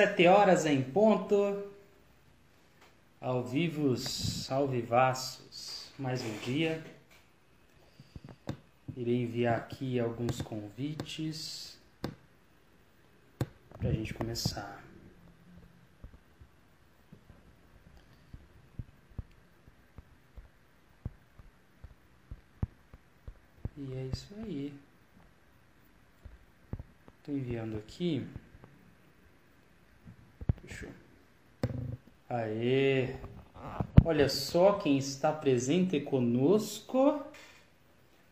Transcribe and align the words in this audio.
Sete 0.00 0.26
horas 0.28 0.64
em 0.64 0.82
ponto, 0.82 1.62
ao 3.20 3.44
vivos, 3.44 4.50
ao 4.50 4.66
vivaços, 4.66 5.92
mais 5.98 6.22
um 6.22 6.38
dia. 6.38 6.82
Irei 8.96 9.24
enviar 9.24 9.58
aqui 9.58 10.00
alguns 10.00 10.40
convites 10.40 11.78
para 13.76 13.90
a 13.90 13.92
gente 13.92 14.14
começar. 14.14 14.82
E 23.76 23.92
é 23.92 24.10
isso 24.10 24.34
aí. 24.38 24.72
Estou 27.18 27.36
enviando 27.36 27.76
aqui. 27.76 28.26
Fechou. 30.70 30.88
Aê! 32.28 33.16
Olha 34.04 34.28
só 34.28 34.74
quem 34.74 34.96
está 34.96 35.32
presente 35.32 36.00
conosco. 36.00 37.22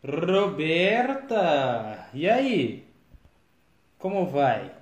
Roberta! 0.02 2.09
E 2.14 2.28
aí? 2.28 2.87
Como 3.98 4.27
vai? 4.27 4.73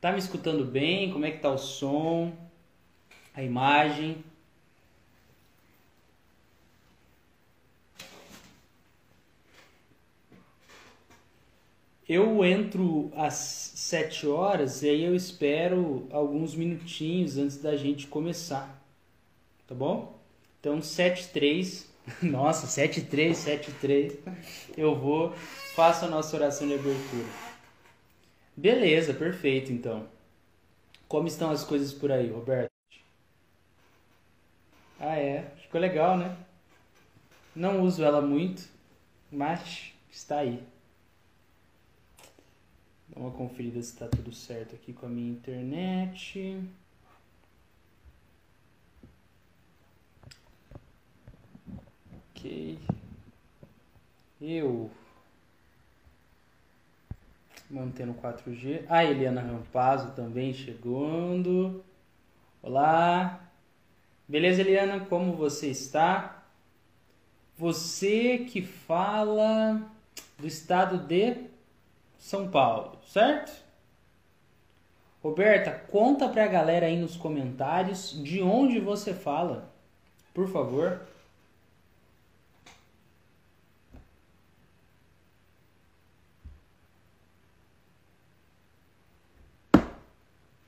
Tá 0.00 0.12
me 0.12 0.18
escutando 0.18 0.64
bem? 0.64 1.10
Como 1.10 1.24
é 1.24 1.30
que 1.30 1.40
tá 1.40 1.50
o 1.50 1.58
som? 1.58 2.32
A 3.34 3.42
imagem? 3.42 4.22
Eu 12.08 12.42
entro 12.42 13.12
às 13.14 13.34
7 13.34 14.26
horas 14.26 14.82
e 14.82 14.88
aí 14.88 15.04
eu 15.04 15.14
espero 15.14 16.08
alguns 16.10 16.54
minutinhos 16.54 17.36
antes 17.36 17.58
da 17.58 17.76
gente 17.76 18.06
começar. 18.06 18.82
Tá 19.66 19.74
bom? 19.74 20.18
Então 20.58 20.80
7 20.80 21.28
3, 21.28 21.86
nossa, 22.22 22.66
7 22.66 23.02
3, 23.02 23.36
7 23.36 23.72
3. 23.72 24.18
Eu 24.76 24.94
vou, 24.96 25.34
faço 25.74 26.06
a 26.06 26.08
nossa 26.08 26.34
oração 26.34 26.66
de 26.66 26.74
abertura. 26.74 27.28
Beleza, 28.56 29.12
perfeito 29.12 29.70
então. 29.70 30.06
Como 31.06 31.28
estão 31.28 31.50
as 31.50 31.62
coisas 31.62 31.92
por 31.92 32.10
aí, 32.10 32.30
Roberto? 32.30 32.70
Ah, 34.98 35.16
é. 35.16 35.52
Ficou 35.62 35.80
legal, 35.80 36.16
né? 36.16 36.36
Não 37.54 37.82
uso 37.82 38.02
ela 38.02 38.20
muito, 38.22 38.62
mas 39.30 39.92
está 40.10 40.38
aí. 40.38 40.62
Uma 43.18 43.32
conferida 43.32 43.82
se 43.82 43.94
está 43.94 44.06
tudo 44.06 44.32
certo 44.32 44.76
aqui 44.76 44.92
com 44.92 45.06
a 45.06 45.08
minha 45.08 45.32
internet. 45.32 46.62
Ok. 52.30 52.78
Eu. 54.40 54.88
Mantendo 57.68 58.14
4G. 58.14 58.84
A 58.88 59.04
Eliana 59.04 59.40
Rampazzo 59.40 60.12
também 60.12 60.54
chegando. 60.54 61.84
Olá. 62.62 63.50
Beleza, 64.28 64.60
Eliana? 64.60 65.04
Como 65.06 65.34
você 65.34 65.66
está? 65.70 66.44
Você 67.58 68.46
que 68.48 68.62
fala 68.62 69.90
do 70.38 70.46
estado 70.46 70.98
de 70.98 71.47
São 72.18 72.50
Paulo 72.50 72.98
certo? 73.08 73.52
Roberta, 75.22 75.72
conta 75.90 76.28
pra 76.28 76.46
galera 76.46 76.86
aí 76.86 76.96
nos 76.96 77.16
comentários 77.16 78.22
de 78.22 78.40
onde 78.40 78.78
você 78.78 79.12
fala, 79.12 79.68
por 80.32 80.48
favor. 80.48 81.00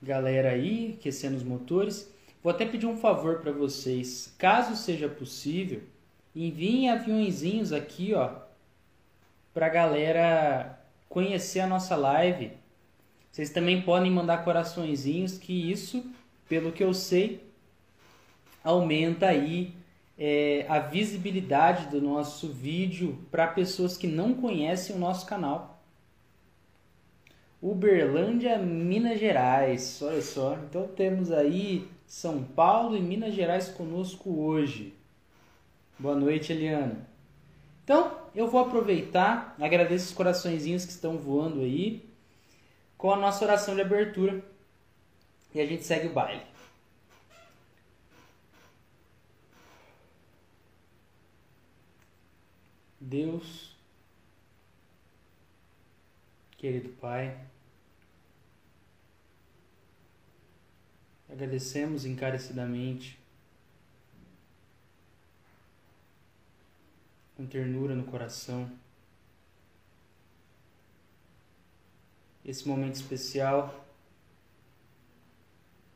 Galera 0.03 0.50
aí, 0.50 0.97
aquecendo 0.99 1.37
os 1.37 1.44
motores. 1.44 2.12
Vou 2.43 2.50
até 2.50 2.65
pedir 2.65 2.87
um 2.87 2.97
favor 2.97 3.41
para 3.41 3.53
vocês, 3.53 4.34
caso 4.38 4.75
seja 4.75 5.09
possível, 5.09 5.82
enviem 6.34 6.91
aviãozinhos 6.91 7.71
aqui, 7.71 8.15
ó, 8.15 8.41
pra 9.53 9.69
galera 9.69 10.80
conhecer 11.10 11.59
a 11.60 11.66
nossa 11.66 11.97
live. 11.97 12.53
Vocês 13.31 13.50
também 13.50 13.82
podem 13.82 14.10
mandar 14.10 14.44
coraçõezinhos, 14.44 15.37
que 15.37 15.71
isso, 15.71 16.03
pelo 16.48 16.72
que 16.72 16.82
eu 16.82 16.94
sei, 16.94 17.44
aumenta 18.65 19.26
aí 19.26 19.75
é, 20.16 20.65
a 20.69 20.78
visibilidade 20.78 21.88
do 21.88 22.00
nosso 22.00 22.49
vídeo 22.49 23.19
para 23.31 23.49
pessoas 23.49 23.97
que 23.97 24.06
não 24.06 24.32
conhecem 24.32 24.94
o 24.94 24.99
nosso 24.99 25.26
canal. 25.26 25.82
Uberlândia, 27.60 28.56
Minas 28.59 29.19
Gerais, 29.19 30.00
olha 30.03 30.22
só. 30.22 30.54
Então 30.54 30.87
temos 30.88 31.32
aí 31.32 31.88
São 32.06 32.43
Paulo 32.43 32.97
e 32.97 33.03
Minas 33.03 33.34
Gerais 33.34 33.69
conosco 33.69 34.31
hoje. 34.41 34.94
Boa 35.99 36.15
noite, 36.15 36.53
Eliana. 36.53 37.06
Então, 37.84 38.19
eu 38.35 38.49
vou 38.49 38.61
aproveitar, 38.61 39.55
agradeço 39.61 40.07
os 40.07 40.13
coraçõezinhos 40.13 40.85
que 40.85 40.93
estão 40.93 41.19
voando 41.19 41.61
aí, 41.61 42.09
com 42.97 43.13
a 43.13 43.17
nossa 43.17 43.45
oração 43.45 43.75
de 43.75 43.81
abertura. 43.81 44.45
E 45.55 45.61
a 45.61 45.67
gente 45.67 45.85
segue 45.85 46.07
o 46.07 46.13
baile. 46.13 46.43
Deus, 53.01 53.75
querido 56.57 56.91
Pai, 56.91 57.37
agradecemos 61.29 62.05
encarecidamente 62.05 63.19
com 67.41 67.47
ternura 67.47 67.95
no 67.95 68.05
coração. 68.05 68.71
Esse 72.45 72.69
momento 72.69 72.97
especial 72.97 73.83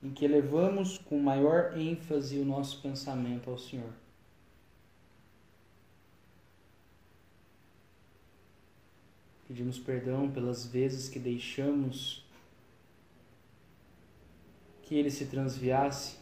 em 0.02 0.10
que 0.10 0.24
elevamos 0.24 0.96
com 0.96 1.18
maior 1.18 1.76
ênfase 1.76 2.38
o 2.38 2.46
nosso 2.46 2.80
pensamento 2.80 3.50
ao 3.50 3.58
Senhor. 3.58 3.92
Pedimos 9.46 9.78
perdão 9.78 10.30
pelas 10.30 10.64
vezes 10.64 11.10
que 11.10 11.18
deixamos 11.18 12.24
que 14.82 14.94
Ele 14.94 15.10
se 15.10 15.26
transviasse 15.26 16.16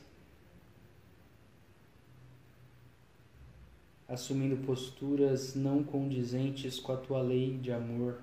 assumindo 4.13 4.59
posturas 4.59 5.55
não 5.55 5.83
condizentes 5.83 6.79
com 6.79 6.93
a 6.93 6.97
tua 6.99 7.23
lei 7.23 7.57
de 7.57 7.73
amor. 7.73 8.21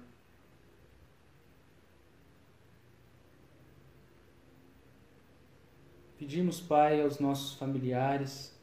Pedimos, 6.19 6.59
Pai, 6.61 7.01
aos 7.01 7.17
nossos 7.17 7.55
familiares 7.55 8.55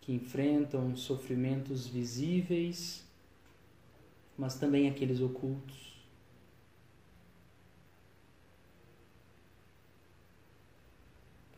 que 0.00 0.10
enfrentam 0.14 0.96
sofrimentos 0.96 1.86
visíveis, 1.86 3.06
mas 4.38 4.58
também 4.58 4.88
aqueles 4.88 5.20
ocultos. 5.20 5.87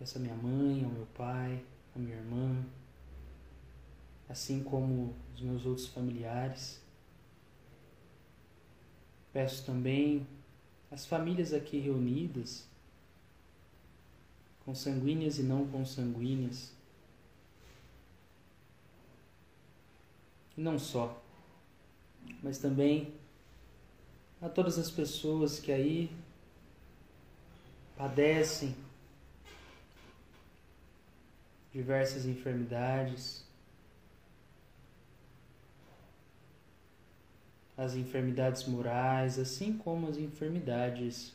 Peço 0.01 0.17
a 0.17 0.21
minha 0.23 0.35
mãe, 0.35 0.83
ao 0.83 0.91
meu 0.91 1.05
pai, 1.15 1.63
a 1.95 1.99
minha 1.99 2.17
irmã, 2.17 2.65
assim 4.31 4.65
como 4.65 5.15
os 5.35 5.43
meus 5.43 5.67
outros 5.67 5.89
familiares. 5.89 6.81
Peço 9.31 9.67
também 9.67 10.27
às 10.91 11.05
famílias 11.05 11.53
aqui 11.53 11.79
reunidas, 11.79 12.67
consanguíneas 14.65 15.39
e 15.39 15.43
não 15.43 15.69
consanguíneas, 15.69 16.73
e 20.57 20.63
não 20.63 20.79
só, 20.79 21.23
mas 22.43 22.57
também 22.57 23.13
a 24.41 24.49
todas 24.49 24.79
as 24.79 24.91
pessoas 24.91 25.61
que 25.61 25.71
aí 25.71 26.11
padecem 27.99 28.75
diversas 31.73 32.27
enfermidades, 32.27 33.45
as 37.77 37.95
enfermidades 37.95 38.67
morais, 38.67 39.39
assim 39.39 39.77
como 39.77 40.09
as 40.09 40.19
enfermidades 40.19 41.33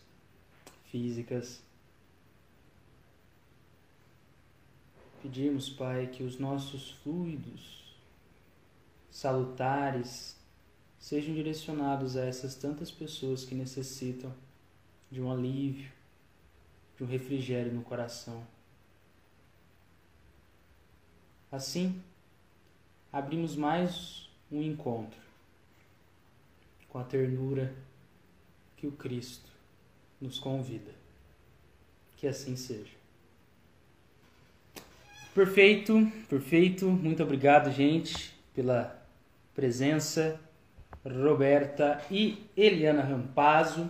físicas. 0.91 1.63
Pedimos, 5.21 5.69
Pai, 5.69 6.07
que 6.07 6.21
os 6.21 6.37
nossos 6.37 6.91
fluidos 6.91 7.95
salutares 9.09 10.37
sejam 10.99 11.33
direcionados 11.33 12.15
a 12.17 12.25
essas 12.25 12.53
tantas 12.55 12.91
pessoas 12.91 13.45
que 13.45 13.55
necessitam 13.55 14.31
de 15.09 15.21
um 15.21 15.31
alívio, 15.31 15.91
de 16.97 17.03
um 17.03 17.07
refrigério 17.07 17.73
no 17.73 17.81
coração. 17.81 18.45
Assim, 21.55 22.01
abrimos 23.13 23.55
mais 23.55 24.29
um 24.51 24.61
encontro 24.61 25.17
com 26.89 26.99
a 26.99 27.03
ternura 27.05 27.73
que 28.75 28.85
o 28.85 28.91
Cristo 28.91 29.49
nos 30.19 30.37
convida. 30.37 30.91
Que 32.17 32.27
assim 32.27 32.57
seja. 32.57 32.91
Perfeito, 35.33 36.11
perfeito. 36.27 36.87
Muito 36.87 37.23
obrigado, 37.23 37.71
gente, 37.71 38.33
pela 38.53 39.01
presença. 39.55 40.37
Roberta 41.05 42.03
e 42.11 42.45
Eliana 42.57 43.01
Rampazzo. 43.01 43.89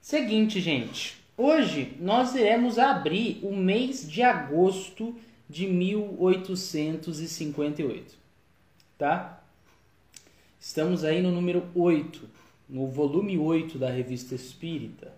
Seguinte, 0.00 0.60
gente. 0.60 1.20
Hoje 1.36 1.96
nós 2.00 2.34
iremos 2.34 2.80
abrir 2.80 3.38
o 3.44 3.54
mês 3.54 4.10
de 4.10 4.24
agosto 4.24 5.14
de 5.50 5.66
1858, 5.66 8.16
tá? 8.96 9.42
Estamos 10.60 11.02
aí 11.02 11.20
no 11.20 11.32
número 11.32 11.64
8, 11.74 12.22
no 12.68 12.86
volume 12.86 13.36
8 13.36 13.76
da 13.76 13.90
Revista 13.90 14.36
Espírita. 14.36 15.12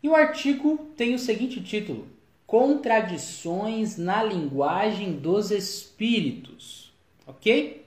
E 0.00 0.08
o 0.08 0.14
artigo 0.14 0.88
tem 0.96 1.16
o 1.16 1.18
seguinte 1.18 1.60
título: 1.60 2.06
Contradições 2.46 3.96
na 3.96 4.22
linguagem 4.22 5.14
dos 5.14 5.50
espíritos. 5.50 6.92
Ok? 7.26 7.84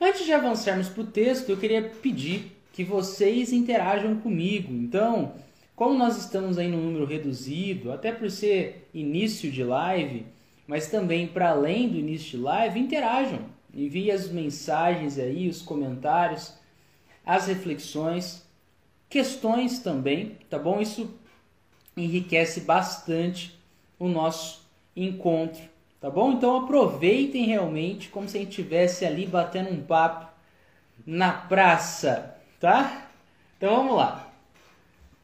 Antes 0.00 0.24
de 0.24 0.32
avançarmos 0.32 0.88
para 0.88 1.02
o 1.02 1.06
texto, 1.06 1.50
eu 1.50 1.58
queria 1.58 1.82
pedir 1.82 2.56
que 2.72 2.82
vocês 2.82 3.52
interajam 3.52 4.18
comigo. 4.20 4.72
Então, 4.72 5.34
como 5.78 5.96
nós 5.96 6.16
estamos 6.18 6.58
aí 6.58 6.66
no 6.66 6.82
número 6.82 7.04
reduzido, 7.04 7.92
até 7.92 8.10
por 8.10 8.28
ser 8.32 8.90
início 8.92 9.48
de 9.48 9.62
live, 9.62 10.26
mas 10.66 10.88
também 10.88 11.28
para 11.28 11.50
além 11.50 11.88
do 11.88 11.96
início 11.96 12.30
de 12.30 12.36
live, 12.38 12.80
interajam. 12.80 13.42
Envie 13.72 14.10
as 14.10 14.28
mensagens 14.28 15.20
aí, 15.20 15.48
os 15.48 15.62
comentários, 15.62 16.52
as 17.24 17.46
reflexões, 17.46 18.44
questões 19.08 19.78
também, 19.78 20.36
tá 20.50 20.58
bom? 20.58 20.80
Isso 20.80 21.14
enriquece 21.96 22.62
bastante 22.62 23.56
o 24.00 24.08
nosso 24.08 24.68
encontro, 24.96 25.62
tá 26.00 26.10
bom? 26.10 26.32
Então 26.32 26.56
aproveitem 26.56 27.44
realmente 27.44 28.08
como 28.08 28.28
se 28.28 28.36
a 28.36 28.40
gente 28.40 28.50
estivesse 28.50 29.06
ali 29.06 29.26
batendo 29.26 29.70
um 29.70 29.80
papo 29.80 30.26
na 31.06 31.32
praça, 31.32 32.36
tá? 32.58 33.08
Então 33.56 33.76
vamos 33.76 33.96
lá. 33.96 34.27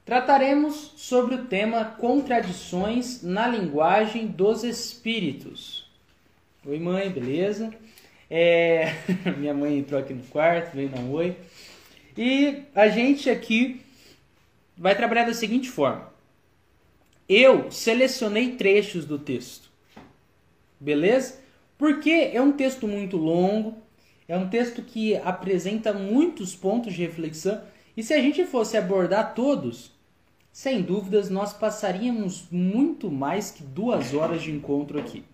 Trataremos 0.05 0.93
sobre 0.97 1.35
o 1.35 1.47
tema 1.47 1.83
contradições 1.83 3.23
na 3.23 3.49
linguagem 3.49 4.27
dos 4.27 4.63
espíritos. 4.63 5.91
Oi 6.67 6.79
mãe, 6.79 7.09
beleza? 7.11 7.73
É... 8.31 8.93
Minha 9.39 9.55
mãe 9.55 9.79
entrou 9.79 9.99
aqui 9.99 10.13
no 10.13 10.23
quarto, 10.25 10.75
veio 10.75 10.91
dar 10.91 11.01
um 11.01 11.11
oi. 11.13 11.35
E 12.19 12.65
a 12.75 12.89
gente 12.89 13.31
aqui 13.31 13.81
vai 14.77 14.95
trabalhar 14.95 15.25
da 15.25 15.33
seguinte 15.33 15.71
forma. 15.71 16.13
Eu 17.27 17.71
selecionei 17.71 18.57
trechos 18.57 19.07
do 19.07 19.19
texto. 19.19 19.71
Beleza? 20.79 21.41
Porque 21.79 22.31
é 22.35 22.43
um 22.43 22.53
texto 22.53 22.87
muito 22.87 23.17
longo, 23.17 23.79
é 24.29 24.37
um 24.37 24.51
texto 24.51 24.83
que 24.83 25.17
apresenta 25.17 25.95
muitos 25.95 26.55
pontos 26.55 26.93
de 26.93 27.01
reflexão, 27.01 27.63
e 27.97 28.03
se 28.03 28.13
a 28.13 28.21
gente 28.21 28.45
fosse 28.45 28.77
abordar 28.77 29.35
todos, 29.35 29.94
sem 30.55 30.83
dúvidas 30.83 31.29
nós 31.29 31.53
passaríamos 31.53 32.45
muito 32.49 33.11
mais 33.11 33.51
que 33.51 33.65
duas 33.65 34.15
horas 34.15 34.41
de 34.41 34.53
encontro 34.53 35.01
aqui. 35.01 35.25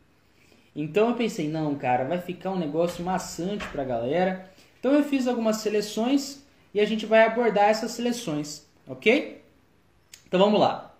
Então 0.74 1.10
eu 1.10 1.14
pensei, 1.14 1.46
não, 1.46 1.74
cara, 1.74 2.04
vai 2.04 2.18
ficar 2.18 2.52
um 2.52 2.58
negócio 2.58 3.04
maçante 3.04 3.66
para 3.68 3.82
a 3.82 3.84
galera. 3.84 4.50
Então 4.78 4.94
eu 4.94 5.04
fiz 5.04 5.28
algumas 5.28 5.58
seleções 5.58 6.42
e 6.72 6.80
a 6.80 6.86
gente 6.86 7.04
vai 7.04 7.22
abordar 7.22 7.68
essas 7.68 7.90
seleções, 7.90 8.66
ok? 8.86 9.44
Então 10.26 10.40
vamos 10.40 10.58
lá. 10.58 10.94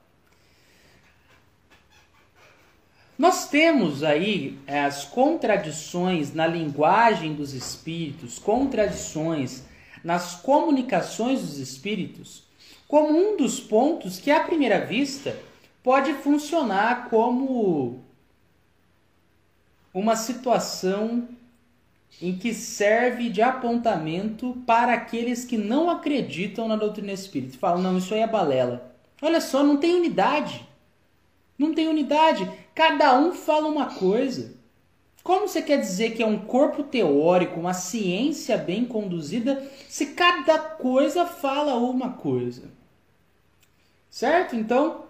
Nós 3.17 3.49
temos 3.49 4.03
aí 4.03 4.59
é, 4.67 4.81
as 4.81 5.03
contradições 5.03 6.35
na 6.35 6.47
linguagem 6.47 7.33
dos 7.33 7.55
espíritos, 7.55 8.39
contradições 8.39 9.65
nas 10.05 10.35
comunicações 10.35 11.41
dos 11.41 11.57
espíritos, 11.57 12.50
como 12.91 13.17
um 13.17 13.37
dos 13.37 13.61
pontos 13.61 14.19
que, 14.19 14.33
à 14.33 14.41
primeira 14.41 14.85
vista, 14.85 15.39
pode 15.81 16.13
funcionar 16.13 17.09
como 17.09 18.01
uma 19.95 20.17
situação 20.17 21.29
em 22.21 22.37
que 22.37 22.53
serve 22.53 23.29
de 23.29 23.41
apontamento 23.41 24.61
para 24.67 24.93
aqueles 24.93 25.45
que 25.45 25.57
não 25.57 25.89
acreditam 25.89 26.67
na 26.67 26.75
doutrina 26.75 27.13
espírita. 27.13 27.57
Falam, 27.57 27.81
não, 27.81 27.97
isso 27.97 28.13
aí 28.13 28.23
é 28.23 28.27
balela. 28.27 28.93
Olha 29.23 29.41
só, 29.41 29.63
não 29.63 29.77
tem 29.77 29.95
unidade. 29.95 30.69
Não 31.57 31.73
tem 31.73 31.87
unidade. 31.87 32.51
Cada 32.75 33.17
um 33.17 33.31
fala 33.31 33.69
uma 33.69 33.95
coisa. 33.95 34.53
Como 35.23 35.47
você 35.47 35.63
quer 35.63 35.79
dizer 35.79 36.17
que 36.17 36.25
é 36.25 36.27
um 36.27 36.41
corpo 36.41 36.83
teórico, 36.83 37.61
uma 37.61 37.73
ciência 37.73 38.59
bem 38.59 38.85
conduzida, 38.85 39.65
se 39.89 40.07
cada 40.07 40.59
coisa 40.59 41.25
fala 41.25 41.77
uma 41.77 42.15
coisa? 42.15 42.80
Certo? 44.11 44.57
Então, 44.57 45.05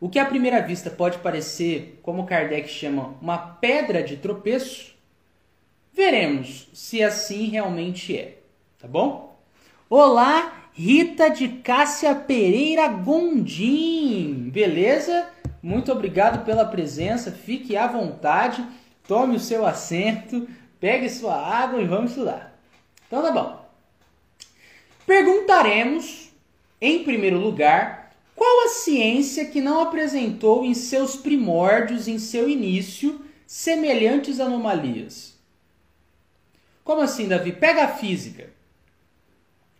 o 0.00 0.08
que 0.08 0.20
à 0.20 0.24
primeira 0.24 0.62
vista 0.62 0.88
pode 0.88 1.18
parecer, 1.18 1.98
como 2.02 2.24
Kardec 2.24 2.68
chama, 2.68 3.16
uma 3.20 3.36
pedra 3.36 4.00
de 4.00 4.16
tropeço, 4.16 4.94
veremos 5.92 6.68
se 6.72 7.02
assim 7.02 7.48
realmente 7.48 8.16
é. 8.16 8.38
Tá 8.78 8.86
bom? 8.86 9.36
Olá, 9.90 10.70
Rita 10.72 11.28
de 11.28 11.48
Cássia 11.48 12.14
Pereira 12.14 12.86
Gondim, 12.86 14.50
beleza? 14.50 15.28
Muito 15.60 15.90
obrigado 15.90 16.44
pela 16.44 16.64
presença. 16.64 17.32
Fique 17.32 17.76
à 17.76 17.88
vontade, 17.88 18.64
tome 19.08 19.34
o 19.34 19.40
seu 19.40 19.66
assento, 19.66 20.48
pegue 20.78 21.10
sua 21.10 21.34
água 21.34 21.82
e 21.82 21.86
vamos 21.86 22.10
estudar. 22.12 22.56
Então 23.08 23.20
tá 23.20 23.32
bom. 23.32 23.66
Perguntaremos, 25.04 26.25
em 26.80 27.04
primeiro 27.04 27.38
lugar, 27.38 28.14
qual 28.34 28.66
a 28.66 28.68
ciência 28.68 29.46
que 29.46 29.60
não 29.60 29.80
apresentou 29.80 30.64
em 30.64 30.74
seus 30.74 31.16
primórdios, 31.16 32.06
em 32.06 32.18
seu 32.18 32.48
início, 32.48 33.24
semelhantes 33.46 34.40
anomalias? 34.40 35.34
Como 36.84 37.00
assim, 37.00 37.26
Davi? 37.26 37.52
Pega 37.52 37.84
a 37.84 37.88
física, 37.88 38.50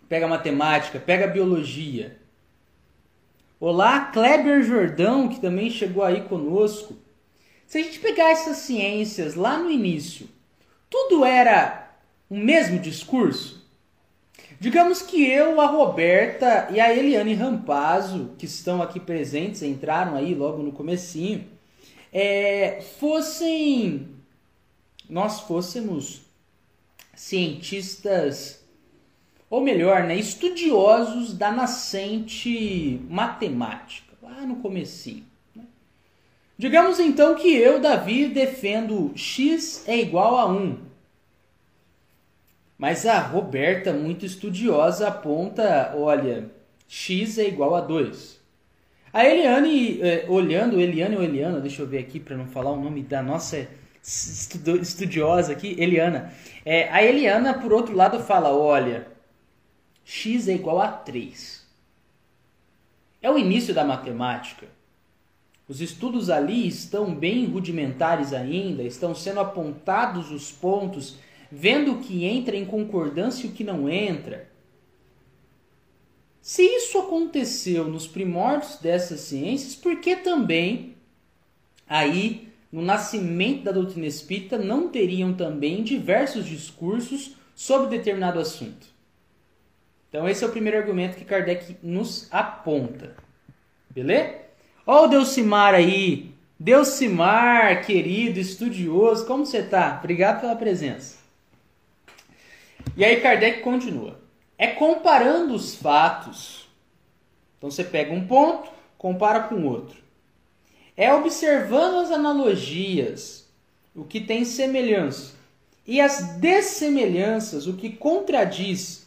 pega 0.08 0.26
a 0.26 0.28
matemática, 0.28 0.98
pega 0.98 1.26
a 1.26 1.28
biologia. 1.28 2.18
Olá, 3.60 4.06
Kleber 4.06 4.62
Jordão, 4.62 5.28
que 5.28 5.40
também 5.40 5.70
chegou 5.70 6.02
aí 6.02 6.22
conosco. 6.22 6.96
Se 7.66 7.78
a 7.78 7.82
gente 7.82 7.98
pegar 7.98 8.30
essas 8.30 8.58
ciências 8.58 9.34
lá 9.34 9.58
no 9.58 9.70
início, 9.70 10.28
tudo 10.90 11.24
era 11.24 11.90
o 12.28 12.36
mesmo 12.36 12.78
discurso? 12.78 13.55
Digamos 14.58 15.02
que 15.02 15.24
eu, 15.24 15.60
a 15.60 15.66
Roberta 15.66 16.68
e 16.70 16.80
a 16.80 16.94
Eliane 16.94 17.34
Rampazzo, 17.34 18.30
que 18.38 18.46
estão 18.46 18.80
aqui 18.80 18.98
presentes, 18.98 19.62
entraram 19.62 20.16
aí 20.16 20.34
logo 20.34 20.62
no 20.62 20.72
comecinho, 20.72 21.44
é, 22.12 22.80
fossem 22.98 24.08
nós 25.08 25.40
fôssemos 25.40 26.22
cientistas 27.14 28.66
ou 29.48 29.60
melhor, 29.60 30.02
né, 30.02 30.16
estudiosos 30.16 31.32
da 31.32 31.52
nascente 31.52 33.00
matemática, 33.08 34.12
lá 34.20 34.40
no 34.42 34.56
comecinho. 34.56 35.24
Né? 35.54 35.64
Digamos 36.58 36.98
então 36.98 37.36
que 37.36 37.54
eu, 37.54 37.80
Davi, 37.80 38.26
defendo 38.26 39.12
x 39.14 39.84
é 39.86 39.96
igual 39.96 40.36
a 40.36 40.46
1. 40.46 40.78
Mas 42.78 43.06
a 43.06 43.18
Roberta, 43.18 43.92
muito 43.92 44.26
estudiosa, 44.26 45.08
aponta, 45.08 45.94
olha, 45.96 46.50
x 46.86 47.38
é 47.38 47.48
igual 47.48 47.74
a 47.74 47.80
2. 47.80 48.40
A 49.12 49.24
Eliane, 49.24 50.00
eh, 50.02 50.26
olhando, 50.28 50.78
Eliane 50.78 51.16
ou 51.16 51.22
Eliana, 51.22 51.60
deixa 51.60 51.80
eu 51.80 51.86
ver 51.86 51.98
aqui 51.98 52.20
para 52.20 52.36
não 52.36 52.46
falar 52.46 52.70
o 52.72 52.80
nome 52.80 53.02
da 53.02 53.22
nossa 53.22 53.66
estudiosa 54.06 55.52
aqui, 55.52 55.74
Eliana. 55.78 56.32
É, 56.64 56.88
a 56.90 57.02
Eliana, 57.02 57.54
por 57.54 57.72
outro 57.72 57.94
lado, 57.94 58.22
fala: 58.22 58.54
olha, 58.54 59.06
x 60.04 60.48
é 60.48 60.54
igual 60.54 60.80
a 60.80 60.88
3. 60.88 61.66
É 63.20 63.30
o 63.30 63.38
início 63.38 63.74
da 63.74 63.84
matemática. 63.84 64.66
Os 65.68 65.80
estudos 65.80 66.30
ali 66.30 66.68
estão 66.68 67.12
bem 67.12 67.44
rudimentares 67.46 68.32
ainda, 68.32 68.84
estão 68.84 69.14
sendo 69.14 69.40
apontados 69.40 70.30
os 70.30 70.52
pontos, 70.52 71.18
vendo 71.50 71.92
o 71.92 72.00
que 72.00 72.24
entra 72.24 72.56
em 72.56 72.64
concordância 72.64 73.46
e 73.46 73.50
o 73.50 73.52
que 73.52 73.64
não 73.64 73.88
entra. 73.88 74.48
Se 76.40 76.62
isso 76.62 76.98
aconteceu 76.98 77.88
nos 77.88 78.06
primórdios 78.06 78.76
dessas 78.76 79.20
ciências, 79.20 79.74
por 79.74 80.00
que 80.00 80.14
também 80.14 80.94
aí 81.88 82.52
no 82.70 82.82
nascimento 82.82 83.64
da 83.64 83.72
doutrina 83.72 84.06
espírita 84.06 84.56
não 84.56 84.88
teriam 84.88 85.32
também 85.32 85.82
diversos 85.82 86.46
discursos 86.46 87.36
sobre 87.54 87.96
determinado 87.96 88.38
assunto? 88.38 88.86
Então 90.08 90.28
esse 90.28 90.44
é 90.44 90.46
o 90.46 90.52
primeiro 90.52 90.78
argumento 90.78 91.16
que 91.16 91.24
Kardec 91.24 91.76
nos 91.82 92.28
aponta. 92.32 93.16
Beleza? 93.90 94.36
Ó 94.86 95.04
o 95.04 95.08
Delcimar 95.08 95.74
aí. 95.74 96.32
Delcimar, 96.58 97.84
querido, 97.84 98.38
estudioso, 98.38 99.26
como 99.26 99.44
você 99.44 99.62
tá? 99.62 99.98
Obrigado 99.98 100.40
pela 100.40 100.56
presença. 100.56 101.15
E 102.96 103.04
aí 103.04 103.20
Kardec 103.20 103.60
continua. 103.60 104.18
É 104.56 104.68
comparando 104.68 105.54
os 105.54 105.74
fatos. 105.74 106.66
Então 107.58 107.70
você 107.70 107.84
pega 107.84 108.12
um 108.12 108.26
ponto, 108.26 108.70
compara 108.96 109.40
com 109.40 109.66
outro. 109.66 109.98
É 110.96 111.12
observando 111.12 111.96
as 111.96 112.10
analogias, 112.10 113.46
o 113.94 114.04
que 114.04 114.20
tem 114.20 114.44
semelhança, 114.46 115.34
e 115.86 116.00
as 116.00 116.36
dessemelhanças, 116.38 117.66
o 117.66 117.74
que 117.74 117.90
contradiz, 117.90 119.06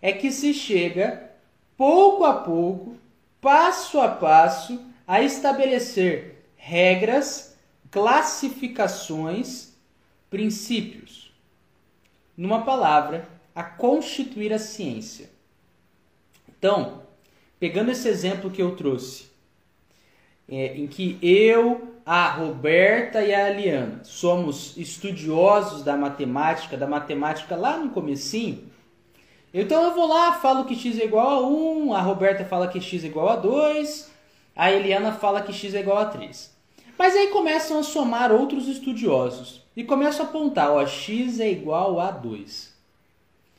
é 0.00 0.12
que 0.12 0.32
se 0.32 0.52
chega 0.52 1.30
pouco 1.76 2.24
a 2.24 2.34
pouco, 2.34 2.96
passo 3.40 4.00
a 4.00 4.08
passo, 4.08 4.84
a 5.06 5.22
estabelecer 5.22 6.44
regras, 6.56 7.56
classificações, 7.90 9.72
princípios. 10.28 11.21
Numa 12.42 12.62
palavra, 12.62 13.28
a 13.54 13.62
constituir 13.62 14.52
a 14.52 14.58
ciência. 14.58 15.30
Então, 16.48 17.02
pegando 17.60 17.92
esse 17.92 18.08
exemplo 18.08 18.50
que 18.50 18.60
eu 18.60 18.74
trouxe, 18.74 19.30
é, 20.48 20.76
em 20.76 20.88
que 20.88 21.20
eu, 21.22 21.94
a 22.04 22.28
Roberta 22.30 23.22
e 23.22 23.32
a 23.32 23.46
Aliana 23.46 24.00
somos 24.02 24.76
estudiosos 24.76 25.84
da 25.84 25.96
matemática, 25.96 26.76
da 26.76 26.84
matemática 26.84 27.54
lá 27.54 27.76
no 27.76 27.90
comecinho, 27.90 28.68
então 29.54 29.80
eu 29.84 29.94
vou 29.94 30.08
lá, 30.08 30.32
falo 30.32 30.64
que 30.64 30.74
x 30.74 30.98
é 30.98 31.04
igual 31.04 31.44
a 31.44 31.48
1, 31.48 31.94
a 31.94 32.00
Roberta 32.00 32.44
fala 32.44 32.66
que 32.66 32.80
x 32.80 33.04
é 33.04 33.06
igual 33.06 33.28
a 33.28 33.36
2, 33.36 34.10
a 34.56 34.72
Eliana 34.72 35.12
fala 35.12 35.42
que 35.42 35.52
x 35.52 35.76
é 35.76 35.78
igual 35.78 35.98
a 35.98 36.06
3. 36.06 36.52
Mas 36.98 37.14
aí 37.14 37.28
começam 37.28 37.78
a 37.78 37.84
somar 37.84 38.32
outros 38.32 38.66
estudiosos 38.66 39.61
e 39.76 39.82
começam 39.84 40.26
a 40.26 40.28
apontar, 40.28 40.70
ó, 40.70 40.86
x 40.86 41.40
é 41.40 41.50
igual 41.50 41.98
a 41.98 42.10
2. 42.10 42.72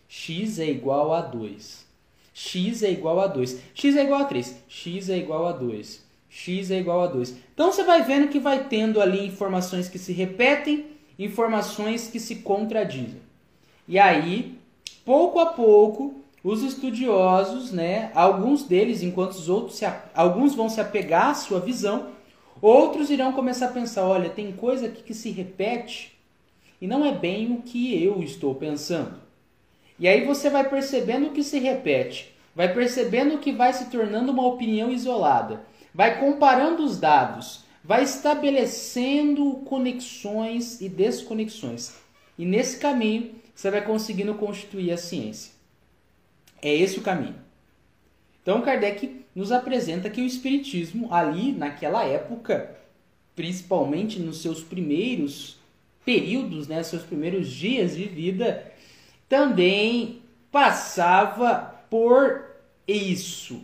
x 0.08 0.60
é 0.60 0.70
igual 0.70 1.14
a 1.14 1.22
2. 1.22 1.86
x 2.34 2.84
é 2.84 2.92
igual 2.92 3.20
a 3.20 3.28
2. 3.28 3.60
x 3.74 3.96
é 3.96 4.04
igual 4.04 4.22
a 4.22 4.26
3. 4.26 4.56
x 4.68 5.10
é 5.10 5.18
igual 5.18 5.48
a 5.48 5.52
2. 5.52 6.04
x 6.30 6.72
é 6.72 6.80
igual 6.80 7.02
a 7.02 7.08
2. 7.08 7.36
Então 7.54 7.72
você 7.72 7.84
vai 7.84 8.04
vendo 8.04 8.28
que 8.28 8.40
vai 8.40 8.66
tendo 8.66 9.02
ali 9.02 9.26
informações 9.26 9.90
que 9.90 10.00
se 10.00 10.14
repetem, 10.14 10.86
informações 11.18 12.08
que 12.08 12.20
se 12.20 12.38
contradizem. 12.38 13.22
E 13.88 14.00
aí, 14.00 14.58
pouco 15.06 15.40
a 15.40 15.48
pouco, 15.48 16.16
os 16.44 16.62
estudiosos, 16.62 17.72
né, 17.72 18.12
alguns 18.14 18.64
deles, 18.64 19.02
enquanto 19.02 19.32
os 19.32 19.48
outros 19.48 19.78
se, 19.78 19.86
alguns 20.14 20.54
vão 20.56 20.70
se 20.70 20.82
apegar 20.82 21.30
à 21.30 21.34
sua 21.34 21.60
visão, 21.60 22.08
outros 22.64 23.10
irão 23.10 23.34
começar 23.34 23.66
a 23.66 23.72
pensar, 23.72 24.06
olha, 24.06 24.30
tem 24.30 24.54
coisa 24.54 24.86
aqui 24.86 25.04
que 25.04 25.14
se 25.14 25.30
repete 25.30 26.18
e 26.80 26.88
não 26.88 27.06
é 27.06 27.12
bem 27.12 27.52
o 27.52 27.62
que 27.62 28.02
eu 28.02 28.24
estou 28.24 28.56
pensando. 28.56 29.20
E 30.00 30.08
aí 30.08 30.26
você 30.26 30.50
vai 30.50 30.70
percebendo 30.70 31.28
o 31.28 31.32
que 31.32 31.44
se 31.44 31.60
repete, 31.60 32.34
vai 32.56 32.74
percebendo 32.74 33.38
que 33.38 33.52
vai 33.52 33.74
se 33.74 33.90
tornando 33.90 34.32
uma 34.32 34.48
opinião 34.48 34.90
isolada, 34.90 35.66
vai 35.94 36.20
comparando 36.20 36.84
os 36.84 36.98
dados, 36.98 37.66
vai 37.84 38.04
estabelecendo 38.04 39.56
conexões 39.66 40.80
e 40.80 40.88
desconexões. 40.88 41.94
E 42.38 42.46
nesse 42.46 42.78
caminho 42.78 43.36
você 43.54 43.70
vai 43.70 43.84
conseguindo 43.84 44.36
constituir 44.36 44.92
a 44.92 44.98
ciência. 44.98 45.52
É 46.62 46.74
esse 46.74 46.98
o 46.98 47.04
caminho. 47.04 47.36
Então 48.42 48.62
Kardec 48.62 49.23
nos 49.36 49.52
apresenta 49.52 50.10
que 50.10 50.22
o 50.22 50.26
Espiritismo, 50.26 51.14
ali 51.14 51.52
naquela 51.52 52.04
época, 52.04 52.76
principalmente 53.36 54.20
nos 54.20 54.42
seus 54.42 54.62
primeiros 54.62 55.58
períodos, 56.06 56.68
né, 56.68 56.84
seus 56.84 57.04
primeiros 57.04 57.50
dias 57.50 57.96
de 57.96 58.06
vida, 58.06 58.72
também 59.28 60.22
passava 60.52 61.82
por 61.90 62.46
isso. 62.88 63.62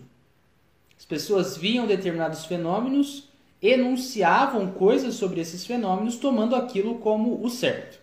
As 0.98 1.06
pessoas 1.06 1.58
viam 1.58 1.86
determinados 1.86 2.46
fenômenos, 2.46 3.30
enunciavam 3.62 4.72
coisas 4.72 5.16
sobre 5.16 5.42
esses 5.42 5.66
fenômenos, 5.66 6.18
tomando 6.18 6.56
aquilo 6.56 7.00
como 7.00 7.44
o 7.44 7.50
certo 7.50 8.00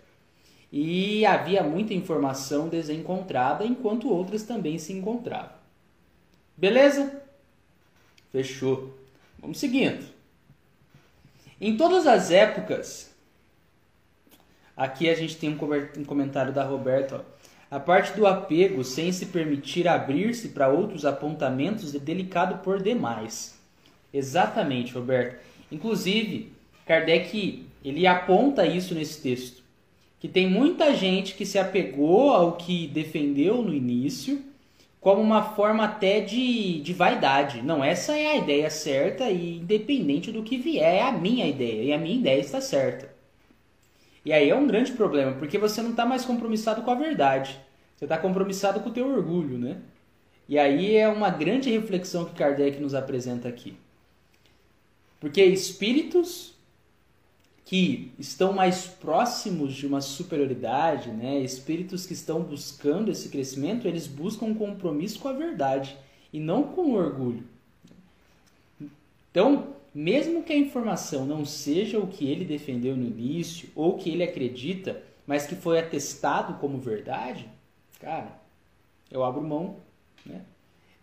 e 0.79 1.25
havia 1.25 1.63
muita 1.63 1.95
informação 1.95 2.69
desencontrada, 2.69 3.65
enquanto 3.65 4.11
outras 4.11 4.43
também 4.43 4.79
se 4.79 4.93
encontravam. 4.93 5.57
Beleza? 6.57 7.23
Fechou. 8.37 8.95
Vamos 9.39 9.57
seguindo. 9.57 10.05
Em 11.59 11.75
todas 11.75 12.07
as 12.07 12.31
épocas, 12.31 13.11
aqui 14.77 15.09
a 15.09 15.15
gente 15.15 15.39
tem 15.39 15.49
um 15.49 16.05
comentário 16.05 16.53
da 16.53 16.63
Roberta. 16.63 17.25
A 17.71 17.81
parte 17.81 18.13
do 18.13 18.27
apego 18.27 18.85
sem 18.85 19.11
se 19.11 19.25
permitir 19.25 19.89
abrir-se 19.89 20.51
para 20.51 20.69
outros 20.69 21.07
apontamentos 21.07 21.95
é 21.95 21.99
delicado 21.99 22.63
por 22.63 22.83
demais. 22.83 23.59
Exatamente, 24.13 24.93
Roberto. 24.93 25.43
Inclusive, 25.73 26.53
Kardec 26.85 27.67
ele 27.83 28.07
aponta 28.07 28.67
isso 28.67 28.95
nesse 28.95 29.23
texto 29.23 29.63
que 30.21 30.29
tem 30.29 30.47
muita 30.47 30.95
gente 30.95 31.35
que 31.35 31.47
se 31.47 31.59
apegou 31.59 32.33
ao 32.33 32.53
que 32.53 32.87
defendeu 32.87 33.63
no 33.63 33.73
início 33.73 34.45
como 35.07 35.23
uma 35.23 35.41
forma 35.41 35.85
até 35.85 36.19
de, 36.19 36.81
de 36.81 36.93
vaidade. 36.93 37.63
Não, 37.63 37.85
essa 37.85 38.19
é 38.19 38.27
a 38.27 38.37
ideia 38.39 38.69
certa 38.69 39.31
e 39.31 39.59
independente 39.59 40.33
do 40.33 40.43
que 40.43 40.59
vier, 40.59 40.97
é 40.97 41.03
a 41.03 41.13
minha 41.13 41.47
ideia 41.47 41.81
e 41.85 41.93
a 41.93 41.99
minha 41.99 42.17
ideia 42.17 42.41
está 42.41 42.61
certa. 42.61 43.09
E 44.25 44.33
aí 44.33 44.51
é 44.51 44.57
um 44.57 44.67
grande 44.67 44.91
problema, 44.91 45.31
porque 45.35 45.59
você 45.59 45.81
não 45.81 45.91
está 45.91 46.05
mais 46.05 46.25
compromissado 46.25 46.83
com 46.83 46.91
a 46.91 46.97
verdade. 46.97 47.57
Você 47.97 48.05
está 48.05 48.19
compromissado 48.19 48.81
com 48.81 48.89
o 48.89 48.93
teu 48.93 49.07
orgulho, 49.07 49.57
né? 49.57 49.77
E 50.49 50.59
aí 50.59 50.97
é 50.97 51.07
uma 51.07 51.31
grande 51.31 51.71
reflexão 51.71 52.25
que 52.25 52.35
Kardec 52.35 52.81
nos 52.81 52.93
apresenta 52.93 53.47
aqui. 53.47 53.77
Porque 55.21 55.41
espíritos 55.41 56.56
que 57.67 58.13
estão 58.17 58.53
mais 58.53 58.87
próximos 58.87 59.75
de 59.75 59.89
uma 59.89 60.01
superioridade, 60.01 61.11
né? 61.11 61.41
espíritos 61.41 62.07
que 62.07 62.13
estão 62.13 62.41
buscando 62.41 63.11
esse 63.11 63.29
crescimento, 63.29 63.89
eles 63.89 64.07
buscam 64.07 64.47
um 64.47 64.55
compromisso 64.55 65.19
com 65.19 65.27
a 65.27 65.33
verdade 65.33 65.99
e 66.33 66.39
não 66.39 66.63
com 66.63 66.83
o 66.83 66.95
orgulho. 66.95 67.43
Então, 69.33 69.75
mesmo 69.93 70.45
que 70.45 70.53
a 70.53 70.57
informação 70.57 71.27
não 71.27 71.45
seja 71.45 71.99
o 71.99 72.07
que 72.07 72.31
ele 72.31 72.45
defendeu 72.45 72.97
no 72.97 73.05
início 73.05 73.69
ou 73.75 73.99
que 73.99 74.11
ele 74.11 74.23
acredita, 74.23 75.03
mas 75.27 75.45
que 75.45 75.57
foi 75.57 75.81
atestado 75.81 76.61
como 76.61 76.79
verdade, 76.79 77.49
cara, 77.99 78.41
eu 79.11 79.25
abro 79.25 79.43
mão, 79.43 79.79
né? 80.25 80.43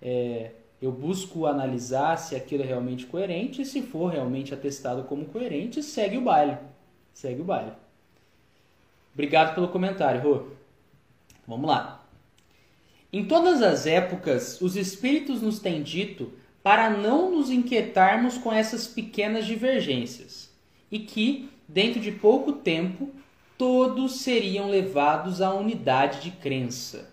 É, 0.01 0.51
eu 0.83 0.91
busco 0.91 1.45
analisar 1.45 2.17
se 2.17 2.35
aquilo 2.35 2.61
é 2.61 2.65
realmente 2.65 3.05
coerente 3.05 3.61
e 3.61 3.65
se 3.65 3.81
for 3.81 4.11
realmente 4.11 4.53
atestado 4.53 5.03
como 5.05 5.23
coerente, 5.23 5.81
segue 5.81 6.17
o 6.17 6.21
baile. 6.21 6.57
Segue 7.13 7.41
o 7.41 7.45
baile. 7.45 7.71
Obrigado 9.13 9.55
pelo 9.55 9.69
comentário, 9.69 10.21
Rô. 10.21 10.47
Vamos 11.47 11.69
lá. 11.69 12.03
Em 13.13 13.23
todas 13.23 13.61
as 13.61 13.87
épocas, 13.87 14.59
os 14.59 14.75
espíritos 14.75 15.41
nos 15.41 15.57
têm 15.59 15.81
dito 15.81 16.33
para 16.61 16.89
não 16.89 17.31
nos 17.31 17.49
inquietarmos 17.49 18.37
com 18.37 18.51
essas 18.51 18.85
pequenas 18.85 19.45
divergências 19.45 20.53
e 20.91 20.99
que, 20.99 21.49
dentro 21.65 22.01
de 22.01 22.11
pouco 22.11 22.51
tempo, 22.51 23.09
todos 23.57 24.19
seriam 24.19 24.69
levados 24.69 25.41
à 25.41 25.53
unidade 25.53 26.19
de 26.19 26.31
crença. 26.31 27.09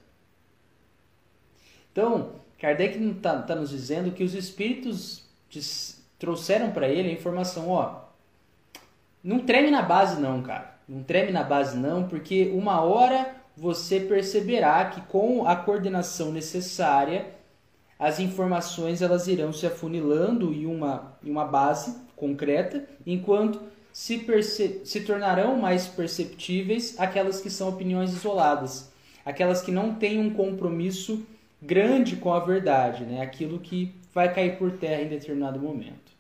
Então, 1.92 2.39
Kardec 2.60 2.98
está 3.02 3.40
tá 3.40 3.56
nos 3.56 3.70
dizendo 3.70 4.12
que 4.12 4.22
os 4.22 4.34
espíritos 4.34 5.24
trouxeram 6.18 6.70
para 6.70 6.88
ele 6.88 7.08
a 7.08 7.12
informação, 7.12 7.70
ó, 7.70 8.02
não 9.24 9.40
treme 9.40 9.70
na 9.70 9.82
base 9.82 10.20
não, 10.20 10.42
cara. 10.42 10.78
Não 10.86 11.02
treme 11.02 11.32
na 11.32 11.42
base 11.42 11.76
não, 11.76 12.06
porque 12.06 12.50
uma 12.54 12.80
hora 12.82 13.34
você 13.56 14.00
perceberá 14.00 14.84
que 14.86 15.00
com 15.02 15.46
a 15.46 15.56
coordenação 15.56 16.32
necessária, 16.32 17.26
as 17.98 18.18
informações 18.18 19.00
elas 19.00 19.26
irão 19.26 19.52
se 19.52 19.66
afunilando 19.66 20.52
em 20.52 20.66
uma, 20.66 21.16
em 21.22 21.30
uma 21.30 21.44
base 21.44 21.96
concreta, 22.16 22.84
enquanto 23.06 23.60
se, 23.92 24.18
se 24.84 25.00
tornarão 25.02 25.56
mais 25.56 25.86
perceptíveis 25.86 26.98
aquelas 26.98 27.40
que 27.40 27.50
são 27.50 27.68
opiniões 27.68 28.12
isoladas, 28.12 28.90
aquelas 29.24 29.62
que 29.62 29.70
não 29.70 29.94
têm 29.94 30.18
um 30.18 30.32
compromisso 30.32 31.24
grande 31.62 32.16
com 32.16 32.32
a 32.32 32.40
verdade, 32.40 33.04
né? 33.04 33.20
aquilo 33.20 33.58
que 33.58 33.94
vai 34.12 34.32
cair 34.32 34.56
por 34.56 34.72
terra 34.72 35.02
em 35.02 35.08
determinado 35.08 35.60
momento. 35.60 36.10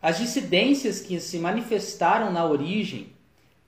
As 0.00 0.18
dissidências 0.18 1.00
que 1.00 1.18
se 1.20 1.38
manifestaram 1.38 2.32
na 2.32 2.44
origem 2.44 3.12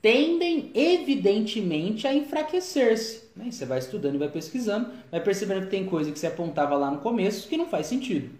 tendem 0.00 0.71
evidentemente 0.75 2.07
a 2.07 2.15
enfraquecer-se. 2.15 3.31
Né? 3.37 3.50
Você 3.50 3.67
vai 3.67 3.79
estudando 3.79 4.15
e 4.15 4.19
vai 4.19 4.29
pesquisando, 4.29 4.91
vai 5.11 5.21
percebendo 5.21 5.62
que 5.62 5.71
tem 5.71 5.85
coisa 5.85 6.11
que 6.11 6.19
você 6.19 6.27
apontava 6.27 6.77
lá 6.77 6.91
no 6.91 7.00
começo 7.00 7.49
que 7.49 7.57
não 7.57 7.67
faz 7.67 7.87
sentido. 7.87 8.31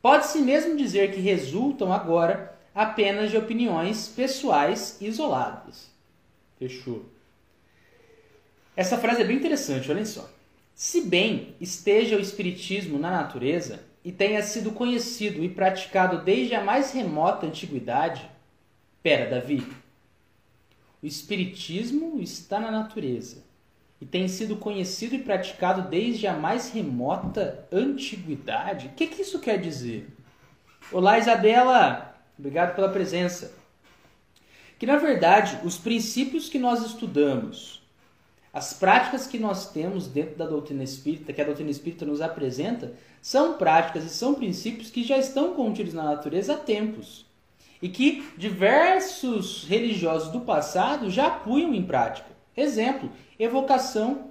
Pode-se 0.00 0.38
mesmo 0.40 0.76
dizer 0.76 1.12
que 1.12 1.20
resultam 1.20 1.92
agora 1.92 2.54
apenas 2.74 3.30
de 3.30 3.36
opiniões 3.36 4.08
pessoais 4.08 4.98
isoladas. 5.00 5.90
Fechou. 6.58 7.06
Essa 8.76 8.98
frase 8.98 9.22
é 9.22 9.24
bem 9.24 9.36
interessante, 9.36 9.90
olhem 9.90 10.04
só. 10.04 10.28
Se 10.74 11.02
bem 11.02 11.54
esteja 11.60 12.16
o 12.16 12.20
Espiritismo 12.20 12.98
na 12.98 13.08
natureza 13.08 13.84
e 14.04 14.10
tenha 14.10 14.42
sido 14.42 14.72
conhecido 14.72 15.44
e 15.44 15.48
praticado 15.48 16.24
desde 16.24 16.56
a 16.56 16.64
mais 16.64 16.90
remota 16.90 17.46
antiguidade, 17.46 18.28
pera, 19.00 19.30
Davi, 19.30 19.64
o 21.00 21.06
Espiritismo 21.06 22.20
está 22.20 22.58
na 22.58 22.72
natureza 22.72 23.44
e 24.00 24.04
tem 24.04 24.26
sido 24.26 24.56
conhecido 24.56 25.14
e 25.14 25.22
praticado 25.22 25.88
desde 25.88 26.26
a 26.26 26.32
mais 26.32 26.70
remota 26.70 27.68
antiguidade. 27.70 28.88
O 28.88 28.90
que, 28.94 29.06
que 29.06 29.22
isso 29.22 29.38
quer 29.38 29.60
dizer? 29.60 30.08
Olá, 30.90 31.20
Isabela! 31.20 32.16
Obrigado 32.36 32.74
pela 32.74 32.88
presença. 32.88 33.54
Que 34.76 34.86
na 34.86 34.96
verdade, 34.96 35.56
os 35.64 35.78
princípios 35.78 36.48
que 36.48 36.58
nós 36.58 36.84
estudamos, 36.84 37.83
as 38.54 38.72
práticas 38.72 39.26
que 39.26 39.36
nós 39.36 39.72
temos 39.72 40.06
dentro 40.06 40.36
da 40.36 40.46
doutrina 40.46 40.84
espírita, 40.84 41.32
que 41.32 41.42
a 41.42 41.44
doutrina 41.44 41.72
espírita 41.72 42.06
nos 42.06 42.20
apresenta, 42.20 42.92
são 43.20 43.54
práticas 43.54 44.04
e 44.04 44.08
são 44.08 44.32
princípios 44.32 44.90
que 44.90 45.02
já 45.02 45.18
estão 45.18 45.54
contidos 45.54 45.92
na 45.92 46.04
natureza 46.04 46.54
há 46.54 46.56
tempos 46.56 47.26
e 47.82 47.88
que 47.88 48.24
diversos 48.38 49.64
religiosos 49.64 50.30
do 50.30 50.42
passado 50.42 51.10
já 51.10 51.28
punham 51.28 51.74
em 51.74 51.82
prática. 51.82 52.28
Exemplo, 52.56 53.10
evocação, 53.40 54.30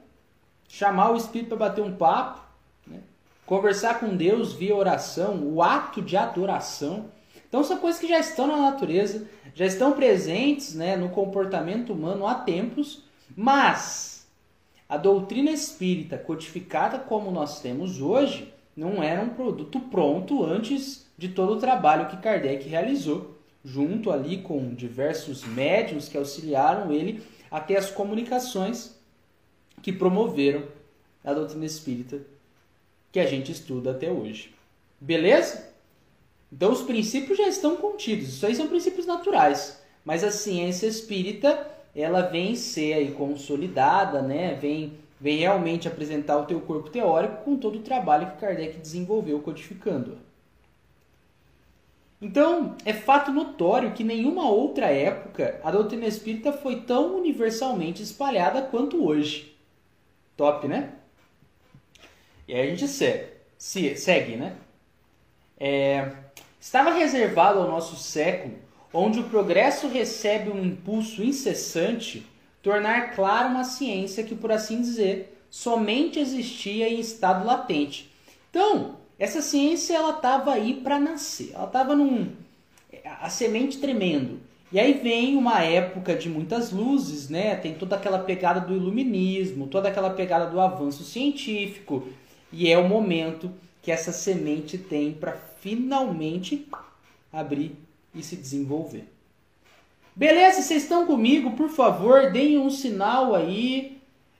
chamar 0.70 1.12
o 1.12 1.18
espírito 1.18 1.50
para 1.50 1.70
bater 1.70 1.84
um 1.84 1.94
papo, 1.94 2.42
né? 2.88 3.02
conversar 3.46 4.00
com 4.00 4.16
Deus 4.16 4.54
via 4.54 4.74
oração, 4.74 5.44
o 5.44 5.62
ato 5.62 6.02
de 6.02 6.16
adoração. 6.16 7.08
Então 7.50 7.62
são 7.62 7.76
coisas 7.76 8.00
que 8.00 8.08
já 8.08 8.20
estão 8.20 8.48
na 8.48 8.58
natureza, 8.58 9.28
já 9.54 9.66
estão 9.66 9.92
presentes 9.92 10.74
né, 10.74 10.96
no 10.96 11.10
comportamento 11.10 11.92
humano 11.92 12.26
há 12.26 12.36
tempos, 12.36 13.04
mas 13.36 14.13
a 14.94 14.98
doutrina 14.98 15.50
espírita 15.50 16.20
codificada 16.20 17.00
como 17.00 17.32
nós 17.32 17.60
temos 17.60 18.00
hoje 18.00 18.54
não 18.78 19.02
era 19.02 19.24
um 19.24 19.30
produto 19.30 19.80
pronto 19.80 20.46
antes 20.46 21.08
de 21.18 21.30
todo 21.30 21.54
o 21.54 21.60
trabalho 21.60 22.10
que 22.10 22.18
Kardec 22.18 22.70
realizou 22.70 23.36
junto 23.66 24.12
ali 24.12 24.44
com 24.44 24.72
diversos 24.76 25.44
médiums 25.46 26.08
que 26.08 26.16
auxiliaram 26.16 26.92
ele 26.92 27.24
até 27.50 27.76
as 27.76 27.90
comunicações 27.90 28.96
que 29.82 29.92
promoveram 29.92 30.64
a 31.24 31.34
doutrina 31.34 31.66
espírita 31.66 32.22
que 33.12 33.20
a 33.20 33.26
gente 33.26 33.52
estuda 33.52 33.90
até 33.90 34.12
hoje. 34.12 34.54
Beleza? 35.02 35.74
Então 36.52 36.72
os 36.72 36.84
princípios 36.84 37.40
já 37.40 37.48
estão 37.48 37.78
contidos. 37.78 38.28
Isso 38.28 38.46
aí 38.46 38.54
são 38.54 38.68
princípios 38.68 39.08
naturais, 39.08 39.82
mas 40.06 40.24
a 40.24 40.30
ciência 40.30 40.86
espírita 40.86 41.73
ela 41.96 42.22
vem 42.22 42.56
ser 42.56 42.94
aí 42.94 43.12
consolidada, 43.12 44.22
né? 44.22 44.56
Vem 44.56 44.94
vem 45.24 45.38
realmente 45.38 45.88
apresentar 45.88 46.38
o 46.38 46.46
teu 46.46 46.60
corpo 46.60 46.90
teórico 46.90 47.46
com 47.46 47.56
todo 47.56 47.80
o 47.80 47.82
trabalho 47.82 48.32
que 48.32 48.42
Kardec 48.42 48.78
desenvolveu 48.78 49.40
codificando. 49.40 50.18
Então, 52.22 52.76
é 52.84 52.92
fato 52.92 53.32
notório 53.32 53.94
que 53.94 54.04
nenhuma 54.04 54.50
outra 54.50 54.88
época 54.88 55.62
a 55.64 55.72
doutrina 55.72 56.06
espírita 56.06 56.52
foi 56.52 56.82
tão 56.82 57.16
universalmente 57.16 58.04
espalhada 58.04 58.64
quanto 58.64 59.06
hoje. 59.06 59.56
Top, 60.36 60.68
né? 60.68 60.92
E 62.46 62.54
aí 62.54 62.68
a 62.68 62.70
gente 62.70 62.88
segue, 62.90 63.28
se, 63.58 63.96
segue 63.96 64.36
né? 64.36 64.58
É, 65.58 66.12
estava 66.60 66.92
reservado 66.92 67.60
ao 67.60 67.68
nosso 67.70 67.96
século, 67.96 68.56
onde 68.94 69.20
o 69.20 69.24
progresso 69.24 69.88
recebe 69.88 70.52
um 70.52 70.64
impulso 70.64 71.24
incessante, 71.24 72.26
tornar 72.62 73.16
clara 73.16 73.50
uma 73.50 73.64
ciência 73.64 74.24
que, 74.24 74.36
por 74.36 74.52
assim 74.52 74.82
dizer, 74.82 75.36
somente 75.50 76.20
existia 76.20 76.88
em 76.88 77.00
estado 77.00 77.46
latente. 77.46 78.10
Então, 78.50 78.98
essa 79.18 79.42
ciência 79.42 79.96
ela 79.96 80.12
estava 80.16 80.54
aí 80.54 80.76
para 80.76 81.00
nascer, 81.00 81.52
ela 81.54 81.66
estava 81.66 81.96
num 81.96 82.32
a 83.20 83.30
semente 83.30 83.80
tremendo. 83.80 84.40
E 84.72 84.80
aí 84.80 84.94
vem 84.94 85.38
uma 85.38 85.62
época 85.62 86.16
de 86.16 86.30
muitas 86.30 86.72
luzes, 86.72 87.30
né? 87.30 87.56
Tem 87.56 87.76
toda 87.76 87.96
aquela 87.96 88.20
pegada 88.20 88.60
do 88.60 88.76
iluminismo, 88.76 89.68
toda 89.68 89.90
aquela 89.90 90.10
pegada 90.10 90.48
do 90.48 90.60
avanço 90.60 91.04
científico, 91.04 92.08
e 92.52 92.70
é 92.70 92.78
o 92.78 92.88
momento 92.88 93.52
que 93.82 93.92
essa 93.92 94.12
semente 94.12 94.78
tem 94.78 95.12
para 95.12 95.34
finalmente 95.60 96.68
abrir 97.32 97.76
e 98.14 98.22
se 98.24 98.36
desenvolver. 98.36 99.08
Beleza? 100.16 100.62
Vocês 100.62 100.84
estão 100.84 101.06
comigo? 101.08 101.52
Por 101.52 101.70
favor, 101.70 102.32
deem 102.32 102.58
um 102.58 102.70
sinal 102.70 103.34
aí 103.34 103.94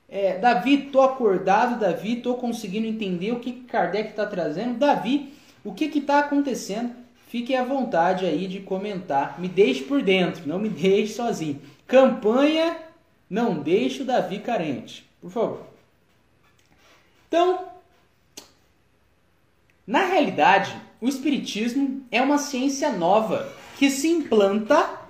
é, 0.08 0.38
Davi, 0.38 0.90
tô 0.92 1.00
acordado, 1.00 1.80
Davi, 1.80 2.16
tô 2.16 2.34
conseguindo 2.34 2.86
entender 2.86 3.32
o 3.32 3.40
que 3.40 3.52
Kardec 3.52 4.10
está 4.10 4.24
trazendo. 4.24 4.78
Davi, 4.78 5.32
o 5.64 5.72
que 5.72 5.86
está 5.86 6.20
acontecendo? 6.20 6.94
Fique 7.26 7.52
à 7.54 7.64
vontade 7.64 8.24
aí 8.24 8.46
de 8.46 8.60
comentar. 8.60 9.40
Me 9.40 9.48
deixe 9.48 9.82
por 9.82 10.02
dentro, 10.02 10.46
não 10.46 10.58
me 10.58 10.68
deixe 10.68 11.14
sozinho. 11.14 11.60
Campanha 11.86 12.76
Não 13.28 13.60
Deixe 13.60 14.02
o 14.02 14.04
Davi 14.04 14.38
Carente. 14.38 15.04
Por 15.20 15.30
favor. 15.30 15.66
Então, 17.26 17.64
na 19.84 20.04
realidade, 20.04 20.76
o 21.00 21.08
Espiritismo 21.08 22.02
é 22.10 22.22
uma 22.22 22.38
ciência 22.38 22.92
nova 22.92 23.52
que 23.76 23.90
se 23.90 24.08
implanta 24.08 25.00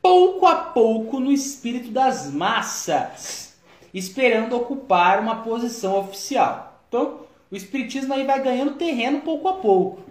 pouco 0.00 0.46
a 0.46 0.56
pouco 0.56 1.20
no 1.20 1.32
espírito 1.32 1.90
das 1.90 2.30
massas 2.30 3.48
esperando 3.92 4.56
ocupar 4.56 5.20
uma 5.20 5.42
posição 5.42 5.98
oficial. 5.98 6.82
Então, 6.88 7.20
o 7.50 7.56
espiritismo 7.56 8.12
aí 8.14 8.24
vai 8.24 8.42
ganhando 8.42 8.74
terreno 8.74 9.20
pouco 9.20 9.48
a 9.48 9.54
pouco. 9.54 10.02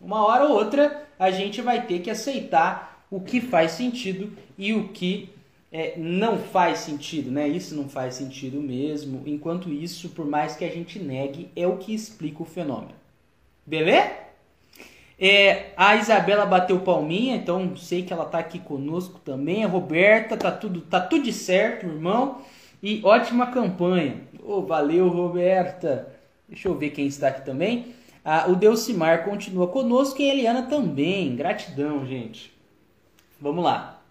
Uma 0.00 0.24
hora 0.24 0.44
ou 0.44 0.52
outra, 0.52 1.06
a 1.18 1.30
gente 1.30 1.60
vai 1.60 1.86
ter 1.86 2.00
que 2.00 2.10
aceitar 2.10 3.06
o 3.10 3.20
que 3.20 3.40
faz 3.40 3.72
sentido 3.72 4.32
e 4.58 4.72
o 4.72 4.88
que 4.88 5.30
é, 5.70 5.94
não 5.96 6.38
faz 6.38 6.78
sentido, 6.78 7.30
né? 7.30 7.48
Isso 7.48 7.74
não 7.74 7.88
faz 7.88 8.14
sentido 8.14 8.60
mesmo. 8.60 9.22
Enquanto 9.26 9.70
isso, 9.70 10.10
por 10.10 10.26
mais 10.26 10.56
que 10.56 10.64
a 10.64 10.70
gente 10.70 10.98
negue, 10.98 11.50
é 11.54 11.66
o 11.66 11.76
que 11.76 11.94
explica 11.94 12.42
o 12.42 12.46
fenômeno. 12.46 12.94
Beleza? 13.64 14.25
É, 15.18 15.72
a 15.76 15.96
Isabela 15.96 16.44
bateu 16.44 16.80
palminha, 16.80 17.36
então 17.36 17.74
sei 17.76 18.02
que 18.02 18.12
ela 18.12 18.26
tá 18.26 18.38
aqui 18.38 18.58
conosco 18.58 19.18
também. 19.20 19.64
A 19.64 19.68
Roberta, 19.68 20.36
tá 20.36 20.52
tudo, 20.52 20.82
tá 20.82 21.00
tudo 21.00 21.32
certo, 21.32 21.86
irmão. 21.86 22.42
E 22.82 23.00
ótima 23.02 23.46
campanha. 23.46 24.20
Oh, 24.44 24.62
valeu, 24.62 25.08
Roberta. 25.08 26.14
Deixa 26.48 26.68
eu 26.68 26.76
ver 26.76 26.90
quem 26.90 27.06
está 27.06 27.28
aqui 27.28 27.44
também. 27.44 27.94
Ah, 28.24 28.46
o 28.48 28.56
Delcimar 28.56 29.24
continua 29.24 29.68
conosco 29.68 30.20
e 30.20 30.28
a 30.28 30.34
Eliana 30.34 30.62
também. 30.62 31.34
Gratidão, 31.34 32.06
gente. 32.06 32.52
Vamos 33.40 33.64
lá. 33.64 34.02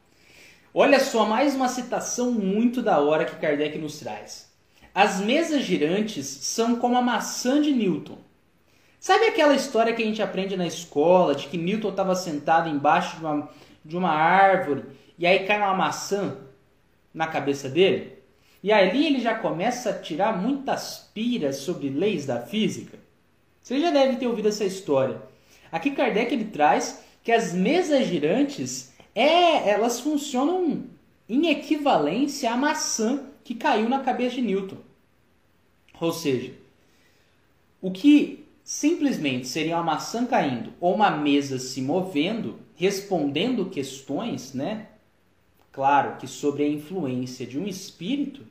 Olha 0.73 0.99
só, 0.99 1.25
mais 1.25 1.55
uma 1.55 1.69
citação 1.69 2.31
muito 2.31 2.81
da 2.81 2.99
hora 2.99 3.25
que 3.25 3.37
Kardec 3.37 3.77
nos 3.77 3.99
traz. 3.99 4.51
As 4.93 5.19
mesas 5.21 5.63
girantes 5.63 6.25
são 6.25 6.77
como 6.77 6.97
a 6.97 7.01
maçã 7.01 7.61
de 7.61 7.71
Newton. 7.71 8.17
Sabe 8.99 9.25
aquela 9.25 9.55
história 9.55 9.93
que 9.93 10.01
a 10.01 10.05
gente 10.05 10.21
aprende 10.21 10.57
na 10.57 10.65
escola 10.65 11.35
de 11.35 11.47
que 11.47 11.57
Newton 11.57 11.89
estava 11.89 12.15
sentado 12.15 12.69
embaixo 12.69 13.17
de 13.17 13.25
uma, 13.25 13.49
de 13.83 13.97
uma 13.97 14.11
árvore 14.11 14.83
e 15.17 15.27
aí 15.27 15.45
cai 15.45 15.57
uma 15.59 15.73
maçã 15.73 16.37
na 17.13 17.27
cabeça 17.27 17.69
dele? 17.69 18.15
E 18.63 18.71
ali 18.71 19.05
ele 19.05 19.19
já 19.19 19.35
começa 19.35 19.91
a 19.91 19.99
tirar 19.99 20.41
muitas 20.41 21.09
piras 21.13 21.57
sobre 21.57 21.89
leis 21.89 22.25
da 22.25 22.41
física. 22.41 22.97
Você 23.61 23.79
já 23.79 23.91
deve 23.91 24.17
ter 24.17 24.27
ouvido 24.27 24.47
essa 24.47 24.65
história. 24.65 25.21
Aqui 25.71 25.91
Kardec 25.91 26.33
ele 26.33 26.45
traz 26.45 27.03
que 27.23 27.31
as 27.31 27.53
mesas 27.53 28.07
girantes 28.07 28.93
é, 29.13 29.69
elas 29.69 29.99
funcionam 29.99 30.83
em 31.27 31.47
equivalência 31.47 32.51
à 32.51 32.57
maçã 32.57 33.23
que 33.43 33.55
caiu 33.55 33.87
na 33.87 33.99
cabeça 33.99 34.35
de 34.35 34.41
Newton. 34.41 34.77
Ou 35.99 36.11
seja, 36.11 36.53
o 37.81 37.91
que 37.91 38.44
simplesmente 38.65 39.47
seria 39.47 39.75
uma 39.75 39.83
maçã 39.83 40.25
caindo 40.25 40.73
ou 40.81 40.95
uma 40.95 41.11
mesa 41.11 41.59
se 41.59 41.79
movendo, 41.83 42.57
respondendo 42.75 43.69
questões, 43.69 44.55
né? 44.55 44.87
Claro 45.71 46.17
que 46.17 46.25
sobre 46.25 46.63
a 46.63 46.67
influência 46.67 47.45
de 47.45 47.59
um 47.59 47.67
espírito, 47.67 48.41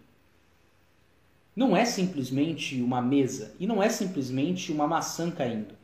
não 1.57 1.77
é 1.77 1.85
simplesmente 1.85 2.81
uma 2.81 3.03
mesa 3.03 3.57
e 3.59 3.67
não 3.67 3.83
é 3.83 3.89
simplesmente 3.89 4.71
uma 4.71 4.87
maçã 4.87 5.33
caindo. 5.33 5.75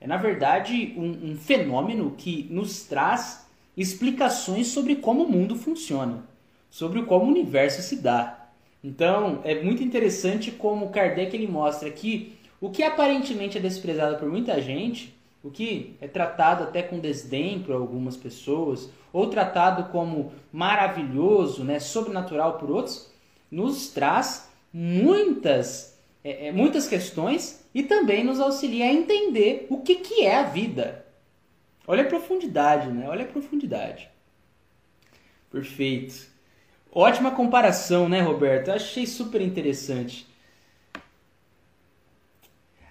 É, 0.00 0.06
na 0.06 0.16
verdade, 0.16 0.92
um, 0.96 1.30
um 1.30 1.36
fenômeno 1.36 2.10
que 2.18 2.48
nos 2.50 2.82
traz 2.82 3.46
explicações 3.76 4.66
sobre 4.66 4.96
como 4.96 5.24
o 5.24 5.30
mundo 5.30 5.54
funciona, 5.54 6.24
sobre 6.68 7.04
como 7.04 7.26
o 7.26 7.28
universo 7.28 7.82
se 7.82 7.96
dá. 7.96 8.48
Então, 8.82 9.40
é 9.44 9.62
muito 9.62 9.82
interessante 9.82 10.50
como 10.50 10.90
Kardec 10.90 11.34
ele 11.36 11.46
mostra 11.46 11.90
que 11.90 12.36
o 12.60 12.70
que 12.70 12.82
aparentemente 12.82 13.58
é 13.58 13.60
desprezado 13.60 14.16
por 14.16 14.28
muita 14.28 14.60
gente, 14.60 15.14
o 15.42 15.50
que 15.50 15.96
é 16.00 16.08
tratado 16.08 16.64
até 16.64 16.82
com 16.82 16.98
desdém 16.98 17.60
por 17.62 17.74
algumas 17.74 18.16
pessoas, 18.16 18.90
ou 19.12 19.28
tratado 19.28 19.90
como 19.90 20.32
maravilhoso, 20.52 21.64
né, 21.64 21.78
sobrenatural 21.78 22.58
por 22.58 22.70
outros, 22.70 23.10
nos 23.50 23.88
traz 23.88 24.50
muitas, 24.72 25.98
é, 26.22 26.48
é, 26.48 26.52
muitas 26.52 26.88
questões 26.88 27.64
e 27.74 27.82
também 27.82 28.24
nos 28.24 28.40
auxilia 28.40 28.86
a 28.86 28.92
entender 28.92 29.66
o 29.70 29.80
que, 29.80 29.96
que 29.96 30.22
é 30.24 30.36
a 30.36 30.42
vida. 30.42 31.06
Olha 31.86 32.02
a 32.02 32.06
profundidade, 32.06 32.88
né? 32.88 33.08
Olha 33.08 33.24
a 33.24 33.28
profundidade. 33.28 34.08
Perfeito. 35.50 36.26
Ótima 36.90 37.30
comparação, 37.30 38.08
né, 38.08 38.20
Roberto? 38.20 38.68
Eu 38.68 38.74
achei 38.74 39.06
super 39.06 39.40
interessante. 39.40 40.26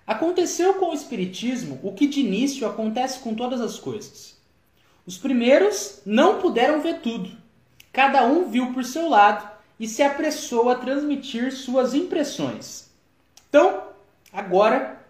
Aconteceu 0.06 0.76
com 0.76 0.92
o 0.92 0.94
Espiritismo 0.94 1.80
o 1.82 1.94
que 1.94 2.06
de 2.08 2.20
início 2.20 2.68
acontece 2.68 3.20
com 3.20 3.34
todas 3.34 3.60
as 3.60 3.80
coisas. 3.80 4.38
Os 5.06 5.18
primeiros 5.18 6.02
não 6.06 6.40
puderam 6.40 6.82
ver 6.82 7.00
tudo. 7.00 7.30
Cada 7.92 8.26
um 8.26 8.50
viu 8.50 8.74
por 8.74 8.84
seu 8.84 9.10
lado 9.10 9.50
e 9.80 9.88
se 9.88 10.04
apressou 10.04 10.70
a 10.70 10.76
transmitir 10.76 11.52
suas 11.52 11.94
impressões. 11.94 12.90
Então, 13.50 13.84
agora, 14.32 15.02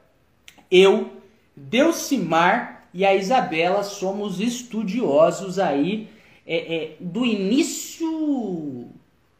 eu, 0.69 1.11
Delcimar 1.55 2.87
e 2.93 3.05
a 3.05 3.15
Isabela 3.15 3.83
somos 3.83 4.39
estudiosos 4.39 5.59
aí 5.59 6.09
é, 6.45 6.75
é, 6.75 6.95
do 6.99 7.25
início 7.25 8.87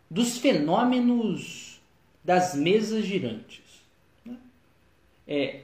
dos 0.10 0.38
fenômenos 0.38 1.80
das 2.24 2.56
mesas 2.56 3.06
girantes. 3.06 3.65
É, 5.28 5.62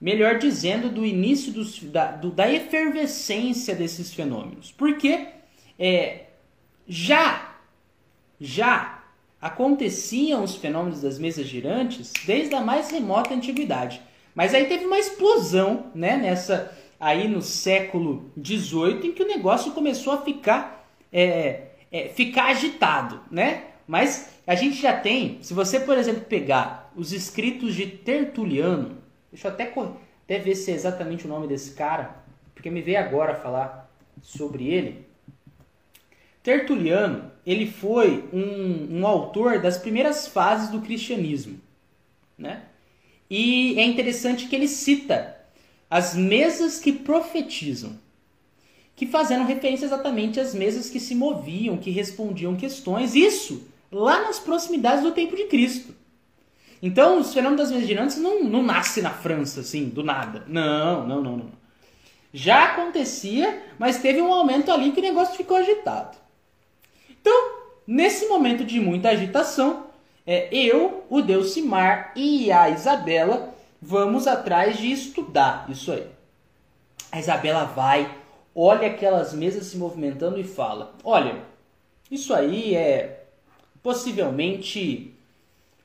melhor 0.00 0.38
dizendo, 0.38 0.88
do 0.88 1.04
início 1.04 1.52
dos, 1.52 1.82
da, 1.82 2.12
do, 2.12 2.30
da 2.30 2.50
efervescência 2.50 3.74
desses 3.74 4.12
fenômenos. 4.12 4.72
Porque 4.72 5.26
é, 5.78 6.24
já 6.86 7.52
já 8.40 9.04
aconteciam 9.40 10.42
os 10.42 10.56
fenômenos 10.56 11.02
das 11.02 11.18
mesas 11.18 11.46
girantes 11.46 12.12
desde 12.26 12.54
a 12.54 12.60
mais 12.60 12.90
remota 12.90 13.34
antiguidade. 13.34 14.00
Mas 14.34 14.54
aí 14.54 14.66
teve 14.66 14.84
uma 14.84 14.98
explosão, 14.98 15.86
né, 15.94 16.16
nessa 16.16 16.76
aí 16.98 17.28
no 17.28 17.42
século 17.42 18.30
XVIII, 18.42 19.08
em 19.08 19.12
que 19.12 19.22
o 19.22 19.28
negócio 19.28 19.72
começou 19.72 20.14
a 20.14 20.22
ficar, 20.22 20.88
é, 21.12 21.68
é, 21.92 22.08
ficar 22.08 22.46
agitado, 22.46 23.20
né? 23.30 23.64
Mas 23.86 24.30
a 24.46 24.54
gente 24.54 24.80
já 24.80 24.98
tem, 24.98 25.38
se 25.42 25.52
você, 25.52 25.78
por 25.78 25.96
exemplo, 25.96 26.22
pegar 26.22 26.85
os 26.96 27.12
escritos 27.12 27.74
de 27.74 27.86
Tertuliano, 27.86 28.96
deixa 29.30 29.48
eu 29.48 29.52
até, 29.52 29.64
até 30.24 30.38
ver 30.38 30.54
se 30.54 30.70
é 30.70 30.74
exatamente 30.74 31.26
o 31.26 31.28
nome 31.28 31.46
desse 31.46 31.72
cara, 31.74 32.24
porque 32.54 32.70
me 32.70 32.80
veio 32.80 32.98
agora 32.98 33.34
falar 33.34 33.94
sobre 34.22 34.68
ele. 34.68 35.06
Tertuliano, 36.42 37.30
ele 37.44 37.66
foi 37.66 38.24
um, 38.32 39.00
um 39.00 39.06
autor 39.06 39.60
das 39.60 39.76
primeiras 39.76 40.26
fases 40.26 40.70
do 40.70 40.80
cristianismo, 40.80 41.60
né? 42.38 42.62
E 43.28 43.78
é 43.78 43.84
interessante 43.84 44.46
que 44.46 44.56
ele 44.56 44.68
cita 44.68 45.36
as 45.90 46.14
mesas 46.14 46.78
que 46.78 46.92
profetizam, 46.92 47.98
que 48.94 49.06
fazendo 49.06 49.44
referência 49.44 49.84
exatamente 49.84 50.40
às 50.40 50.54
mesas 50.54 50.88
que 50.88 50.98
se 50.98 51.14
moviam, 51.14 51.76
que 51.76 51.90
respondiam 51.90 52.56
questões, 52.56 53.14
isso 53.14 53.68
lá 53.90 54.22
nas 54.22 54.38
proximidades 54.38 55.02
do 55.02 55.12
tempo 55.12 55.36
de 55.36 55.44
Cristo. 55.44 55.94
Então, 56.82 57.18
os 57.18 57.32
fenômenos 57.32 57.62
das 57.62 57.70
mesas 57.70 57.88
girantes 57.88 58.16
não, 58.18 58.44
não 58.44 58.62
nascem 58.62 59.02
na 59.02 59.10
França, 59.10 59.60
assim, 59.60 59.88
do 59.88 60.04
nada. 60.04 60.44
Não, 60.46 61.06
não, 61.06 61.22
não, 61.22 61.36
não. 61.36 61.52
Já 62.32 62.64
acontecia, 62.64 63.62
mas 63.78 63.98
teve 63.98 64.20
um 64.20 64.32
aumento 64.32 64.70
ali 64.70 64.92
que 64.92 65.00
o 65.00 65.02
negócio 65.02 65.36
ficou 65.36 65.56
agitado. 65.56 66.16
Então, 67.10 67.32
nesse 67.86 68.26
momento 68.26 68.64
de 68.64 68.78
muita 68.78 69.08
agitação, 69.08 69.86
é, 70.26 70.48
eu, 70.52 71.04
o 71.08 71.22
Deus 71.22 71.50
Simar 71.50 72.12
e 72.14 72.52
a 72.52 72.68
Isabela 72.68 73.54
vamos 73.80 74.26
atrás 74.26 74.76
de 74.76 74.90
estudar 74.90 75.66
isso 75.70 75.92
aí. 75.92 76.06
A 77.12 77.20
Isabela 77.20 77.64
vai, 77.64 78.12
olha 78.54 78.88
aquelas 78.88 79.32
mesas 79.32 79.66
se 79.66 79.76
movimentando 79.78 80.38
e 80.38 80.44
fala: 80.44 80.94
Olha, 81.04 81.42
isso 82.10 82.34
aí 82.34 82.74
é 82.74 83.24
possivelmente 83.82 85.15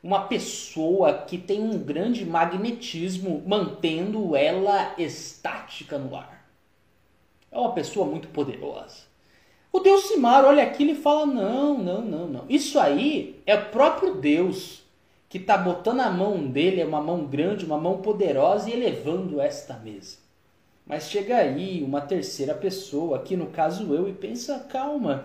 uma 0.04 0.26
pessoa 0.26 1.14
que 1.14 1.38
tem 1.38 1.62
um 1.62 1.78
grande 1.78 2.26
magnetismo 2.26 3.44
mantendo 3.46 4.36
ela 4.36 4.94
estática 4.98 5.98
no 5.98 6.16
ar. 6.16 6.46
É 7.52 7.58
uma 7.58 7.74
pessoa 7.74 8.06
muito 8.06 8.28
poderosa. 8.30 9.12
O 9.72 9.80
Deus 9.80 10.06
Simar 10.06 10.44
olha 10.44 10.64
aquilo 10.64 10.92
e 10.92 10.96
fala: 10.96 11.26
não, 11.26 11.78
não, 11.78 12.02
não, 12.02 12.28
não. 12.28 12.46
Isso 12.50 12.80
aí 12.80 13.42
é 13.46 13.56
o 13.56 13.66
próprio 13.66 14.16
Deus 14.16 14.82
que 15.30 15.38
está 15.38 15.58
botando 15.58 16.02
a 16.02 16.10
mão 16.10 16.46
dele, 16.46 16.82
é 16.82 16.86
uma 16.86 17.02
mão 17.02 17.26
grande, 17.26 17.66
uma 17.66 17.78
mão 17.78 18.02
poderosa 18.02 18.70
e 18.70 18.74
elevando 18.74 19.40
esta 19.40 19.76
mesa. 19.76 20.18
Mas 20.86 21.10
chega 21.10 21.38
aí 21.38 21.82
uma 21.82 22.02
terceira 22.02 22.54
pessoa, 22.54 23.16
aqui 23.16 23.38
no 23.38 23.48
caso 23.48 23.94
eu, 23.94 24.10
e 24.10 24.14
pensa: 24.14 24.60
calma, 24.70 25.24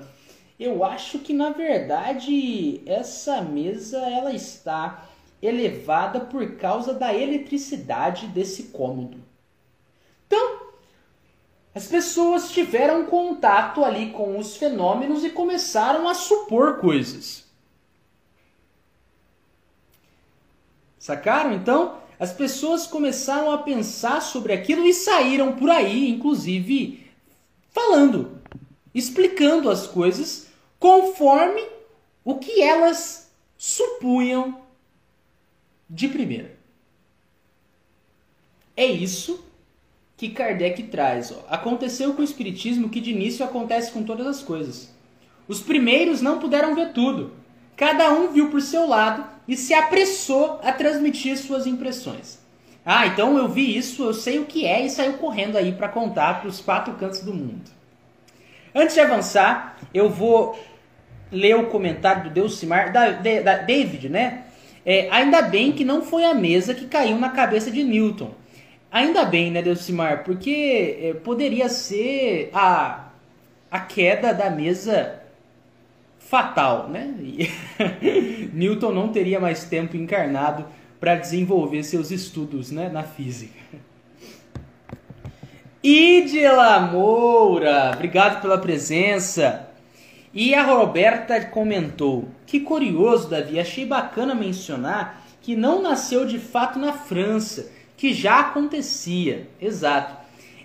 eu 0.58 0.84
acho 0.84 1.18
que 1.18 1.32
na 1.32 1.50
verdade 1.50 2.82
essa 2.86 3.40
mesa 3.42 3.98
ela 3.98 4.32
está 4.32 5.06
elevada 5.42 6.20
por 6.20 6.56
causa 6.56 6.94
da 6.94 7.14
eletricidade 7.14 8.26
desse 8.28 8.64
cômodo. 8.64 9.18
Então, 10.26 10.66
as 11.74 11.86
pessoas 11.86 12.50
tiveram 12.50 13.04
contato 13.04 13.84
ali 13.84 14.10
com 14.10 14.38
os 14.38 14.56
fenômenos 14.56 15.22
e 15.24 15.30
começaram 15.30 16.08
a 16.08 16.14
supor 16.14 16.78
coisas. 16.78 17.44
Sacaram? 20.98 21.52
Então, 21.52 21.98
as 22.18 22.32
pessoas 22.32 22.86
começaram 22.86 23.52
a 23.52 23.58
pensar 23.58 24.22
sobre 24.22 24.52
aquilo 24.54 24.86
e 24.86 24.94
saíram 24.94 25.52
por 25.52 25.68
aí, 25.68 26.08
inclusive, 26.08 27.06
falando, 27.68 28.35
explicando 28.98 29.70
as 29.70 29.86
coisas 29.86 30.48
conforme 30.78 31.62
o 32.24 32.36
que 32.36 32.62
elas 32.62 33.30
supunham 33.56 34.60
de 35.88 36.08
primeira. 36.08 36.56
É 38.76 38.86
isso 38.86 39.44
que 40.16 40.30
Kardec 40.30 40.82
traz. 40.84 41.30
Ó. 41.30 41.44
Aconteceu 41.48 42.14
com 42.14 42.22
o 42.22 42.24
Espiritismo 42.24 42.88
que 42.88 43.00
de 43.00 43.10
início 43.10 43.44
acontece 43.44 43.92
com 43.92 44.02
todas 44.02 44.26
as 44.26 44.42
coisas. 44.42 44.94
Os 45.46 45.60
primeiros 45.60 46.20
não 46.20 46.38
puderam 46.38 46.74
ver 46.74 46.92
tudo. 46.92 47.34
Cada 47.76 48.10
um 48.10 48.32
viu 48.32 48.50
por 48.50 48.60
seu 48.62 48.86
lado 48.86 49.26
e 49.46 49.56
se 49.56 49.74
apressou 49.74 50.58
a 50.62 50.72
transmitir 50.72 51.36
suas 51.36 51.66
impressões. 51.66 52.38
Ah, 52.84 53.06
então 53.06 53.36
eu 53.36 53.48
vi 53.48 53.76
isso, 53.76 54.04
eu 54.04 54.14
sei 54.14 54.38
o 54.38 54.46
que 54.46 54.64
é 54.64 54.84
e 54.84 54.90
saiu 54.90 55.14
correndo 55.14 55.56
aí 55.56 55.72
para 55.72 55.88
contar 55.88 56.40
para 56.40 56.48
os 56.48 56.60
quatro 56.60 56.94
cantos 56.94 57.20
do 57.20 57.34
mundo. 57.34 57.70
Antes 58.76 58.94
de 58.94 59.00
avançar, 59.00 59.78
eu 59.94 60.10
vou 60.10 60.56
ler 61.32 61.56
o 61.56 61.66
comentário 61.66 62.24
do 62.24 62.30
Deus 62.30 62.58
Simar, 62.58 62.92
da, 62.92 63.10
da 63.10 63.56
David, 63.56 64.08
né? 64.08 64.42
É, 64.84 65.08
ainda 65.10 65.42
bem 65.42 65.72
que 65.72 65.84
não 65.84 66.02
foi 66.02 66.24
a 66.24 66.34
mesa 66.34 66.74
que 66.74 66.86
caiu 66.86 67.18
na 67.18 67.30
cabeça 67.30 67.70
de 67.70 67.82
Newton 67.82 68.32
Ainda 68.96 69.24
bem, 69.24 69.50
né, 69.50 69.60
Delcimar? 69.60 70.24
Porque 70.24 70.98
é, 71.02 71.12
poderia 71.12 71.68
ser 71.68 72.50
a, 72.54 73.10
a 73.70 73.80
queda 73.80 74.32
da 74.32 74.48
mesa 74.48 75.20
fatal, 76.18 76.88
né? 76.88 77.14
Newton 78.54 78.92
não 78.92 79.08
teria 79.08 79.38
mais 79.38 79.64
tempo 79.64 79.96
encarnado 79.96 80.64
para 80.98 81.14
desenvolver 81.14 81.82
seus 81.82 82.10
estudos 82.10 82.70
né, 82.70 82.88
na 82.88 83.02
física. 83.02 83.58
Idila 85.88 86.80
Moura, 86.80 87.92
obrigado 87.94 88.42
pela 88.42 88.58
presença. 88.58 89.68
E 90.34 90.52
a 90.52 90.64
Roberta 90.64 91.40
comentou: 91.44 92.24
Que 92.44 92.58
curioso, 92.58 93.30
Davi, 93.30 93.60
achei 93.60 93.86
bacana 93.86 94.34
mencionar 94.34 95.22
que 95.40 95.54
não 95.54 95.80
nasceu 95.80 96.26
de 96.26 96.40
fato 96.40 96.76
na 96.76 96.92
França, 96.92 97.70
que 97.96 98.12
já 98.12 98.40
acontecia. 98.40 99.48
Exato. 99.60 100.16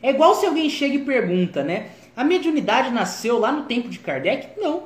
É 0.02 0.10
igual 0.10 0.34
se 0.34 0.48
alguém 0.48 0.68
chega 0.72 0.96
e 0.96 1.06
pergunta, 1.06 1.64
né? 1.64 1.90
A 2.18 2.24
mediunidade 2.24 2.90
nasceu 2.90 3.38
lá 3.38 3.52
no 3.52 3.66
tempo 3.66 3.90
de 3.90 4.00
Kardec? 4.00 4.60
Não. 4.60 4.86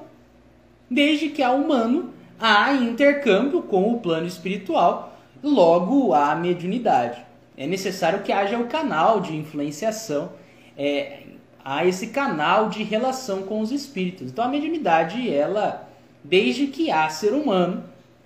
Desde 0.92 1.30
que 1.30 1.42
há 1.42 1.52
humano, 1.52 2.14
há 2.38 2.74
intercâmbio 2.74 3.62
com 3.62 3.90
o 3.90 4.02
plano 4.02 4.28
espiritual, 4.28 5.18
logo 5.42 6.14
há 6.14 6.36
mediunidade 6.36 7.26
é 7.58 7.66
necessário 7.66 8.22
que 8.22 8.32
haja 8.32 8.58
o 8.58 8.68
canal 8.68 9.22
de 9.22 9.36
influenciação, 9.36 10.34
é, 10.78 11.24
há 11.64 11.86
esse 11.86 12.08
canal 12.08 12.70
de 12.70 12.84
relação 12.84 13.44
com 13.44 13.62
os 13.62 13.72
espíritos. 13.72 14.32
Então 14.32 14.44
a 14.44 14.48
mediunidade, 14.48 15.34
ela, 15.34 15.90
desde 16.24 16.68
que 16.68 16.92
há 16.92 17.08
ser 17.10 17.34
humano 17.34 17.84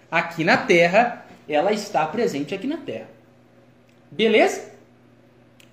aqui 0.09 0.43
na 0.43 0.57
Terra, 0.57 1.25
ela 1.47 1.71
está 1.71 2.05
presente 2.05 2.53
aqui 2.55 2.67
na 2.67 2.77
Terra. 2.77 3.09
Beleza? 4.11 4.71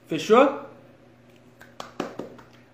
Fechou? 0.07 0.67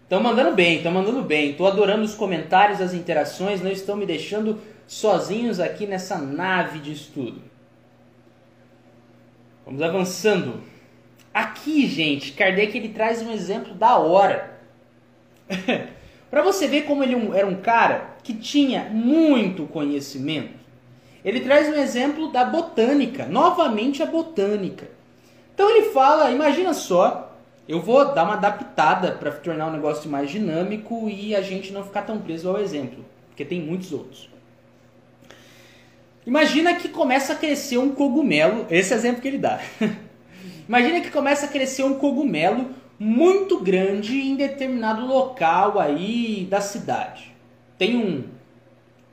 Estão 0.02 0.20
mandando 0.22 0.54
bem, 0.54 0.76
estão 0.76 0.92
mandando 0.92 1.22
bem. 1.22 1.52
Estou 1.52 1.66
adorando 1.66 2.02
os 2.02 2.14
comentários, 2.14 2.80
as 2.80 2.92
interações, 2.92 3.62
não 3.62 3.70
estão 3.70 3.96
me 3.96 4.04
deixando 4.04 4.60
sozinhos 4.86 5.58
aqui 5.58 5.86
nessa 5.86 6.18
nave 6.18 6.80
de 6.80 6.92
estudo. 6.92 7.40
Vamos 9.64 9.80
avançando. 9.80 10.71
Aqui, 11.32 11.86
gente, 11.86 12.32
Kardec 12.32 12.76
ele 12.76 12.90
traz 12.90 13.22
um 13.22 13.32
exemplo 13.32 13.74
da 13.74 13.96
hora. 13.96 14.58
Para 16.30 16.42
você 16.42 16.66
ver 16.66 16.82
como 16.82 17.02
ele 17.02 17.14
era 17.34 17.46
um 17.46 17.56
cara 17.56 18.16
que 18.22 18.34
tinha 18.34 18.84
muito 18.84 19.64
conhecimento. 19.64 20.62
Ele 21.24 21.40
traz 21.40 21.68
um 21.68 21.74
exemplo 21.74 22.32
da 22.32 22.44
botânica, 22.44 23.26
novamente 23.26 24.02
a 24.02 24.06
botânica. 24.06 24.88
Então 25.54 25.70
ele 25.70 25.90
fala, 25.90 26.30
imagina 26.30 26.74
só, 26.74 27.36
eu 27.68 27.80
vou 27.80 28.12
dar 28.12 28.24
uma 28.24 28.34
adaptada 28.34 29.12
para 29.12 29.30
tornar 29.30 29.68
o 29.68 29.72
negócio 29.72 30.10
mais 30.10 30.30
dinâmico 30.30 31.08
e 31.08 31.34
a 31.36 31.42
gente 31.42 31.72
não 31.72 31.84
ficar 31.84 32.02
tão 32.02 32.18
preso 32.18 32.48
ao 32.48 32.58
exemplo, 32.58 33.04
porque 33.28 33.44
tem 33.44 33.60
muitos 33.60 33.92
outros. 33.92 34.28
Imagina 36.26 36.74
que 36.74 36.88
começa 36.88 37.32
a 37.32 37.36
crescer 37.36 37.78
um 37.78 37.94
cogumelo, 37.94 38.66
esse 38.70 38.92
é 38.92 38.96
exemplo 38.96 39.20
que 39.20 39.28
ele 39.28 39.38
dá. 39.38 39.60
Imagina 40.68 41.00
que 41.00 41.10
começa 41.10 41.46
a 41.46 41.48
crescer 41.48 41.82
um 41.84 41.94
cogumelo 41.94 42.70
muito 42.98 43.60
grande 43.60 44.20
em 44.20 44.36
determinado 44.36 45.06
local 45.06 45.80
aí 45.80 46.46
da 46.48 46.60
cidade. 46.60 47.34
Tem 47.76 47.96
um, 47.96 48.24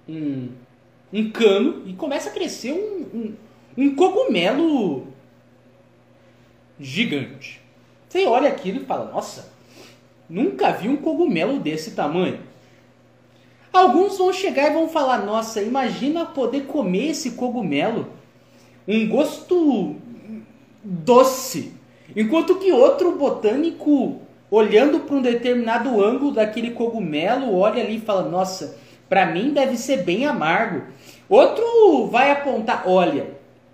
um, 0.08 0.50
um 1.12 1.32
cano 1.32 1.84
e 1.88 1.94
começa 1.94 2.30
a 2.30 2.34
crescer 2.34 2.72
um, 2.72 3.08
um, 3.14 3.36
um 3.78 3.96
cogumelo 3.96 5.08
gigante. 6.80 7.60
Você 8.08 8.26
olha 8.26 8.50
aquilo 8.50 8.82
e 8.82 8.86
fala, 8.86 9.12
nossa, 9.12 9.52
nunca 10.30 10.72
vi 10.72 10.88
um 10.88 10.98
cogumelo 10.98 11.60
desse 11.60 11.92
tamanho. 11.92 12.40
Alguns 13.72 14.18
vão 14.18 14.34
chegar 14.34 14.70
e 14.70 14.74
vão 14.74 14.88
falar, 14.88 15.20
nossa, 15.20 15.62
imagina 15.62 16.26
poder 16.26 16.62
comer 16.66 17.10
esse 17.10 17.32
cogumelo. 17.32 18.12
Um 18.88 19.08
gosto 19.08 19.96
doce. 20.84 21.74
Enquanto 22.16 22.56
que 22.56 22.72
outro 22.72 23.12
botânico, 23.14 24.20
olhando 24.50 25.02
para 25.02 25.16
um 25.16 25.22
determinado 25.22 26.04
ângulo 26.04 26.32
daquele 26.32 26.72
cogumelo, 26.72 27.56
olha 27.56 27.84
ali 27.84 27.98
e 27.98 28.02
fala: 28.02 28.30
Nossa, 28.30 28.78
para 29.08 29.26
mim 29.28 29.52
deve 29.52 29.78
ser 29.78 30.04
bem 30.04 30.26
amargo. 30.26 30.84
Outro 31.28 32.08
vai 32.08 32.32
apontar: 32.32 32.84
Olha, 32.88 33.28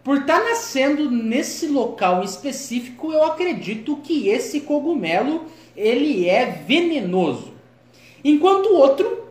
por 0.04 0.18
estar 0.18 0.40
tá 0.40 0.50
nascendo 0.50 1.10
nesse 1.10 1.68
local 1.68 2.24
específico, 2.24 3.12
eu 3.12 3.24
acredito 3.24 3.98
que 3.98 4.30
esse 4.30 4.62
cogumelo 4.62 5.46
ele 5.76 6.28
é 6.30 6.46
venenoso. 6.46 7.54
Enquanto 8.24 8.68
o 8.68 8.78
outro 8.78 9.26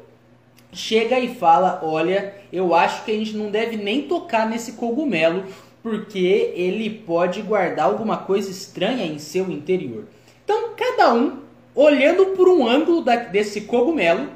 chega 0.73 1.19
e 1.19 1.35
fala: 1.35 1.81
Olha, 1.83 2.35
eu 2.53 2.75
acho 2.75 3.05
que 3.05 3.13
a 3.13 3.15
gente 3.15 3.37
não 3.37 3.51
deve 3.51 3.77
nem 3.77 4.03
tocar 4.03 4.49
nesse 4.49 4.73
cogumelo, 4.73 5.45
porque 5.85 6.51
ele 6.57 6.89
pode 6.89 7.43
guardar 7.43 7.85
alguma 7.85 8.17
coisa 8.17 8.51
estranha 8.51 9.05
em 9.05 9.19
seu 9.19 9.51
interior. 9.51 10.07
Então, 10.43 10.75
cada 10.75 11.13
um, 11.13 11.43
olhando 11.75 12.29
por 12.29 12.49
um 12.49 12.67
ângulo 12.67 13.03
da, 13.03 13.17
desse 13.17 13.61
cogumelo, 13.61 14.31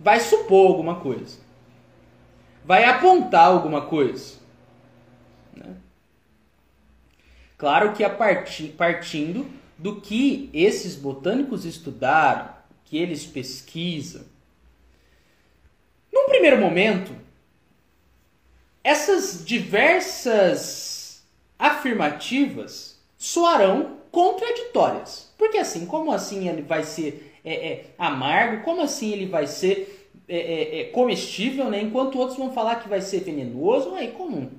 vai 0.00 0.18
supor 0.18 0.66
alguma 0.66 0.96
coisa. 0.96 1.38
Vai 2.64 2.86
apontar 2.86 3.46
alguma 3.46 3.82
coisa. 3.82 4.40
Né? 5.54 5.76
Claro 7.56 7.92
que 7.92 8.02
a 8.02 8.10
partir, 8.10 8.70
partindo 8.70 9.46
do 9.78 10.00
que 10.00 10.50
esses 10.52 10.96
botânicos 10.96 11.64
estudaram, 11.64 12.48
que 12.84 12.98
eles 12.98 13.24
pesquisam. 13.24 14.22
Num 16.12 16.26
primeiro 16.26 16.60
momento, 16.60 17.27
essas 18.88 19.44
diversas 19.44 21.22
afirmativas 21.58 22.98
soarão 23.18 23.98
contraditórias. 24.10 25.30
Porque 25.36 25.58
assim, 25.58 25.84
como 25.84 26.10
assim 26.10 26.48
ele 26.48 26.62
vai 26.62 26.82
ser 26.82 27.38
é, 27.44 27.52
é, 27.52 27.84
amargo? 27.98 28.64
Como 28.64 28.80
assim 28.80 29.12
ele 29.12 29.26
vai 29.26 29.46
ser 29.46 30.10
é, 30.26 30.38
é, 30.38 30.80
é 30.80 30.84
comestível? 30.84 31.68
Né? 31.68 31.82
Enquanto 31.82 32.18
outros 32.18 32.38
vão 32.38 32.50
falar 32.50 32.76
que 32.76 32.88
vai 32.88 33.02
ser 33.02 33.20
venenoso, 33.20 33.94
é 33.94 34.06
comum. 34.06 34.50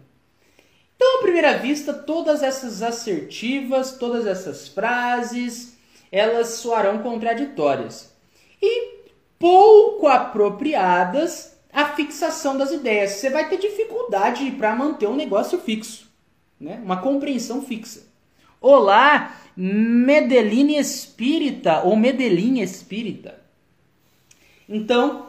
Então, 0.96 1.18
à 1.18 1.22
primeira 1.24 1.58
vista, 1.58 1.92
todas 1.92 2.44
essas 2.44 2.84
assertivas, 2.84 3.94
todas 3.98 4.28
essas 4.28 4.68
frases, 4.68 5.76
elas 6.12 6.50
soarão 6.50 7.00
contraditórias. 7.00 8.14
E 8.62 9.06
pouco 9.40 10.06
apropriadas 10.08 11.59
a 11.72 11.86
fixação 11.96 12.58
das 12.58 12.72
ideias. 12.72 13.12
Você 13.12 13.30
vai 13.30 13.48
ter 13.50 13.58
dificuldade 13.58 14.50
para 14.52 14.76
manter 14.76 15.08
um 15.08 15.16
negócio 15.16 15.60
fixo, 15.60 16.10
né? 16.60 16.80
uma 16.84 17.02
compreensão 17.02 17.62
fixa. 17.62 18.08
Olá, 18.62 19.38
Medellín 19.56 20.76
Espírita 20.76 21.82
ou 21.84 21.96
Medellín 21.96 22.60
Espírita. 22.60 23.40
Então, 24.68 25.28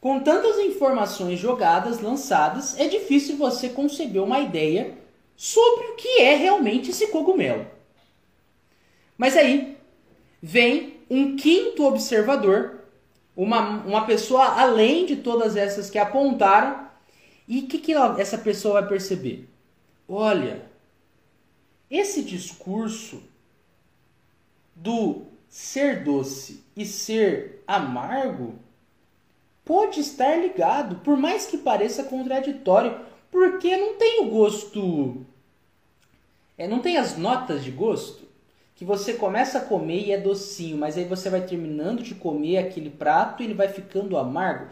com 0.00 0.20
tantas 0.20 0.58
informações 0.58 1.38
jogadas, 1.38 2.00
lançadas, 2.00 2.78
é 2.78 2.88
difícil 2.88 3.36
você 3.36 3.68
conceber 3.68 4.22
uma 4.22 4.40
ideia 4.40 4.94
sobre 5.36 5.86
o 5.88 5.96
que 5.96 6.20
é 6.20 6.36
realmente 6.36 6.90
esse 6.90 7.08
cogumelo. 7.08 7.66
Mas 9.16 9.36
aí 9.36 9.76
vem 10.42 10.98
um 11.08 11.36
quinto 11.36 11.84
observador 11.84 12.83
uma, 13.36 13.84
uma 13.84 14.06
pessoa 14.06 14.60
além 14.60 15.06
de 15.06 15.16
todas 15.16 15.56
essas 15.56 15.90
que 15.90 15.98
apontaram. 15.98 16.88
E 17.46 17.60
o 17.60 17.66
que, 17.66 17.78
que 17.78 17.92
essa 17.92 18.38
pessoa 18.38 18.80
vai 18.80 18.88
perceber? 18.88 19.48
Olha, 20.08 20.64
esse 21.90 22.22
discurso 22.22 23.22
do 24.74 25.26
ser 25.48 26.02
doce 26.02 26.64
e 26.76 26.84
ser 26.84 27.62
amargo 27.66 28.58
pode 29.64 30.00
estar 30.00 30.36
ligado, 30.36 30.96
por 30.96 31.16
mais 31.16 31.46
que 31.46 31.58
pareça 31.58 32.04
contraditório, 32.04 32.98
porque 33.30 33.76
não 33.76 33.96
tem 33.96 34.22
o 34.22 34.30
gosto. 34.30 35.24
É, 36.56 36.68
não 36.68 36.80
tem 36.80 36.96
as 36.96 37.16
notas 37.16 37.64
de 37.64 37.70
gosto 37.70 38.23
que 38.74 38.84
você 38.84 39.14
começa 39.14 39.58
a 39.58 39.64
comer 39.64 40.06
e 40.06 40.12
é 40.12 40.18
docinho, 40.18 40.76
mas 40.76 40.98
aí 40.98 41.04
você 41.04 41.30
vai 41.30 41.42
terminando 41.42 42.02
de 42.02 42.14
comer 42.14 42.58
aquele 42.58 42.90
prato 42.90 43.42
e 43.42 43.46
ele 43.46 43.54
vai 43.54 43.68
ficando 43.68 44.16
amargo. 44.16 44.66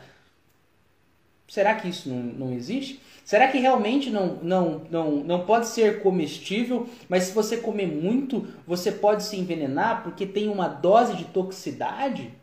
Será 1.49 1.75
que 1.75 1.89
isso 1.89 2.09
não, 2.09 2.17
não 2.17 2.53
existe? 2.53 3.01
Será 3.25 3.47
que 3.47 3.59
realmente 3.59 4.11
não, 4.11 4.39
não, 4.43 4.83
não, 4.91 5.11
não 5.17 5.47
pode 5.47 5.69
ser 5.69 6.03
comestível, 6.03 6.89
mas 7.09 7.25
se 7.25 7.33
você 7.33 7.57
comer 7.57 7.87
muito, 7.87 8.49
você 8.67 8.91
pode 8.91 9.23
se 9.23 9.37
envenenar 9.37 10.03
porque 10.03 10.27
tem 10.27 10.49
uma 10.49 10.67
dose 10.67 11.17
de 11.17 11.27
toxicidade? 11.27 12.35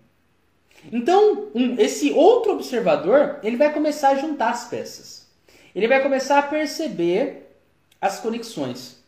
Então, 0.91 1.50
um, 1.54 1.76
esse 1.78 2.12
outro 2.12 2.54
observador, 2.54 3.39
ele 3.43 3.58
vai 3.58 3.74
começar 3.74 4.10
a 4.10 4.15
juntar 4.15 4.52
as 4.52 4.69
peças. 4.69 5.28
Ele 5.76 5.88
vai 5.88 6.02
começar 6.02 6.39
a 6.39 6.43
perceber 6.43 7.52
as 8.00 8.19
conexões. 8.19 8.98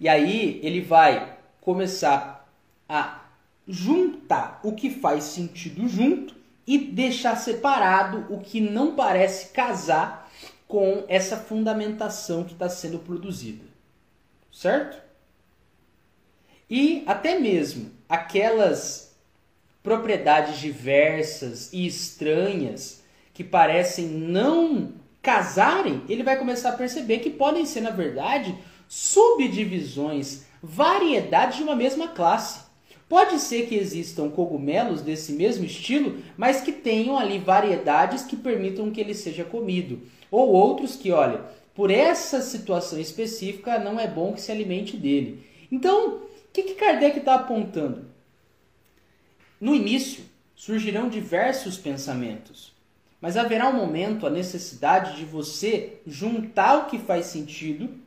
E 0.00 0.08
aí 0.08 0.58
ele 0.62 0.80
vai 0.80 1.36
começar 1.60 2.50
a 2.88 3.20
juntar 3.68 4.58
o 4.64 4.72
que 4.72 4.88
faz 4.88 5.24
sentido 5.24 5.86
junto 5.86 6.34
e 6.66 6.78
deixar 6.78 7.36
separado 7.36 8.26
o 8.32 8.40
que 8.40 8.62
não 8.62 8.96
parece 8.96 9.52
casar 9.52 10.30
com 10.66 11.04
essa 11.06 11.36
fundamentação 11.36 12.44
que 12.44 12.54
está 12.54 12.68
sendo 12.68 12.98
produzida. 12.98 13.64
Certo? 14.50 14.98
E 16.68 17.02
até 17.06 17.38
mesmo 17.38 17.90
aquelas 18.08 19.14
propriedades 19.82 20.58
diversas 20.58 21.72
e 21.72 21.86
estranhas 21.86 23.02
que 23.34 23.44
parecem 23.44 24.06
não 24.06 24.94
casarem, 25.20 26.02
ele 26.08 26.22
vai 26.22 26.38
começar 26.38 26.70
a 26.70 26.76
perceber 26.76 27.18
que 27.18 27.30
podem 27.30 27.66
ser, 27.66 27.82
na 27.82 27.90
verdade, 27.90 28.56
subdivisões, 28.90 30.46
variedades 30.60 31.58
de 31.58 31.62
uma 31.62 31.76
mesma 31.76 32.08
classe. 32.08 32.68
Pode 33.08 33.38
ser 33.38 33.68
que 33.68 33.76
existam 33.76 34.28
cogumelos 34.28 35.00
desse 35.00 35.32
mesmo 35.32 35.64
estilo, 35.64 36.20
mas 36.36 36.60
que 36.60 36.72
tenham 36.72 37.16
ali 37.16 37.38
variedades 37.38 38.24
que 38.24 38.36
permitam 38.36 38.90
que 38.90 39.00
ele 39.00 39.14
seja 39.14 39.44
comido. 39.44 40.00
Ou 40.28 40.48
outros 40.48 40.96
que, 40.96 41.12
olha, 41.12 41.44
por 41.72 41.88
essa 41.88 42.42
situação 42.42 42.98
específica 42.98 43.78
não 43.78 43.98
é 43.98 44.08
bom 44.08 44.32
que 44.32 44.40
se 44.40 44.50
alimente 44.50 44.96
dele. 44.96 45.46
Então, 45.70 46.16
o 46.16 46.22
que, 46.52 46.64
que 46.64 46.74
Kardec 46.74 47.20
está 47.20 47.36
apontando? 47.36 48.06
No 49.60 49.72
início, 49.72 50.24
surgirão 50.56 51.08
diversos 51.08 51.78
pensamentos, 51.78 52.72
mas 53.20 53.36
haverá 53.36 53.68
um 53.68 53.76
momento, 53.76 54.26
a 54.26 54.30
necessidade 54.30 55.16
de 55.16 55.24
você 55.24 56.00
juntar 56.04 56.78
o 56.78 56.86
que 56.86 56.98
faz 56.98 57.26
sentido 57.26 57.99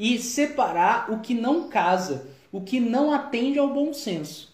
e 0.00 0.18
separar 0.18 1.12
o 1.12 1.20
que 1.20 1.34
não 1.34 1.68
casa, 1.68 2.26
o 2.50 2.62
que 2.62 2.80
não 2.80 3.12
atende 3.12 3.58
ao 3.58 3.68
bom 3.68 3.92
senso. 3.92 4.50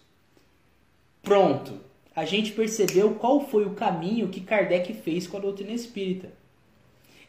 Pronto, 1.23 1.79
a 2.13 2.25
gente 2.25 2.51
percebeu 2.51 3.15
qual 3.15 3.47
foi 3.47 3.65
o 3.65 3.73
caminho 3.73 4.27
que 4.27 4.41
Kardec 4.41 4.93
fez 4.95 5.25
com 5.25 5.37
a 5.37 5.39
doutrina 5.39 5.71
espírita. 5.71 6.33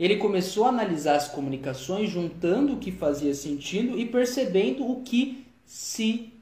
Ele 0.01 0.17
começou 0.17 0.65
a 0.65 0.71
analisar 0.71 1.15
as 1.15 1.29
comunicações, 1.29 2.11
juntando 2.11 2.73
o 2.73 2.79
que 2.81 2.91
fazia 2.91 3.33
sentido 3.35 3.97
e 3.97 4.05
percebendo 4.05 4.85
o 4.85 5.01
que 5.03 5.47
se 5.65 6.33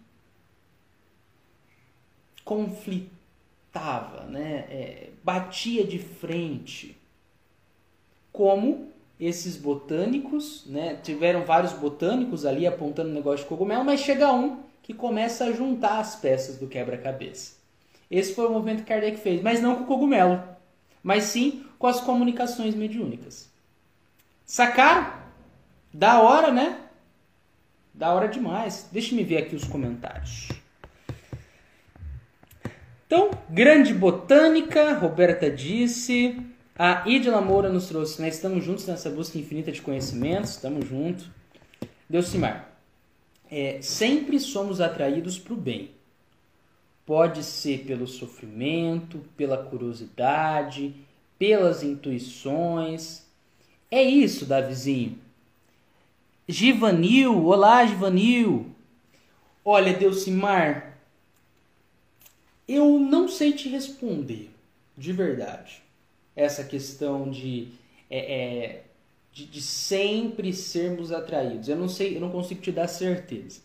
conflitava, 2.42 4.24
né? 4.30 4.66
É, 4.70 5.10
batia 5.22 5.84
de 5.84 5.98
frente. 5.98 6.96
Como 8.32 8.95
esses 9.18 9.56
botânicos, 9.56 10.64
né? 10.66 10.98
Tiveram 11.02 11.44
vários 11.44 11.72
botânicos 11.72 12.44
ali 12.44 12.66
apontando 12.66 13.10
o 13.10 13.14
negócio 13.14 13.44
de 13.44 13.48
cogumelo, 13.48 13.84
mas 13.84 14.00
chega 14.00 14.32
um 14.32 14.60
que 14.82 14.94
começa 14.94 15.46
a 15.46 15.52
juntar 15.52 15.98
as 15.98 16.16
peças 16.16 16.58
do 16.58 16.66
quebra-cabeça. 16.66 17.56
Esse 18.10 18.34
foi 18.34 18.46
o 18.46 18.52
movimento 18.52 18.82
que 18.82 18.88
Kardec 18.88 19.18
fez, 19.18 19.42
mas 19.42 19.60
não 19.60 19.76
com 19.76 19.82
o 19.84 19.86
cogumelo, 19.86 20.42
mas 21.02 21.24
sim 21.24 21.64
com 21.78 21.86
as 21.86 22.00
comunicações 22.00 22.74
mediúnicas. 22.74 23.50
Sacaram? 24.44 25.12
Da 25.92 26.20
hora, 26.20 26.52
né? 26.52 26.78
Da 27.92 28.12
hora 28.12 28.28
demais. 28.28 28.88
Deixa 28.92 29.14
me 29.14 29.24
ver 29.24 29.38
aqui 29.38 29.56
os 29.56 29.64
comentários. 29.64 30.48
Então, 33.06 33.30
grande 33.48 33.94
botânica, 33.94 34.92
Roberta 34.94 35.50
disse. 35.50 36.38
A 36.78 37.08
Idila 37.08 37.40
Moura 37.40 37.70
nos 37.70 37.88
trouxe, 37.88 38.20
né? 38.20 38.28
Estamos 38.28 38.62
juntos 38.62 38.86
nessa 38.86 39.08
busca 39.08 39.38
infinita 39.38 39.72
de 39.72 39.80
conhecimentos, 39.80 40.50
estamos 40.50 40.86
juntos. 40.86 41.26
Delcimar, 42.06 42.70
é, 43.50 43.80
sempre 43.80 44.38
somos 44.38 44.78
atraídos 44.78 45.38
para 45.38 45.54
o 45.54 45.56
bem. 45.56 45.92
Pode 47.06 47.42
ser 47.44 47.86
pelo 47.86 48.06
sofrimento, 48.06 49.24
pela 49.38 49.56
curiosidade, 49.56 50.94
pelas 51.38 51.82
intuições. 51.82 53.24
É 53.90 54.02
isso, 54.02 54.44
Davizinho. 54.44 55.18
Givanil, 56.46 57.46
olá, 57.46 57.86
Givanil. 57.86 58.66
Olha, 59.64 59.94
Delcimar, 59.94 60.98
eu 62.68 62.98
não 62.98 63.28
sei 63.28 63.54
te 63.54 63.66
responder, 63.66 64.50
de 64.94 65.12
verdade, 65.14 65.85
essa 66.36 66.62
questão 66.62 67.30
de, 67.30 67.72
é, 68.10 68.18
é, 68.18 68.84
de, 69.32 69.46
de, 69.46 69.62
sempre 69.62 70.52
sermos 70.52 71.10
atraídos. 71.10 71.68
Eu 71.68 71.76
não 71.76 71.88
sei, 71.88 72.14
eu 72.14 72.20
não 72.20 72.30
consigo 72.30 72.60
te 72.60 72.70
dar 72.70 72.86
certeza. 72.86 73.62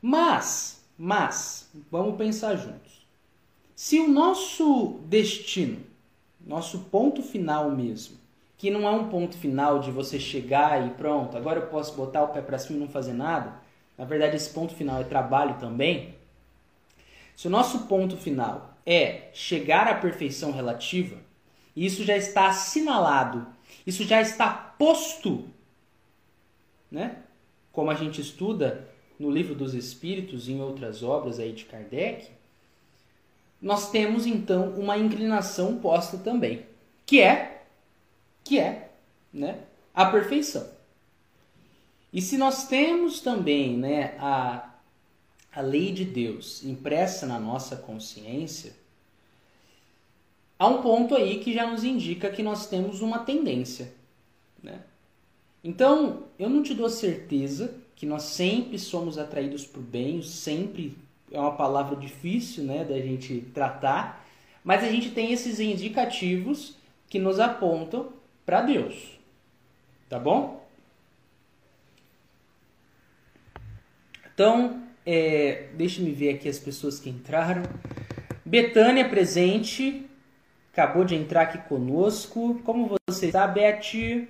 Mas, 0.00 0.82
mas, 0.96 1.68
vamos 1.90 2.16
pensar 2.16 2.54
juntos. 2.54 3.02
Se 3.74 3.98
o 3.98 4.08
nosso 4.08 5.00
destino, 5.06 5.80
nosso 6.46 6.78
ponto 6.84 7.22
final 7.22 7.70
mesmo, 7.70 8.16
que 8.56 8.70
não 8.70 8.86
é 8.86 8.90
um 8.92 9.08
ponto 9.08 9.36
final 9.36 9.80
de 9.80 9.90
você 9.90 10.20
chegar 10.20 10.86
e 10.86 10.90
pronto, 10.90 11.36
agora 11.36 11.58
eu 11.58 11.66
posso 11.66 11.96
botar 11.96 12.22
o 12.22 12.28
pé 12.28 12.40
para 12.40 12.58
cima 12.58 12.78
e 12.78 12.80
não 12.80 12.88
fazer 12.88 13.12
nada. 13.12 13.60
Na 13.98 14.04
verdade, 14.04 14.36
esse 14.36 14.50
ponto 14.50 14.72
final 14.72 15.00
é 15.00 15.04
trabalho 15.04 15.58
também. 15.58 16.14
Se 17.34 17.48
o 17.48 17.50
nosso 17.50 17.86
ponto 17.86 18.16
final 18.16 18.76
é 18.86 19.30
chegar 19.32 19.88
à 19.88 19.96
perfeição 19.96 20.52
relativa, 20.52 21.16
isso 21.74 22.04
já 22.04 22.16
está 22.16 22.48
assinalado, 22.48 23.46
isso 23.86 24.04
já 24.04 24.20
está 24.20 24.50
posto, 24.50 25.48
né? 26.90 27.22
Como 27.72 27.90
a 27.90 27.94
gente 27.94 28.20
estuda 28.20 28.88
no 29.18 29.30
livro 29.30 29.54
dos 29.54 29.74
Espíritos 29.74 30.48
e 30.48 30.52
em 30.52 30.60
outras 30.60 31.02
obras 31.02 31.38
aí 31.38 31.52
de 31.52 31.64
Kardec, 31.64 32.30
nós 33.60 33.90
temos 33.90 34.26
então 34.26 34.70
uma 34.70 34.98
inclinação 34.98 35.78
posta 35.78 36.18
também, 36.18 36.66
que 37.06 37.20
é 37.20 37.62
que 38.44 38.58
é, 38.58 38.90
né, 39.32 39.60
a 39.94 40.06
perfeição. 40.06 40.68
E 42.12 42.20
se 42.20 42.36
nós 42.36 42.66
temos 42.66 43.20
também, 43.20 43.78
né, 43.78 44.16
a 44.18 44.72
a 45.54 45.60
lei 45.60 45.92
de 45.92 46.04
Deus 46.04 46.64
impressa 46.64 47.26
na 47.26 47.38
nossa 47.38 47.76
consciência, 47.76 48.74
há 50.58 50.66
um 50.66 50.82
ponto 50.82 51.14
aí 51.14 51.38
que 51.40 51.52
já 51.52 51.66
nos 51.70 51.84
indica 51.84 52.30
que 52.30 52.42
nós 52.42 52.66
temos 52.68 53.00
uma 53.00 53.20
tendência. 53.20 53.92
Né? 54.62 54.80
Então, 55.62 56.24
eu 56.38 56.48
não 56.48 56.62
te 56.62 56.74
dou 56.74 56.88
certeza 56.88 57.74
que 57.94 58.06
nós 58.06 58.22
sempre 58.22 58.78
somos 58.78 59.18
atraídos 59.18 59.66
por 59.66 59.82
bem, 59.82 60.22
sempre 60.22 60.96
é 61.30 61.38
uma 61.38 61.56
palavra 61.56 61.96
difícil 61.96 62.64
né, 62.64 62.84
da 62.84 62.98
gente 62.98 63.40
tratar, 63.54 64.26
mas 64.64 64.84
a 64.84 64.88
gente 64.88 65.10
tem 65.10 65.32
esses 65.32 65.60
indicativos 65.60 66.76
que 67.08 67.18
nos 67.18 67.40
apontam 67.40 68.12
para 68.44 68.62
Deus. 68.62 69.18
Tá 70.08 70.18
bom? 70.18 70.66
Então, 74.34 74.82
é, 75.04 75.68
Deixa-me 75.74 76.10
ver 76.10 76.34
aqui 76.34 76.48
as 76.48 76.58
pessoas 76.58 76.98
que 76.98 77.10
entraram. 77.10 77.62
Betânia 78.44 79.08
presente. 79.08 80.06
Acabou 80.72 81.04
de 81.04 81.14
entrar 81.14 81.42
aqui 81.42 81.58
conosco. 81.68 82.60
Como 82.64 82.96
você 83.06 83.26
está, 83.26 83.46
Beth? 83.46 84.26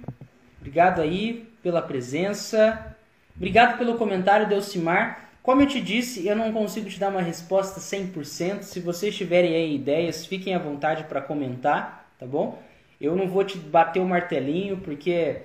Obrigado 0.60 1.00
aí 1.00 1.48
pela 1.62 1.80
presença. 1.80 2.96
Obrigado 3.36 3.78
pelo 3.78 3.96
comentário, 3.96 4.48
Delcimar. 4.48 5.30
Como 5.42 5.60
eu 5.62 5.66
te 5.66 5.80
disse, 5.80 6.26
eu 6.26 6.36
não 6.36 6.52
consigo 6.52 6.88
te 6.88 6.98
dar 6.98 7.08
uma 7.08 7.22
resposta 7.22 7.80
100%. 7.80 8.62
Se 8.62 8.80
vocês 8.80 9.16
tiverem 9.16 9.54
aí 9.54 9.74
ideias, 9.74 10.26
fiquem 10.26 10.54
à 10.54 10.58
vontade 10.58 11.04
para 11.04 11.20
comentar, 11.20 12.08
tá 12.18 12.26
bom? 12.26 12.62
Eu 13.00 13.16
não 13.16 13.28
vou 13.28 13.44
te 13.44 13.58
bater 13.58 14.00
o 14.00 14.04
martelinho, 14.04 14.76
porque, 14.78 15.42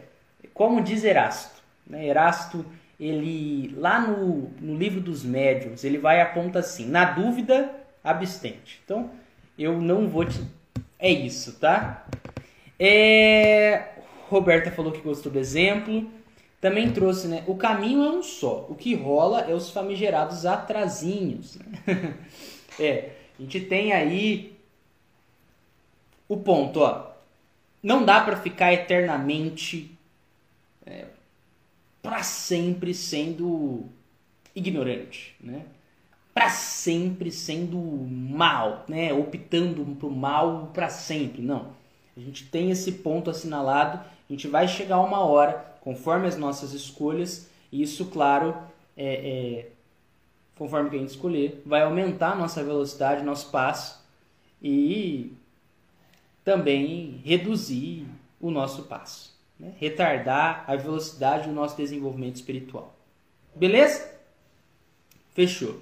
como 0.53 0.81
diz 0.81 1.03
Erasto, 1.03 1.63
né? 1.85 2.05
Erasto 2.07 2.65
ele 2.99 3.73
lá 3.77 3.99
no, 4.01 4.49
no 4.59 4.75
livro 4.75 4.99
dos 4.99 5.23
médiuns, 5.23 5.83
ele 5.83 5.97
vai 5.97 6.21
aponta 6.21 6.59
assim, 6.59 6.87
na 6.87 7.05
dúvida, 7.05 7.71
abstente. 8.03 8.81
Então, 8.83 9.11
eu 9.57 9.79
não 9.79 10.07
vou 10.07 10.25
te... 10.25 10.39
É 10.99 11.11
isso, 11.11 11.59
tá? 11.59 12.07
É... 12.79 13.89
Roberta 14.29 14.71
falou 14.71 14.91
que 14.91 15.01
gostou 15.01 15.31
do 15.31 15.39
exemplo. 15.39 16.09
Também 16.59 16.91
trouxe, 16.91 17.27
né? 17.27 17.43
O 17.47 17.55
caminho 17.55 18.03
é 18.03 18.09
um 18.09 18.23
só. 18.23 18.65
O 18.69 18.75
que 18.75 18.95
rola 18.95 19.41
é 19.41 19.53
os 19.53 19.69
famigerados 19.69 20.45
atrasinhos. 20.45 21.57
É, 22.79 23.13
a 23.39 23.41
gente 23.41 23.61
tem 23.61 23.91
aí 23.91 24.55
o 26.29 26.37
ponto, 26.37 26.81
ó. 26.81 27.11
Não 27.81 28.05
dá 28.05 28.21
para 28.21 28.37
ficar 28.37 28.71
eternamente 28.71 29.97
é, 30.85 31.05
para 32.03 32.21
sempre 32.21 32.93
sendo 32.93 33.85
ignorante, 34.55 35.35
né? 35.39 35.65
Para 36.37 36.49
sempre 36.49 37.31
sendo 37.31 37.77
mal, 37.79 38.85
né? 38.87 39.11
Optando 39.13 39.83
pro 39.95 40.11
mal 40.11 40.69
para 40.73 40.89
sempre. 40.89 41.41
Não. 41.41 41.75
A 42.15 42.19
gente 42.19 42.45
tem 42.45 42.69
esse 42.69 42.91
ponto 42.91 43.29
assinalado, 43.29 43.97
a 43.97 44.33
gente 44.33 44.47
vai 44.47 44.67
chegar 44.67 44.99
uma 44.99 45.19
hora, 45.19 45.75
conforme 45.81 46.27
as 46.27 46.37
nossas 46.37 46.73
escolhas, 46.73 47.49
e 47.71 47.81
isso, 47.81 48.05
claro, 48.05 48.55
é, 48.95 49.05
é, 49.05 49.69
conforme 50.57 50.89
que 50.89 50.95
a 50.95 50.99
gente 50.99 51.09
escolher, 51.09 51.61
vai 51.65 51.81
aumentar 51.81 52.33
a 52.33 52.35
nossa 52.35 52.63
velocidade, 52.63 53.23
nosso 53.23 53.49
passo 53.49 54.03
e 54.61 55.33
também 56.43 57.21
reduzir 57.23 58.07
o 58.39 58.49
nosso 58.51 58.83
passo 58.83 59.37
né? 59.59 59.73
retardar 59.77 60.63
a 60.67 60.75
velocidade 60.75 61.47
do 61.47 61.53
nosso 61.53 61.75
desenvolvimento 61.75 62.35
espiritual. 62.35 62.95
Beleza? 63.55 64.17
Fechou. 65.33 65.81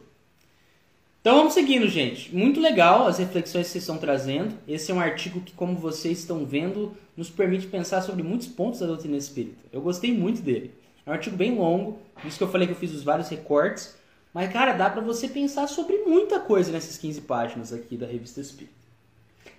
Então 1.25 1.37
vamos 1.37 1.55
seguindo, 1.55 1.87
gente. 1.87 2.35
Muito 2.35 2.59
legal 2.59 3.07
as 3.07 3.17
reflexões 3.17 3.65
que 3.65 3.71
vocês 3.71 3.83
estão 3.83 3.97
trazendo. 3.97 4.55
Esse 4.67 4.91
é 4.91 4.93
um 4.93 4.99
artigo 4.99 5.41
que, 5.41 5.53
como 5.53 5.75
vocês 5.75 6.19
estão 6.19 6.45
vendo, 6.45 6.95
nos 7.17 7.31
permite 7.31 7.65
pensar 7.65 8.03
sobre 8.03 8.21
muitos 8.21 8.45
pontos 8.45 8.81
da 8.81 8.85
doutrina 8.85 9.17
espírita. 9.17 9.57
Eu 9.73 9.81
gostei 9.81 10.15
muito 10.15 10.43
dele. 10.43 10.71
É 11.03 11.09
um 11.09 11.13
artigo 11.13 11.35
bem 11.35 11.55
longo, 11.55 11.97
por 12.13 12.27
isso 12.27 12.37
que 12.37 12.43
eu 12.43 12.47
falei 12.47 12.67
que 12.67 12.73
eu 12.73 12.77
fiz 12.77 12.93
os 12.93 13.01
vários 13.01 13.27
recortes. 13.27 13.97
Mas, 14.31 14.53
cara, 14.53 14.73
dá 14.73 14.87
para 14.87 15.01
você 15.01 15.27
pensar 15.27 15.65
sobre 15.65 15.97
muita 16.05 16.39
coisa 16.39 16.71
nessas 16.71 16.95
15 16.95 17.21
páginas 17.21 17.73
aqui 17.73 17.97
da 17.97 18.05
Revista 18.05 18.39
Espírita. 18.39 18.75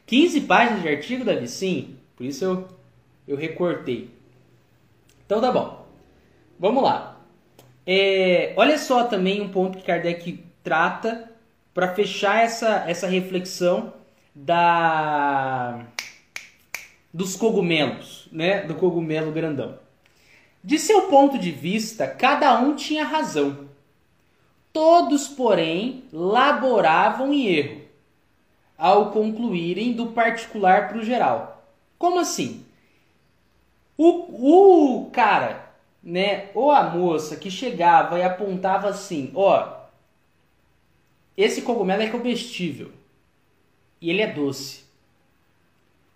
15 0.06 0.42
páginas 0.42 0.82
de 0.82 0.88
artigo, 0.88 1.24
Davi? 1.24 1.48
Sim, 1.48 1.96
por 2.14 2.24
isso 2.24 2.44
eu, 2.44 2.68
eu 3.26 3.36
recortei. 3.36 4.08
Então 5.26 5.40
tá 5.40 5.50
bom. 5.50 5.84
Vamos 6.60 6.84
lá. 6.84 7.20
É, 7.84 8.54
olha 8.56 8.78
só 8.78 9.02
também 9.02 9.40
um 9.40 9.48
ponto 9.48 9.78
que 9.78 9.84
Kardec 9.84 10.44
trata 10.62 11.34
para 11.76 11.94
fechar 11.94 12.42
essa, 12.42 12.84
essa 12.88 13.06
reflexão 13.06 13.92
da 14.34 15.84
dos 17.12 17.36
cogumelos, 17.36 18.30
né? 18.32 18.62
Do 18.62 18.76
cogumelo 18.76 19.30
grandão. 19.30 19.78
De 20.64 20.78
seu 20.78 21.02
ponto 21.02 21.38
de 21.38 21.50
vista, 21.50 22.06
cada 22.06 22.58
um 22.58 22.74
tinha 22.74 23.04
razão. 23.04 23.68
Todos, 24.72 25.28
porém, 25.28 26.04
laboravam 26.10 27.30
em 27.30 27.46
erro 27.46 27.82
ao 28.78 29.10
concluírem 29.10 29.92
do 29.92 30.06
particular 30.06 30.88
para 30.88 30.96
o 30.96 31.04
geral. 31.04 31.62
Como 31.98 32.18
assim? 32.18 32.64
O, 33.98 35.02
o 35.02 35.10
cara, 35.10 35.74
né, 36.02 36.46
ou 36.54 36.70
a 36.70 36.84
moça 36.84 37.36
que 37.36 37.50
chegava 37.50 38.18
e 38.18 38.22
apontava 38.22 38.88
assim, 38.88 39.30
ó, 39.34 39.75
esse 41.36 41.62
cogumelo 41.62 42.02
é 42.02 42.08
comestível 42.08 42.90
e 44.00 44.10
ele 44.10 44.22
é 44.22 44.32
doce. 44.32 44.84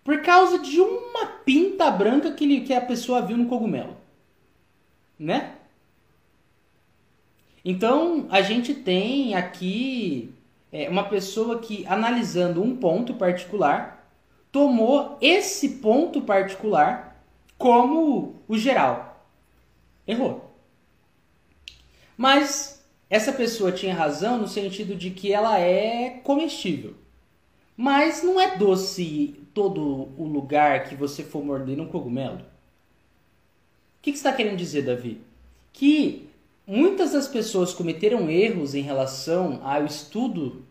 Por 0.03 0.21
causa 0.21 0.57
de 0.59 0.79
uma 0.79 1.27
pinta 1.45 1.91
branca 1.91 2.31
que, 2.31 2.43
ele, 2.43 2.61
que 2.61 2.73
a 2.73 2.81
pessoa 2.81 3.21
viu 3.21 3.37
no 3.37 3.47
cogumelo. 3.47 3.95
Né? 5.17 5.55
Então, 7.63 8.27
a 8.31 8.41
gente 8.41 8.73
tem 8.73 9.35
aqui 9.35 10.33
é, 10.71 10.89
uma 10.89 11.03
pessoa 11.03 11.59
que, 11.59 11.85
analisando 11.85 12.63
um 12.63 12.75
ponto 12.75 13.13
particular, 13.13 14.09
tomou 14.51 15.17
esse 15.21 15.77
ponto 15.77 16.21
particular 16.23 17.23
como 17.57 18.41
o 18.47 18.57
geral. 18.57 19.23
Errou. 20.07 20.51
Mas 22.17 22.80
essa 23.11 23.33
pessoa 23.33 23.73
tinha 23.73 23.93
razão 23.93 24.37
no 24.37 24.47
sentido 24.47 24.95
de 24.95 25.09
que 25.09 25.33
ela 25.33 25.59
é 25.59 26.21
comestível. 26.23 26.95
Mas 27.75 28.23
não 28.23 28.39
é 28.39 28.55
doce 28.55 29.35
todo 29.53 30.13
o 30.17 30.23
lugar 30.23 30.85
que 30.85 30.95
você 30.95 31.21
for 31.21 31.43
morder 31.43 31.77
um 31.81 31.89
cogumelo. 31.89 32.37
O 32.37 32.41
que, 34.01 34.13
que 34.13 34.17
está 34.17 34.31
querendo 34.31 34.55
dizer, 34.55 34.83
Davi? 34.83 35.19
Que 35.73 36.29
muitas 36.65 37.11
das 37.11 37.27
pessoas 37.27 37.73
cometeram 37.73 38.29
erros 38.29 38.73
em 38.73 38.81
relação 38.81 39.59
ao 39.61 39.83
estudo 39.83 40.65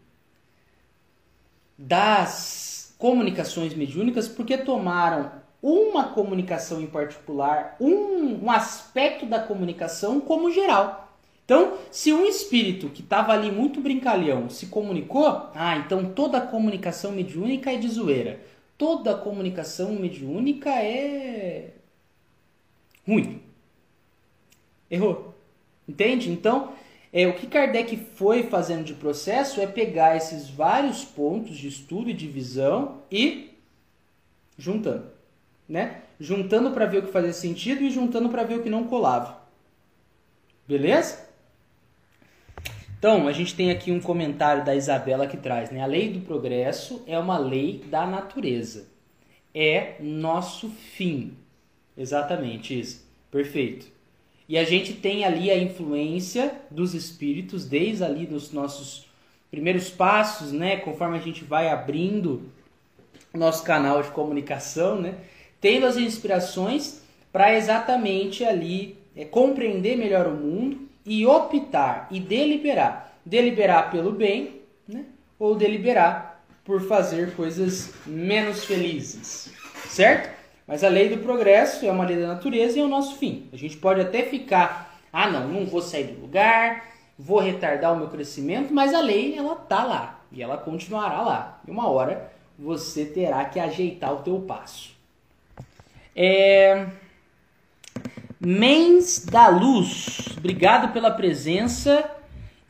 das 1.77 2.95
comunicações 2.97 3.75
mediúnicas 3.75 4.29
porque 4.29 4.57
tomaram 4.57 5.31
uma 5.63 6.05
comunicação 6.05 6.81
em 6.81 6.87
particular, 6.87 7.77
um, 7.79 8.47
um 8.47 8.51
aspecto 8.51 9.27
da 9.27 9.41
comunicação 9.41 10.23
como 10.23 10.51
geral. 10.51 11.10
Então, 11.51 11.79
se 11.91 12.13
um 12.13 12.25
espírito 12.27 12.89
que 12.91 13.03
estava 13.03 13.33
ali 13.33 13.51
muito 13.51 13.81
brincalhão 13.81 14.49
se 14.49 14.67
comunicou, 14.67 15.51
ah, 15.53 15.79
então 15.79 16.13
toda 16.13 16.41
comunicação 16.41 17.11
mediúnica 17.11 17.73
é 17.73 17.77
de 17.77 17.89
zoeira. 17.89 18.39
Toda 18.79 19.17
comunicação 19.17 19.95
mediúnica 19.95 20.71
é 20.71 21.73
ruim. 23.05 23.43
Errou. 24.89 25.35
Entende? 25.89 26.31
Então, 26.31 26.73
é, 27.13 27.27
o 27.27 27.35
que 27.35 27.49
Kardec 27.49 27.97
foi 28.15 28.45
fazendo 28.45 28.85
de 28.85 28.95
processo 28.95 29.61
é 29.61 29.67
pegar 29.67 30.17
esses 30.17 30.49
vários 30.49 31.05
pontos 31.05 31.57
de 31.57 31.67
estudo 31.67 32.11
e 32.11 32.15
de 32.15 32.29
visão 32.29 33.03
e 33.11 33.59
juntando. 34.57 35.11
Né? 35.69 36.03
Juntando 36.21 36.71
para 36.71 36.87
ver 36.87 36.99
o 36.99 37.07
que 37.07 37.13
fazia 37.13 37.33
sentido 37.33 37.83
e 37.83 37.91
juntando 37.91 38.29
para 38.29 38.45
ver 38.45 38.55
o 38.55 38.63
que 38.63 38.71
não 38.71 38.87
colava. 38.87 39.41
Beleza? 40.69 41.30
Então, 43.01 43.27
a 43.27 43.33
gente 43.33 43.55
tem 43.55 43.71
aqui 43.71 43.91
um 43.91 43.99
comentário 43.99 44.63
da 44.63 44.75
Isabela 44.77 45.27
que 45.27 45.39
traz, 45.39 45.71
né? 45.71 45.81
A 45.81 45.87
lei 45.87 46.13
do 46.13 46.21
progresso 46.21 47.03
é 47.07 47.19
uma 47.19 47.39
lei 47.39 47.83
da 47.87 48.07
natureza. 48.07 48.89
É 49.55 49.95
nosso 50.01 50.69
fim. 50.69 51.35
Exatamente 51.97 52.79
isso. 52.79 53.03
Perfeito. 53.31 53.87
E 54.47 54.59
a 54.59 54.65
gente 54.65 54.93
tem 54.93 55.25
ali 55.25 55.51
a 55.51 55.57
influência 55.57 56.53
dos 56.71 56.93
espíritos 56.93 57.65
desde 57.65 58.05
ali 58.05 58.27
nos 58.27 58.53
nossos 58.53 59.09
primeiros 59.51 59.89
passos, 59.89 60.53
né? 60.53 60.77
Conforme 60.77 61.17
a 61.17 61.23
gente 61.23 61.43
vai 61.43 61.71
abrindo 61.71 62.53
nosso 63.33 63.65
canal 63.65 64.03
de 64.03 64.11
comunicação, 64.11 65.01
né? 65.01 65.15
Tendo 65.59 65.87
as 65.87 65.97
inspirações 65.97 67.01
para 67.33 67.57
exatamente 67.57 68.45
ali 68.45 68.99
é, 69.17 69.25
compreender 69.25 69.97
melhor 69.97 70.27
o 70.27 70.35
mundo 70.35 70.90
e 71.05 71.27
optar 71.27 72.09
e 72.11 72.21
deliberar. 72.21 73.13
Deliberar 73.25 73.91
pelo 73.91 74.13
bem, 74.13 74.63
né? 74.89 75.05
Ou 75.39 75.55
deliberar 75.55 76.43
por 76.65 76.83
fazer 76.83 77.35
coisas 77.35 77.93
menos 78.07 78.65
felizes, 78.65 79.53
certo? 79.89 80.31
Mas 80.67 80.85
a 80.85 80.89
lei 80.89 81.09
do 81.09 81.19
progresso 81.19 81.85
é 81.85 81.91
uma 81.91 82.05
lei 82.05 82.17
da 82.17 82.29
natureza 82.29 82.79
e 82.79 82.81
é 82.81 82.85
o 82.85 82.89
nosso 82.89 83.17
fim. 83.17 83.49
A 83.53 83.57
gente 83.57 83.77
pode 83.77 84.01
até 84.01 84.23
ficar, 84.23 85.01
ah 85.13 85.29
não, 85.29 85.49
não 85.49 85.67
vou 85.67 85.83
sair 85.83 86.05
do 86.05 86.21
lugar, 86.21 86.85
vou 87.19 87.41
retardar 87.41 87.93
o 87.93 87.97
meu 87.97 88.09
crescimento, 88.09 88.73
mas 88.73 88.95
a 88.95 89.01
lei 89.01 89.37
ela 89.37 89.57
tá 89.57 89.85
lá 89.85 90.21
e 90.31 90.43
ela 90.43 90.57
continuará 90.57 91.23
lá. 91.23 91.61
E 91.67 91.71
uma 91.71 91.89
hora 91.89 92.31
você 92.59 93.05
terá 93.05 93.45
que 93.47 93.59
ajeitar 93.59 94.13
o 94.13 94.23
teu 94.23 94.41
passo. 94.41 94.95
É... 96.15 96.87
Mens 98.43 99.27
da 99.27 99.49
Luz, 99.49 100.29
obrigado 100.39 100.95
pela 100.95 101.11
presença. 101.11 102.11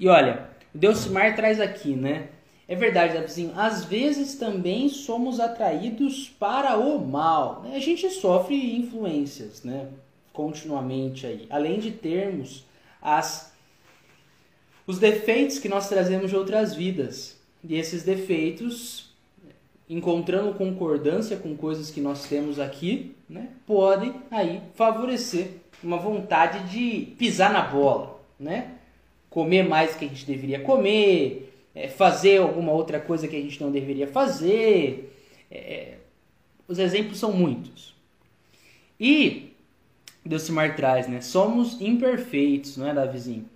E 0.01 0.09
olha, 0.09 0.49
o 0.75 0.79
Deus 0.79 1.07
Mar 1.07 1.37
traz 1.37 1.61
aqui, 1.61 1.95
né? 1.95 2.27
É 2.67 2.75
verdade, 2.75 3.15
Davizinho. 3.15 3.53
Às 3.55 3.85
vezes 3.85 4.35
também 4.35 4.89
somos 4.89 5.39
atraídos 5.39 6.29
para 6.29 6.77
o 6.77 6.99
mal. 6.99 7.63
Né? 7.63 7.77
A 7.77 7.79
gente 7.79 8.11
sofre 8.11 8.77
influências, 8.77 9.63
né? 9.63 9.87
Continuamente 10.33 11.25
aí. 11.25 11.47
Além 11.49 11.79
de 11.79 11.93
termos 11.93 12.65
as 13.01 13.53
os 14.85 14.99
defeitos 14.99 15.61
que 15.61 15.69
nós 15.69 15.89
trazemos 15.89 16.31
de 16.31 16.37
outras 16.37 16.75
vidas. 16.75 17.39
E 17.63 17.77
esses 17.77 18.03
defeitos, 18.03 19.15
encontrando 19.89 20.55
concordância 20.55 21.37
com 21.37 21.57
coisas 21.57 21.93
que 21.93 22.01
nós 22.01 22.25
temos 22.27 22.59
aqui, 22.59 23.15
né? 23.29 23.51
Podem 23.65 24.15
aí 24.33 24.61
favorecer 24.75 25.60
uma 25.83 25.97
vontade 25.97 26.71
de 26.71 27.07
pisar 27.17 27.53
na 27.53 27.63
bola, 27.63 28.21
né? 28.39 28.73
Comer 29.29 29.63
mais 29.63 29.93
do 29.93 29.99
que 29.99 30.05
a 30.05 30.09
gente 30.09 30.27
deveria 30.27 30.61
comer, 30.61 31.53
é, 31.75 31.89
fazer 31.89 32.39
alguma 32.39 32.73
outra 32.73 33.01
coisa 33.01 33.29
que 33.29 33.37
a 33.37 33.41
gente 33.41 33.61
não 33.61 33.71
deveria 33.71 34.07
fazer. 34.07 35.17
É, 35.51 35.95
os 36.67 36.79
exemplos 36.79 37.19
são 37.19 37.33
muitos. 37.33 37.95
E 38.99 39.53
Delcimar 40.25 40.77
traz, 40.77 41.09
né? 41.09 41.21
Somos 41.21 41.81
imperfeitos, 41.81 42.77
não 42.77 42.89
é, 42.89 42.95
Davizinho? 42.95 43.49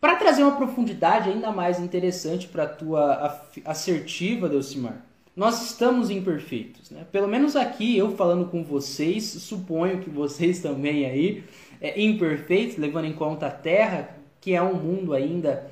Para 0.00 0.16
trazer 0.16 0.42
uma 0.42 0.56
profundidade 0.56 1.30
ainda 1.30 1.50
mais 1.50 1.80
interessante 1.80 2.46
para 2.46 2.64
a 2.64 2.68
tua 2.68 3.42
assertiva, 3.64 4.48
Delcimar, 4.48 5.02
nós 5.36 5.64
estamos 5.64 6.10
imperfeitos, 6.10 6.90
né? 6.90 7.04
Pelo 7.10 7.26
menos 7.26 7.56
aqui, 7.56 7.96
eu 7.96 8.16
falando 8.16 8.46
com 8.46 8.62
vocês, 8.62 9.24
suponho 9.24 10.00
que 10.00 10.08
vocês 10.08 10.60
também 10.62 11.06
aí, 11.06 11.44
é, 11.80 12.00
imperfeitos, 12.00 12.76
levando 12.76 13.06
em 13.06 13.12
conta 13.12 13.46
a 13.46 13.50
Terra, 13.50 14.16
que 14.40 14.54
é 14.54 14.62
um 14.62 14.74
mundo 14.74 15.12
ainda 15.12 15.70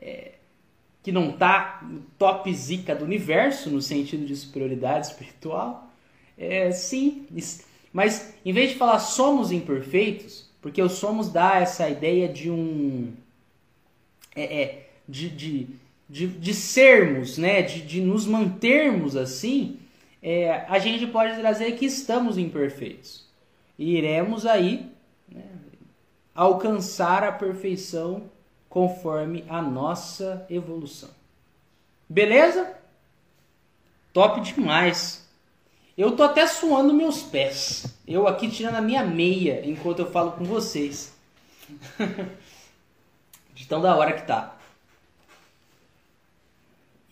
é, 0.00 0.32
que 1.02 1.12
não 1.12 1.30
está 1.30 1.86
top 2.18 2.52
zica 2.52 2.94
do 2.94 3.04
universo, 3.04 3.70
no 3.70 3.80
sentido 3.80 4.26
de 4.26 4.34
superioridade 4.34 5.06
espiritual? 5.06 5.90
É, 6.36 6.72
sim, 6.72 7.26
mas 7.92 8.34
em 8.44 8.52
vez 8.52 8.70
de 8.70 8.76
falar 8.76 8.98
somos 8.98 9.52
imperfeitos, 9.52 10.50
porque 10.60 10.82
o 10.82 10.88
somos 10.88 11.30
dá 11.30 11.60
essa 11.60 11.88
ideia 11.88 12.28
de 12.28 12.50
um. 12.50 13.12
É, 14.34 14.62
é 14.62 14.88
de, 15.06 15.28
de, 15.28 15.68
de, 16.08 16.26
de, 16.26 16.54
sermos, 16.54 17.38
né? 17.38 17.62
de, 17.62 17.80
de 17.82 18.00
nos 18.00 18.26
mantermos 18.26 19.16
assim, 19.16 19.78
é, 20.22 20.64
a 20.68 20.78
gente 20.78 21.06
pode 21.06 21.38
trazer 21.38 21.72
que 21.72 21.86
estamos 21.86 22.38
imperfeitos. 22.38 23.24
E 23.78 23.96
iremos 23.96 24.46
aí 24.46 24.90
né, 25.28 25.44
alcançar 26.34 27.24
a 27.24 27.32
perfeição 27.32 28.30
conforme 28.68 29.44
a 29.48 29.60
nossa 29.60 30.46
evolução. 30.48 31.10
Beleza? 32.08 32.76
Top 34.12 34.40
demais. 34.40 35.28
Eu 35.96 36.16
tô 36.16 36.24
até 36.24 36.46
suando 36.46 36.92
meus 36.92 37.22
pés. 37.22 37.86
Eu 38.06 38.26
aqui 38.26 38.50
tirando 38.50 38.76
a 38.76 38.80
minha 38.80 39.04
meia 39.04 39.64
enquanto 39.64 40.00
eu 40.00 40.10
falo 40.10 40.32
com 40.32 40.44
vocês. 40.44 41.14
De 43.54 43.66
tão 43.68 43.80
da 43.80 43.94
hora 43.94 44.12
que 44.12 44.26
tá. 44.26 44.56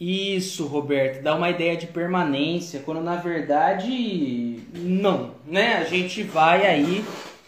Isso, 0.05 0.66
Roberto, 0.66 1.22
dá 1.22 1.36
uma 1.36 1.48
ideia 1.48 1.76
de 1.76 1.86
permanência, 1.86 2.80
quando 2.80 3.00
na 3.00 3.14
verdade 3.14 4.61
não, 4.74 5.36
né? 5.46 5.76
A 5.76 5.84
gente 5.84 6.24
vai 6.24 6.66
aí 6.66 7.05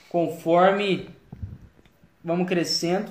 conforme 0.09 1.11
vamos 2.22 2.46
crescendo, 2.46 3.11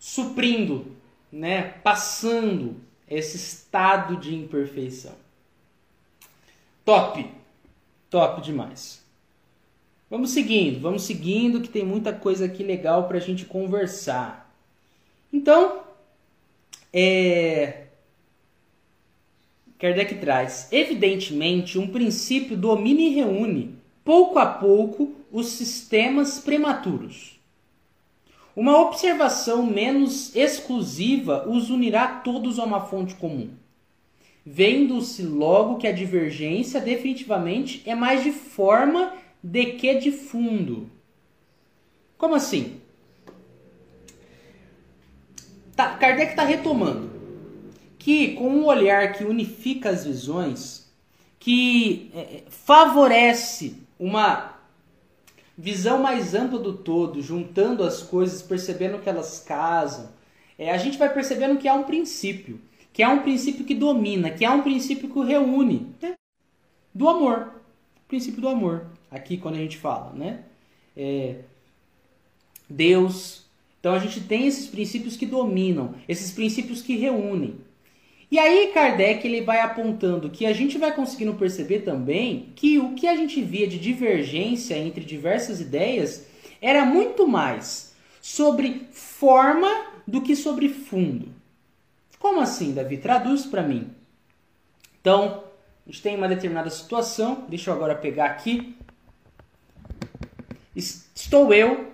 suprindo, 0.00 0.96
né? 1.30 1.74
Passando 1.84 2.76
esse 3.06 3.36
estado 3.36 4.16
de 4.16 4.34
imperfeição. 4.34 5.14
Top, 6.86 7.30
top 8.08 8.40
demais. 8.40 9.04
Vamos 10.08 10.30
seguindo, 10.30 10.80
vamos 10.80 11.02
seguindo, 11.02 11.60
que 11.60 11.68
tem 11.68 11.84
muita 11.84 12.14
coisa 12.14 12.46
aqui 12.46 12.62
legal 12.62 13.06
para 13.08 13.18
a 13.18 13.20
gente 13.20 13.44
conversar. 13.44 14.50
Então, 15.30 15.91
é... 16.92 17.86
Kardec 19.78 20.14
traz, 20.16 20.68
evidentemente, 20.70 21.78
um 21.78 21.88
princípio 21.88 22.56
domina 22.56 23.00
e 23.00 23.08
reúne, 23.08 23.74
pouco 24.04 24.38
a 24.38 24.46
pouco, 24.46 25.12
os 25.30 25.48
sistemas 25.48 26.38
prematuros. 26.38 27.40
Uma 28.54 28.78
observação 28.82 29.64
menos 29.64 30.36
exclusiva 30.36 31.48
os 31.48 31.70
unirá 31.70 32.06
todos 32.06 32.58
a 32.58 32.64
uma 32.64 32.82
fonte 32.82 33.14
comum. 33.14 33.50
Vendo-se 34.44 35.22
logo 35.22 35.78
que 35.78 35.86
a 35.86 35.92
divergência 35.92 36.80
definitivamente 36.80 37.82
é 37.86 37.94
mais 37.94 38.22
de 38.22 38.30
forma 38.30 39.14
de 39.42 39.64
que 39.72 39.94
de 39.94 40.12
fundo. 40.12 40.90
Como 42.18 42.34
assim? 42.34 42.81
Tá, 45.82 45.96
Kardec 45.96 46.30
está 46.30 46.44
retomando 46.44 47.10
que, 47.98 48.34
com 48.34 48.48
um 48.48 48.66
olhar 48.66 49.14
que 49.14 49.24
unifica 49.24 49.90
as 49.90 50.04
visões, 50.04 50.88
que 51.40 52.08
é, 52.14 52.20
é, 52.20 52.44
favorece 52.48 53.76
uma 53.98 54.60
visão 55.58 56.00
mais 56.00 56.36
ampla 56.36 56.60
do 56.60 56.72
todo, 56.72 57.20
juntando 57.20 57.82
as 57.82 58.00
coisas, 58.00 58.40
percebendo 58.42 59.00
que 59.00 59.08
elas 59.08 59.40
casam, 59.40 60.08
é, 60.56 60.70
a 60.70 60.76
gente 60.76 60.98
vai 60.98 61.12
percebendo 61.12 61.58
que 61.58 61.66
há 61.66 61.74
um 61.74 61.82
princípio, 61.82 62.60
que 62.92 63.02
há 63.02 63.08
um 63.08 63.22
princípio 63.22 63.64
que 63.64 63.74
domina, 63.74 64.30
que 64.30 64.44
há 64.44 64.52
um 64.52 64.62
princípio 64.62 65.10
que 65.10 65.24
reúne, 65.24 65.92
né? 66.00 66.14
do 66.94 67.08
amor, 67.08 67.60
o 68.04 68.08
princípio 68.08 68.40
do 68.40 68.48
amor. 68.48 68.86
Aqui 69.10 69.36
quando 69.36 69.56
a 69.56 69.58
gente 69.58 69.78
fala, 69.78 70.12
né? 70.12 70.44
É, 70.96 71.40
Deus, 72.70 73.41
então 73.82 73.94
a 73.94 73.98
gente 73.98 74.20
tem 74.20 74.46
esses 74.46 74.68
princípios 74.68 75.16
que 75.16 75.26
dominam, 75.26 75.96
esses 76.08 76.30
princípios 76.30 76.80
que 76.80 76.94
reúnem. 76.94 77.56
E 78.30 78.38
aí 78.38 78.70
Kardec 78.72 79.26
ele 79.26 79.40
vai 79.40 79.58
apontando 79.58 80.30
que 80.30 80.46
a 80.46 80.52
gente 80.52 80.78
vai 80.78 80.94
conseguindo 80.94 81.34
perceber 81.34 81.80
também 81.80 82.52
que 82.54 82.78
o 82.78 82.94
que 82.94 83.08
a 83.08 83.16
gente 83.16 83.42
via 83.42 83.66
de 83.66 83.80
divergência 83.80 84.78
entre 84.78 85.04
diversas 85.04 85.60
ideias 85.60 86.28
era 86.60 86.84
muito 86.84 87.26
mais 87.26 87.92
sobre 88.20 88.86
forma 88.92 89.86
do 90.06 90.22
que 90.22 90.36
sobre 90.36 90.68
fundo. 90.68 91.30
Como 92.20 92.40
assim, 92.40 92.72
Davi? 92.72 92.98
Traduz 92.98 93.46
para 93.46 93.64
mim. 93.64 93.90
Então, 95.00 95.42
a 95.84 95.90
gente 95.90 96.02
tem 96.02 96.16
uma 96.16 96.28
determinada 96.28 96.70
situação, 96.70 97.46
deixa 97.48 97.70
eu 97.70 97.74
agora 97.74 97.96
pegar 97.96 98.26
aqui. 98.26 98.76
Estou 100.76 101.52
eu, 101.52 101.92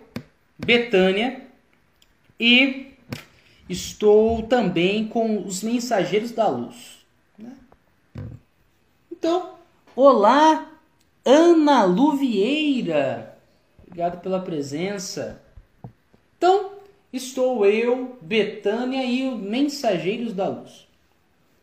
Betânia, 0.58 1.47
e 2.38 2.92
estou 3.68 4.42
também 4.42 5.06
com 5.06 5.44
os 5.44 5.62
mensageiros 5.62 6.30
da 6.30 6.48
luz. 6.48 7.04
Né? 7.36 7.56
Então, 9.10 9.54
olá, 9.96 10.70
Ana 11.24 11.84
Luvieira. 11.84 13.36
Obrigado 13.82 14.20
pela 14.20 14.40
presença. 14.40 15.42
Então, 16.36 16.72
estou 17.12 17.66
eu, 17.66 18.16
Betânia 18.22 19.04
e 19.04 19.28
os 19.28 19.40
mensageiros 19.40 20.32
da 20.32 20.48
luz. 20.48 20.86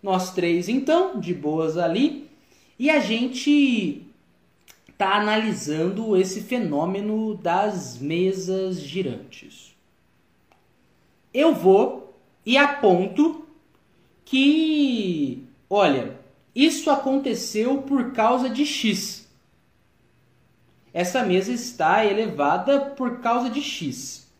Nós 0.03 0.33
três, 0.33 0.67
então, 0.67 1.19
de 1.19 1.33
boas 1.33 1.77
ali, 1.77 2.29
e 2.77 2.89
a 2.89 2.99
gente 2.99 4.05
está 4.87 5.15
analisando 5.15 6.15
esse 6.15 6.41
fenômeno 6.41 7.35
das 7.35 7.97
mesas 7.97 8.79
girantes 8.79 9.74
eu 11.35 11.53
vou 11.53 12.17
e 12.45 12.57
aponto 12.57 13.45
que, 14.23 15.43
olha, 15.69 16.17
isso 16.55 16.89
aconteceu 16.89 17.81
por 17.81 18.13
causa 18.13 18.49
de 18.49 18.65
X. 18.65 19.29
Essa 20.93 21.23
mesa 21.23 21.51
está 21.51 22.05
elevada 22.05 22.79
por 22.79 23.19
causa 23.19 23.49
de 23.49 23.61
X. 23.61 24.31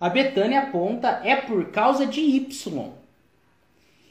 A 0.00 0.08
Betânia 0.08 0.62
aponta 0.62 1.20
é 1.22 1.36
por 1.36 1.66
causa 1.66 2.06
de 2.06 2.20
Y. 2.20 2.92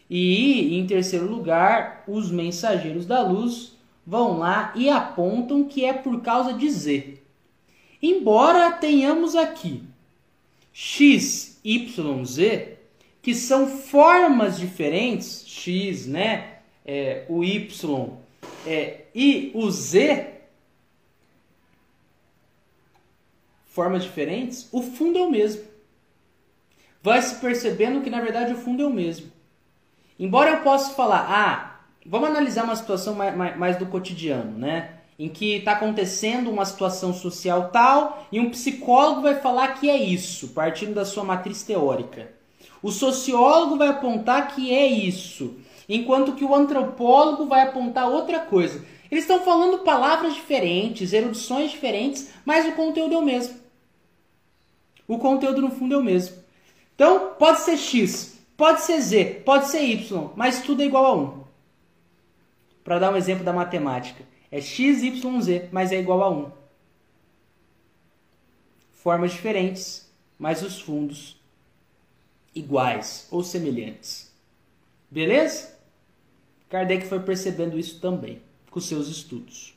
E, 0.07 0.78
em 0.78 0.86
terceiro 0.86 1.28
lugar, 1.28 2.03
os 2.07 2.30
mensageiros 2.30 3.07
da 3.07 3.24
luz 3.24 3.76
vão 4.05 4.38
lá 4.38 4.72
e 4.76 4.88
apontam 4.88 5.64
que 5.64 5.84
é 5.84 5.93
por 5.93 6.22
causa 6.22 6.53
de 6.53 6.70
Z. 6.70 7.18
Embora 7.99 8.72
tenhamos 8.74 9.36
aqui 9.36 9.82
X 10.72 11.53
YZ, 11.66 12.78
que 13.22 13.34
são 13.34 13.68
formas 13.68 14.59
diferentes, 14.59 15.43
X, 15.47 16.05
né? 16.07 16.59
É, 16.86 17.26
o 17.30 17.43
Y 17.43 18.18
é, 18.66 19.05
e 19.16 19.51
o 19.53 19.70
Z, 19.72 20.34
formas 23.66 24.03
diferentes, 24.03 24.68
o 24.72 24.82
fundo 24.82 25.18
é 25.18 25.22
o 25.22 25.32
mesmo. 25.32 25.64
Vai 27.01 27.22
se 27.22 27.36
percebendo 27.36 28.01
que 28.01 28.09
na 28.09 28.22
verdade 28.22 28.53
o 28.53 28.57
fundo 28.57 28.84
é 28.84 28.86
o 28.86 28.93
mesmo. 28.93 29.32
Embora 30.18 30.51
eu 30.51 30.61
possa 30.61 30.93
falar, 30.93 31.26
ah, 31.30 31.82
vamos 32.05 32.30
analisar 32.30 32.64
uma 32.64 32.76
situação 32.76 33.16
mais, 33.16 33.36
mais, 33.36 33.57
mais 33.57 33.78
do 33.78 33.86
cotidiano, 33.86 34.57
né? 34.57 34.99
Em 35.18 35.30
que 35.30 35.55
está 35.55 35.74
acontecendo 35.74 36.49
uma 36.49 36.66
situação 36.66 37.14
social 37.14 37.70
tal 37.72 38.26
e 38.32 38.39
um 38.39 38.49
psicólogo 38.49 39.22
vai 39.22 39.36
falar 39.36 39.80
que 39.80 39.89
é 39.89 39.95
isso, 39.95 40.49
partindo 40.49 40.93
da 40.93 41.05
sua 41.05 41.24
matriz 41.24 41.64
teórica. 41.64 42.32
O 42.82 42.91
sociólogo 42.91 43.78
vai 43.78 43.88
apontar 43.88 44.53
que 44.53 44.74
é 44.74 44.86
isso, 44.86 45.55
enquanto 45.88 46.34
que 46.34 46.43
o 46.43 46.53
antropólogo 46.53 47.45
vai 47.45 47.61
apontar 47.61 48.09
outra 48.09 48.39
coisa. 48.39 48.84
Eles 49.09 49.24
estão 49.24 49.41
falando 49.41 49.84
palavras 49.84 50.34
diferentes, 50.34 51.14
erudições 51.14 51.72
diferentes, 51.72 52.32
mas 52.43 52.68
o 52.68 52.72
conteúdo 52.72 53.14
é 53.14 53.18
o 53.18 53.22
mesmo. 53.22 53.55
O 55.07 55.20
conteúdo 55.20 55.61
no 55.61 55.70
fundo 55.70 55.93
é 55.93 55.97
o 55.97 56.03
mesmo. 56.03 56.36
Então, 56.95 57.34
pode 57.38 57.59
ser 57.59 57.78
X, 57.78 58.39
pode 58.57 58.82
ser 58.82 58.99
Z, 59.01 59.26
pode 59.45 59.68
ser 59.68 59.84
Y, 59.84 60.32
mas 60.36 60.61
tudo 60.61 60.82
é 60.82 60.86
igual 60.86 61.05
a 61.05 61.16
1. 61.16 61.43
Para 62.84 62.99
dar 62.99 63.14
um 63.14 63.18
exemplo 63.18 63.43
da 63.43 63.53
matemática. 63.53 64.24
É 64.54 64.62
XYZ, 64.62 65.72
mas 65.72 65.91
é 65.91 65.99
igual 65.99 66.22
a 66.22 66.30
1. 66.30 66.51
Formas 68.91 69.32
diferentes, 69.32 70.08
mas 70.38 70.62
os 70.62 70.80
fundos 70.80 71.41
iguais 72.54 73.28
ou 73.32 73.43
semelhantes. 73.43 74.32
Beleza? 75.10 75.76
Kardec 76.70 77.08
foi 77.08 77.20
percebendo 77.22 77.80
isso 77.80 77.99
também 77.99 78.43
com 78.70 78.80
seus 78.80 79.08
estudos. 79.08 79.74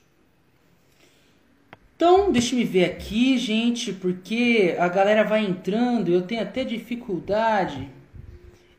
Então, 1.96 2.30
deixa 2.30 2.54
me 2.54 2.64
ver 2.64 2.84
aqui, 2.84 3.38
gente, 3.38 3.94
porque 3.94 4.76
a 4.78 4.88
galera 4.88 5.24
vai 5.24 5.42
entrando, 5.42 6.12
eu 6.12 6.20
tenho 6.26 6.42
até 6.42 6.64
dificuldade. 6.64 7.88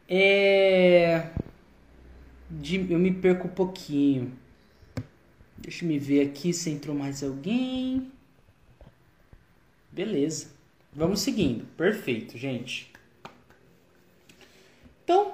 É... 0.07 1.31
De, 2.51 2.85
eu 2.91 2.99
me 2.99 3.11
perco 3.11 3.47
um 3.47 3.51
pouquinho. 3.51 4.36
Deixa 5.67 5.83
eu 5.83 5.89
me 5.89 5.99
ver 5.99 6.25
aqui 6.25 6.53
se 6.53 6.69
entrou 6.69 6.95
mais 6.95 7.21
alguém. 7.21 8.09
Beleza. 9.91 10.47
Vamos 10.93 11.19
seguindo. 11.19 11.65
Perfeito, 11.75 12.37
gente. 12.37 12.89
Então, 15.03 15.33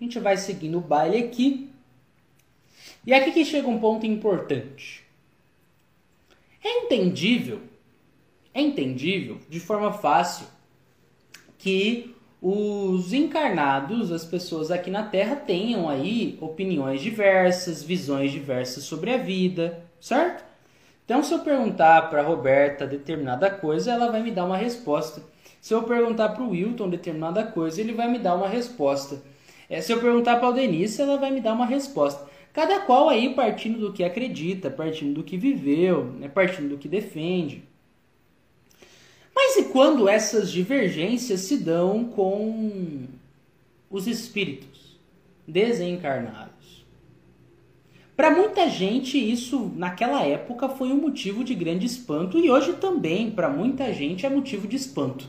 a 0.00 0.02
gente 0.02 0.18
vai 0.18 0.38
seguindo 0.38 0.78
o 0.78 0.80
baile 0.80 1.18
aqui. 1.18 1.68
E 3.06 3.12
aqui 3.12 3.30
que 3.30 3.44
chega 3.44 3.68
um 3.68 3.78
ponto 3.78 4.06
importante. 4.06 5.04
É 6.64 6.84
entendível, 6.84 7.60
é 8.54 8.62
entendível 8.62 9.38
de 9.50 9.60
forma 9.60 9.92
fácil 9.92 10.46
que 11.58 12.16
os 12.42 13.12
encarnados, 13.12 14.10
as 14.10 14.24
pessoas 14.24 14.72
aqui 14.72 14.90
na 14.90 15.04
Terra, 15.04 15.36
tenham 15.36 15.88
aí 15.88 16.36
opiniões 16.40 17.00
diversas, 17.00 17.84
visões 17.84 18.32
diversas 18.32 18.82
sobre 18.82 19.14
a 19.14 19.16
vida, 19.16 19.84
certo? 20.00 20.44
Então, 21.04 21.22
se 21.22 21.32
eu 21.32 21.38
perguntar 21.38 22.10
para 22.10 22.20
a 22.20 22.24
Roberta 22.24 22.84
determinada 22.84 23.48
coisa, 23.48 23.92
ela 23.92 24.10
vai 24.10 24.22
me 24.22 24.32
dar 24.32 24.44
uma 24.44 24.56
resposta. 24.56 25.22
Se 25.60 25.72
eu 25.72 25.84
perguntar 25.84 26.30
para 26.30 26.42
o 26.42 26.50
Wilton 26.50 26.90
determinada 26.90 27.44
coisa, 27.44 27.80
ele 27.80 27.92
vai 27.92 28.10
me 28.10 28.18
dar 28.18 28.34
uma 28.34 28.48
resposta. 28.48 29.22
É, 29.70 29.80
se 29.80 29.92
eu 29.92 30.00
perguntar 30.00 30.36
para 30.40 30.48
a 30.48 30.52
Denise, 30.52 31.00
ela 31.00 31.18
vai 31.18 31.30
me 31.30 31.40
dar 31.40 31.52
uma 31.52 31.66
resposta. 31.66 32.28
Cada 32.52 32.80
qual 32.80 33.08
aí 33.08 33.34
partindo 33.34 33.78
do 33.78 33.92
que 33.92 34.02
acredita, 34.02 34.68
partindo 34.68 35.14
do 35.14 35.22
que 35.22 35.36
viveu, 35.36 36.04
né, 36.18 36.28
partindo 36.28 36.70
do 36.70 36.78
que 36.78 36.88
defende. 36.88 37.62
Mas 39.34 39.56
e 39.56 39.64
quando 39.64 40.08
essas 40.08 40.50
divergências 40.50 41.40
se 41.40 41.56
dão 41.56 42.04
com 42.04 43.06
os 43.90 44.06
espíritos 44.06 44.98
desencarnados? 45.46 46.86
Para 48.14 48.30
muita 48.30 48.68
gente, 48.68 49.18
isso 49.18 49.72
naquela 49.74 50.22
época 50.22 50.68
foi 50.68 50.92
um 50.92 51.00
motivo 51.00 51.42
de 51.42 51.54
grande 51.54 51.86
espanto 51.86 52.38
e 52.38 52.50
hoje 52.50 52.74
também, 52.74 53.30
para 53.30 53.48
muita 53.48 53.92
gente, 53.92 54.26
é 54.26 54.30
motivo 54.30 54.68
de 54.68 54.76
espanto. 54.76 55.26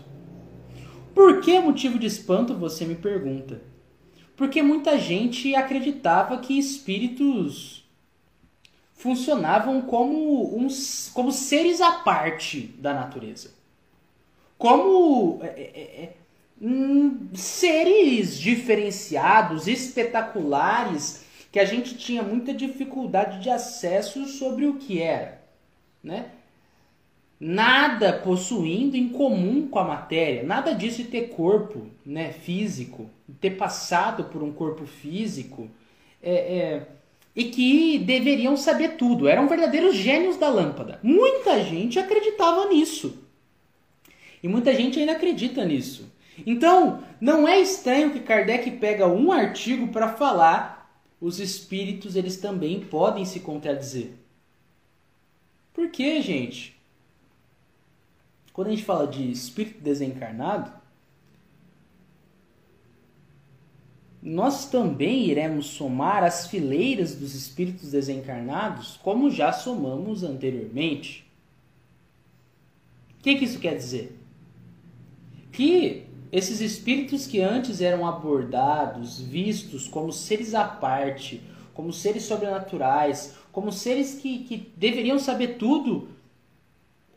Por 1.16 1.40
que 1.42 1.60
motivo 1.60 1.98
de 1.98 2.08
espanto, 2.08 2.54
você 2.54 2.86
me 2.86 2.96
pergunta? 2.96 3.62
Porque 4.36 4.62
muita 4.62 4.98
gente 4.98 5.56
acreditava 5.56 6.38
que 6.40 6.58
espíritos 6.58 7.88
funcionavam 8.94 9.82
como, 9.82 10.58
uns, 10.58 11.10
como 11.14 11.32
seres 11.32 11.80
à 11.80 11.92
parte 11.92 12.74
da 12.80 12.94
natureza 12.94 13.63
como 14.64 15.42
é, 15.44 15.48
é, 15.48 16.04
é, 16.04 16.14
hum, 16.62 17.28
seres 17.34 18.40
diferenciados, 18.40 19.68
espetaculares, 19.68 21.26
que 21.52 21.60
a 21.60 21.66
gente 21.66 21.98
tinha 21.98 22.24
muita 22.24 22.54
dificuldade 22.54 23.42
de 23.42 23.50
acesso 23.50 24.26
sobre 24.26 24.66
o 24.66 24.76
que 24.76 25.02
era, 25.02 25.42
né? 26.02 26.28
Nada 27.38 28.14
possuindo 28.14 28.96
em 28.96 29.10
comum 29.10 29.68
com 29.68 29.80
a 29.80 29.84
matéria, 29.84 30.44
nada 30.44 30.74
disso 30.74 31.04
de 31.04 31.10
ter 31.10 31.28
corpo, 31.28 31.88
né, 32.06 32.32
físico, 32.32 33.10
ter 33.42 33.58
passado 33.58 34.24
por 34.32 34.42
um 34.42 34.54
corpo 34.54 34.86
físico, 34.86 35.70
é, 36.22 36.34
é, 36.34 36.88
e 37.36 37.44
que 37.50 38.00
deveriam 38.00 38.56
saber 38.56 38.96
tudo, 38.96 39.28
eram 39.28 39.50
verdadeiros 39.50 39.94
gênios 39.94 40.38
da 40.38 40.48
lâmpada. 40.48 41.02
Muita 41.04 41.62
gente 41.66 42.00
acreditava 42.00 42.70
nisso. 42.70 43.23
E 44.44 44.48
muita 44.50 44.76
gente 44.76 45.00
ainda 45.00 45.14
acredita 45.14 45.64
nisso. 45.64 46.12
Então, 46.46 47.02
não 47.22 47.48
é 47.48 47.62
estranho 47.62 48.12
que 48.12 48.20
Kardec 48.20 48.70
pega 48.72 49.08
um 49.08 49.32
artigo 49.32 49.88
para 49.88 50.14
falar 50.14 50.84
os 51.22 51.40
espíritos 51.40 52.18
eles 52.18 52.36
também 52.36 52.82
podem 52.82 53.24
se 53.24 53.40
contradizer. 53.40 54.12
Por 55.74 55.90
quê, 55.90 56.22
gente? 56.22 56.78
Quando 58.52 58.68
a 58.68 58.72
gente 58.72 58.84
fala 58.84 59.08
de 59.08 59.32
espírito 59.32 59.82
desencarnado, 59.82 60.72
nós 64.22 64.70
também 64.70 65.28
iremos 65.28 65.68
somar 65.68 66.24
as 66.24 66.48
fileiras 66.48 67.16
dos 67.16 67.34
espíritos 67.34 67.92
desencarnados, 67.92 68.98
como 68.98 69.32
já 69.32 69.54
somamos 69.54 70.24
anteriormente. 70.24 71.26
O 73.20 73.24
que, 73.24 73.36
que 73.36 73.46
isso 73.46 73.60
quer 73.60 73.76
dizer? 73.76 74.23
Que 75.54 76.08
esses 76.32 76.60
espíritos 76.62 77.28
que 77.28 77.40
antes 77.40 77.80
eram 77.80 78.08
abordados, 78.08 79.22
vistos 79.22 79.88
como 79.88 80.12
seres 80.12 80.56
à 80.56 80.64
parte, 80.66 81.42
como 81.76 81.94
seres 81.94 82.24
sobrenaturais, 82.24 83.36
como 83.52 83.72
seres 83.72 84.16
que, 84.16 84.40
que 84.40 84.74
deveriam 84.76 85.20
saber 85.20 85.60
tudo, 85.60 86.10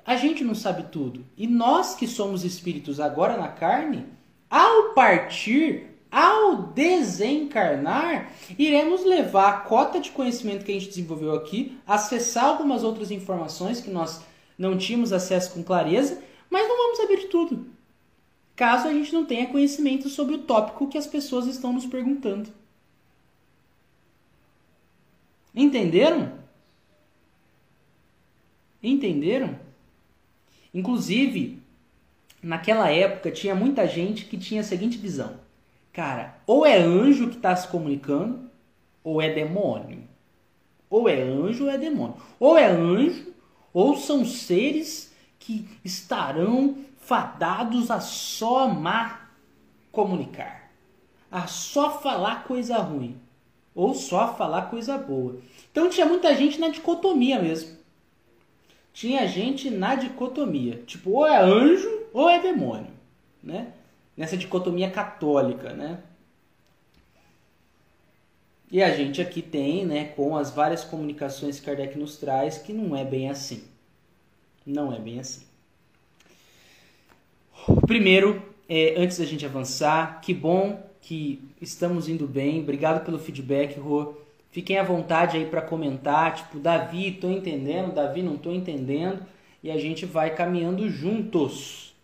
a 0.04 0.16
gente 0.16 0.44
não 0.44 0.54
sabe 0.54 0.84
tudo. 0.92 1.24
E 1.36 1.46
nós 1.46 1.94
que 1.94 2.06
somos 2.06 2.44
espíritos 2.44 3.00
agora 3.00 3.38
na 3.38 3.48
carne, 3.48 4.04
ao 4.50 4.92
partir, 4.92 5.86
ao 6.10 6.58
desencarnar, 6.74 8.30
iremos 8.58 9.02
levar 9.02 9.48
a 9.48 9.60
cota 9.60 9.98
de 9.98 10.10
conhecimento 10.10 10.64
que 10.64 10.72
a 10.72 10.74
gente 10.74 10.88
desenvolveu 10.88 11.34
aqui, 11.34 11.78
acessar 11.86 12.44
algumas 12.44 12.84
outras 12.84 13.10
informações 13.10 13.80
que 13.80 13.90
nós 13.90 14.20
não 14.58 14.76
tínhamos 14.76 15.10
acesso 15.10 15.52
com 15.52 15.62
clareza, 15.62 16.22
mas 16.50 16.68
não 16.68 16.76
vamos 16.76 16.98
saber 16.98 17.28
tudo 17.28 17.75
caso 18.56 18.88
a 18.88 18.92
gente 18.92 19.12
não 19.12 19.26
tenha 19.26 19.46
conhecimento 19.46 20.08
sobre 20.08 20.34
o 20.34 20.42
tópico 20.42 20.88
que 20.88 20.96
as 20.96 21.06
pessoas 21.06 21.46
estão 21.46 21.72
nos 21.74 21.86
perguntando. 21.86 22.50
Entenderam? 25.54 26.32
Entenderam? 28.82 29.58
Inclusive, 30.72 31.62
naquela 32.42 32.90
época 32.90 33.30
tinha 33.30 33.54
muita 33.54 33.86
gente 33.86 34.24
que 34.24 34.38
tinha 34.38 34.62
a 34.62 34.64
seguinte 34.64 34.96
visão: 34.96 35.38
cara, 35.92 36.38
ou 36.46 36.64
é 36.64 36.78
anjo 36.78 37.28
que 37.28 37.36
está 37.36 37.54
se 37.54 37.68
comunicando, 37.68 38.50
ou 39.04 39.20
é 39.20 39.32
demônio. 39.32 40.02
Ou 40.88 41.08
é 41.08 41.20
anjo 41.20 41.64
ou 41.64 41.70
é 41.70 41.76
demônio. 41.76 42.16
Ou 42.38 42.56
é 42.56 42.66
anjo, 42.66 43.34
ou 43.72 43.96
são 43.96 44.24
seres 44.24 45.12
que 45.38 45.68
estarão 45.84 46.76
fadados 47.06 47.90
a 47.90 48.00
só 48.00 48.64
amar 48.64 49.32
comunicar, 49.92 50.70
a 51.30 51.46
só 51.46 52.00
falar 52.00 52.44
coisa 52.44 52.78
ruim, 52.78 53.20
ou 53.74 53.94
só 53.94 54.34
falar 54.34 54.70
coisa 54.70 54.98
boa. 54.98 55.38
Então 55.70 55.88
tinha 55.88 56.04
muita 56.04 56.34
gente 56.34 56.58
na 56.58 56.68
dicotomia 56.68 57.40
mesmo. 57.40 57.76
Tinha 58.92 59.26
gente 59.28 59.70
na 59.70 59.94
dicotomia, 59.94 60.82
tipo, 60.84 61.10
ou 61.10 61.26
é 61.26 61.38
anjo 61.40 62.06
ou 62.12 62.28
é 62.28 62.40
demônio, 62.40 62.92
né? 63.42 63.72
Nessa 64.16 64.36
dicotomia 64.36 64.90
católica, 64.90 65.72
né? 65.72 66.02
E 68.68 68.82
a 68.82 68.92
gente 68.92 69.22
aqui 69.22 69.42
tem, 69.42 69.86
né, 69.86 70.06
com 70.06 70.36
as 70.36 70.50
várias 70.50 70.82
comunicações 70.82 71.60
que 71.60 71.66
Kardec 71.66 71.96
nos 71.96 72.16
traz, 72.16 72.58
que 72.58 72.72
não 72.72 72.96
é 72.96 73.04
bem 73.04 73.30
assim. 73.30 73.64
Não 74.66 74.92
é 74.92 74.98
bem 74.98 75.20
assim. 75.20 75.45
Primeiro, 77.86 78.42
é, 78.68 78.94
antes 78.96 79.18
da 79.18 79.24
gente 79.24 79.46
avançar, 79.46 80.20
que 80.20 80.34
bom 80.34 80.84
que 81.00 81.40
estamos 81.60 82.08
indo 82.08 82.26
bem. 82.26 82.60
Obrigado 82.60 83.04
pelo 83.04 83.18
feedback, 83.18 83.78
Rô. 83.78 84.14
Fiquem 84.50 84.78
à 84.78 84.82
vontade 84.82 85.36
aí 85.36 85.46
para 85.46 85.62
comentar, 85.62 86.34
tipo, 86.34 86.58
Davi, 86.58 87.12
tô 87.12 87.30
entendendo, 87.30 87.94
Davi, 87.94 88.22
não 88.22 88.36
tô 88.36 88.50
entendendo, 88.50 89.24
e 89.62 89.70
a 89.70 89.78
gente 89.78 90.06
vai 90.06 90.34
caminhando 90.34 90.88
juntos. 90.88 91.94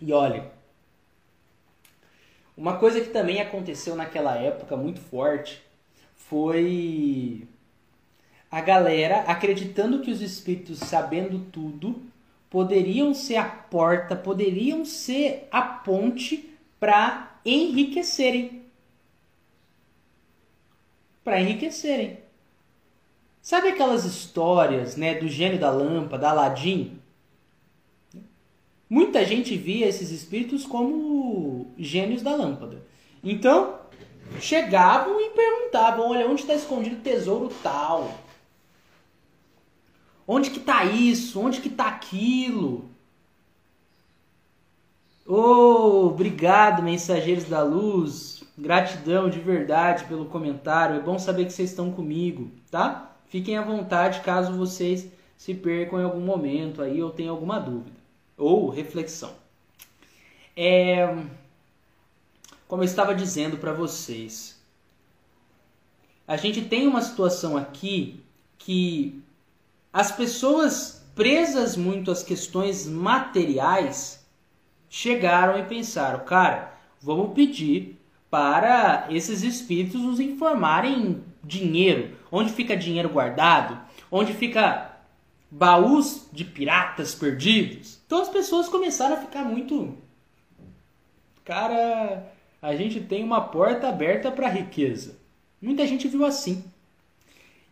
E 0.00 0.12
olha, 0.12 0.52
uma 2.56 2.76
coisa 2.76 3.00
que 3.00 3.08
também 3.08 3.40
aconteceu 3.40 3.96
naquela 3.96 4.36
época 4.36 4.76
muito 4.76 5.00
forte 5.00 5.62
foi 6.16 7.48
a 8.54 8.60
galera 8.60 9.22
acreditando 9.22 9.98
que 9.98 10.12
os 10.12 10.22
espíritos, 10.22 10.78
sabendo 10.78 11.40
tudo, 11.50 12.00
poderiam 12.48 13.12
ser 13.12 13.34
a 13.34 13.44
porta, 13.44 14.14
poderiam 14.14 14.84
ser 14.84 15.48
a 15.50 15.60
ponte 15.60 16.56
para 16.78 17.36
enriquecerem. 17.44 18.62
Para 21.24 21.40
enriquecerem. 21.40 22.18
Sabe 23.42 23.70
aquelas 23.70 24.04
histórias, 24.04 24.94
né, 24.94 25.16
do 25.16 25.26
gênio 25.26 25.58
da 25.58 25.72
lâmpada, 25.72 26.30
Aladim? 26.30 27.00
Muita 28.88 29.24
gente 29.24 29.56
via 29.56 29.88
esses 29.88 30.12
espíritos 30.12 30.64
como 30.64 31.74
gênios 31.76 32.22
da 32.22 32.36
lâmpada. 32.36 32.86
Então, 33.20 33.80
chegavam 34.38 35.20
e 35.20 35.30
perguntavam: 35.30 36.10
olha, 36.10 36.28
onde 36.28 36.42
está 36.42 36.54
escondido 36.54 36.98
o 36.98 37.00
tesouro 37.00 37.52
tal? 37.60 38.22
Onde 40.26 40.50
que 40.50 40.60
tá 40.60 40.84
isso? 40.84 41.40
Onde 41.40 41.60
que 41.60 41.68
tá 41.68 41.86
aquilo? 41.86 42.88
Oh, 45.26 46.06
obrigado, 46.06 46.82
mensageiros 46.82 47.44
da 47.44 47.62
luz. 47.62 48.42
Gratidão 48.56 49.28
de 49.28 49.40
verdade 49.40 50.04
pelo 50.04 50.26
comentário. 50.26 50.96
É 50.96 51.00
bom 51.00 51.18
saber 51.18 51.46
que 51.46 51.52
vocês 51.52 51.70
estão 51.70 51.90
comigo, 51.90 52.50
tá? 52.70 53.16
Fiquem 53.26 53.56
à 53.56 53.62
vontade 53.62 54.20
caso 54.20 54.52
vocês 54.52 55.10
se 55.36 55.54
percam 55.54 56.00
em 56.00 56.04
algum 56.04 56.20
momento 56.20 56.80
aí 56.80 57.02
ou 57.02 57.10
tenham 57.10 57.34
alguma 57.34 57.58
dúvida 57.58 57.96
ou 58.36 58.68
reflexão. 58.68 59.32
É, 60.56 61.06
como 62.68 62.82
eu 62.82 62.86
estava 62.86 63.14
dizendo 63.14 63.56
para 63.56 63.72
vocês, 63.72 64.60
a 66.26 66.36
gente 66.36 66.62
tem 66.62 66.86
uma 66.86 67.02
situação 67.02 67.56
aqui 67.56 68.22
que 68.58 69.22
as 69.94 70.10
pessoas 70.10 71.06
presas 71.14 71.76
muito 71.76 72.10
às 72.10 72.24
questões 72.24 72.84
materiais, 72.84 74.26
chegaram 74.90 75.56
e 75.56 75.62
pensaram, 75.62 76.24
cara, 76.24 76.76
vamos 77.00 77.32
pedir 77.32 78.00
para 78.28 79.06
esses 79.08 79.44
espíritos 79.44 80.00
nos 80.00 80.18
informarem 80.18 81.22
dinheiro, 81.44 82.16
onde 82.32 82.52
fica 82.52 82.76
dinheiro 82.76 83.08
guardado, 83.08 83.80
onde 84.10 84.32
fica 84.32 84.96
baús 85.48 86.28
de 86.32 86.44
piratas 86.44 87.14
perdidos. 87.14 88.00
Então 88.04 88.20
as 88.20 88.28
pessoas 88.28 88.68
começaram 88.68 89.14
a 89.14 89.20
ficar 89.20 89.44
muito 89.44 89.96
cara, 91.44 92.32
a 92.60 92.74
gente 92.74 93.00
tem 93.00 93.22
uma 93.22 93.42
porta 93.42 93.88
aberta 93.88 94.32
para 94.32 94.48
riqueza. 94.48 95.16
Muita 95.62 95.86
gente 95.86 96.08
viu 96.08 96.24
assim. 96.24 96.64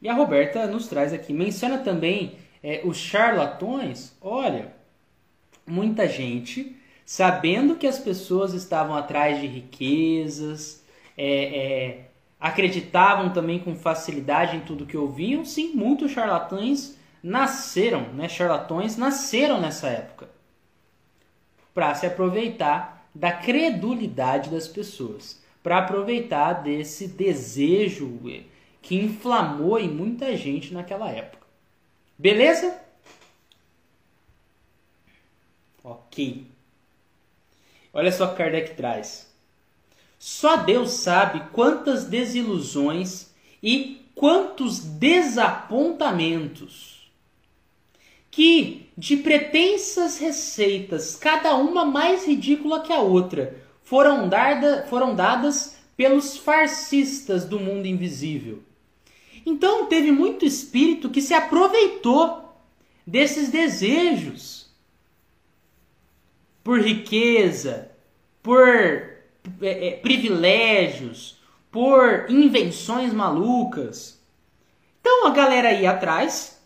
E 0.02 0.08
a 0.08 0.14
Roberta 0.14 0.66
nos 0.66 0.88
traz 0.88 1.12
aqui, 1.12 1.32
menciona 1.32 1.78
também 1.78 2.34
é, 2.60 2.82
os 2.84 2.96
charlatões. 2.96 4.16
Olha, 4.20 4.74
muita 5.64 6.08
gente 6.08 6.76
sabendo 7.06 7.76
que 7.76 7.86
as 7.86 8.00
pessoas 8.00 8.52
estavam 8.52 8.96
atrás 8.96 9.40
de 9.40 9.46
riquezas, 9.46 10.84
é, 11.16 11.26
é, 11.26 12.04
acreditavam 12.40 13.32
também 13.32 13.60
com 13.60 13.76
facilidade 13.76 14.56
em 14.56 14.60
tudo 14.60 14.86
que 14.86 14.96
ouviam. 14.96 15.44
Sim, 15.44 15.72
muitos 15.74 16.10
charlatães 16.10 16.98
nasceram, 17.22 18.12
né? 18.14 18.28
Charlatões 18.28 18.96
nasceram 18.96 19.60
nessa 19.60 19.88
época 19.88 20.28
para 21.72 21.94
se 21.94 22.06
aproveitar 22.06 23.06
da 23.14 23.30
credulidade 23.30 24.50
das 24.50 24.66
pessoas, 24.66 25.40
para 25.62 25.78
aproveitar 25.78 26.54
desse 26.54 27.06
desejo 27.06 28.20
é, 28.28 28.51
que 28.82 28.96
inflamou 28.96 29.78
em 29.78 29.88
muita 29.88 30.36
gente 30.36 30.74
naquela 30.74 31.08
época. 31.08 31.46
Beleza? 32.18 32.78
Ok. 35.82 36.46
Olha 37.94 38.12
só 38.12 38.26
o 38.26 38.30
que 38.30 38.36
Kardec 38.36 38.74
traz. 38.74 39.32
Só 40.18 40.58
Deus 40.58 40.90
sabe 40.92 41.48
quantas 41.52 42.04
desilusões 42.04 43.32
e 43.62 44.04
quantos 44.14 44.80
desapontamentos 44.80 47.10
que 48.30 48.86
de 48.96 49.16
pretensas 49.18 50.18
receitas, 50.18 51.14
cada 51.14 51.54
uma 51.54 51.84
mais 51.84 52.26
ridícula 52.26 52.82
que 52.82 52.92
a 52.92 52.98
outra, 52.98 53.62
foram, 53.82 54.28
darda, 54.28 54.86
foram 54.88 55.14
dadas 55.14 55.76
pelos 55.96 56.36
farcistas 56.38 57.44
do 57.44 57.60
mundo 57.60 57.86
invisível. 57.86 58.60
Então 59.44 59.86
teve 59.86 60.10
muito 60.10 60.44
espírito 60.44 61.10
que 61.10 61.20
se 61.20 61.34
aproveitou 61.34 62.54
desses 63.06 63.48
desejos 63.48 64.70
por 66.62 66.80
riqueza, 66.80 67.90
por 68.42 68.68
é, 69.60 69.88
é, 69.88 69.90
privilégios, 69.96 71.38
por 71.70 72.26
invenções 72.30 73.12
malucas. 73.12 74.20
Então 75.00 75.26
a 75.26 75.30
galera 75.30 75.72
ia 75.72 75.90
atrás 75.90 76.62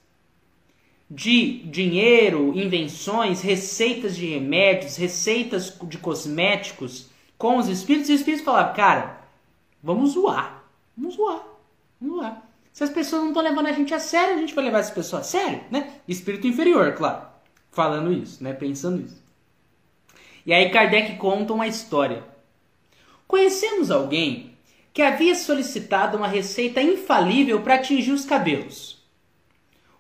de 1.09 1.61
dinheiro, 1.61 2.53
invenções, 2.59 3.41
receitas 3.41 4.17
de 4.17 4.27
remédios, 4.27 4.97
receitas 4.97 5.79
de 5.85 5.99
cosméticos 5.99 7.09
com 7.39 7.59
os 7.59 7.69
espíritos, 7.69 8.11
e 8.11 8.15
os 8.15 8.21
espíritos 8.21 8.45
falavam, 8.45 8.75
cara, 8.75 9.21
vamos 9.83 10.13
zoar, 10.13 10.65
vamos 10.97 11.15
zoar, 11.15 11.47
vamos 12.01 12.17
zoar. 12.17 12.46
Se 12.77 12.85
as 12.85 12.91
pessoas 12.91 13.23
não 13.23 13.29
estão 13.29 13.43
levando 13.43 13.69
a 13.69 13.73
gente 13.73 13.95
a 13.95 13.99
sério, 13.99 14.35
a 14.35 14.39
gente 14.39 14.55
vai 14.55 14.63
levar 14.63 14.81
essa 14.81 14.93
pessoa 14.93 15.21
a 15.21 15.25
sério, 15.25 15.63
né? 15.71 15.95
Espírito 16.07 16.47
inferior, 16.47 16.93
claro, 16.93 17.23
falando 17.73 18.13
isso, 18.13 18.45
né? 18.45 18.53
Pensando 18.53 19.01
isso. 19.01 19.19
E 20.45 20.53
aí 20.53 20.69
Kardec 20.69 21.17
conta 21.17 21.55
uma 21.55 21.67
história. 21.67 22.23
Conhecemos 23.27 23.91
alguém 23.91 24.59
que 24.93 25.01
havia 25.01 25.35
solicitado 25.35 26.19
uma 26.19 26.29
receita 26.29 26.83
infalível 26.83 27.63
para 27.63 27.77
atingir 27.77 28.13
os 28.13 28.27
cabelos. 28.27 29.03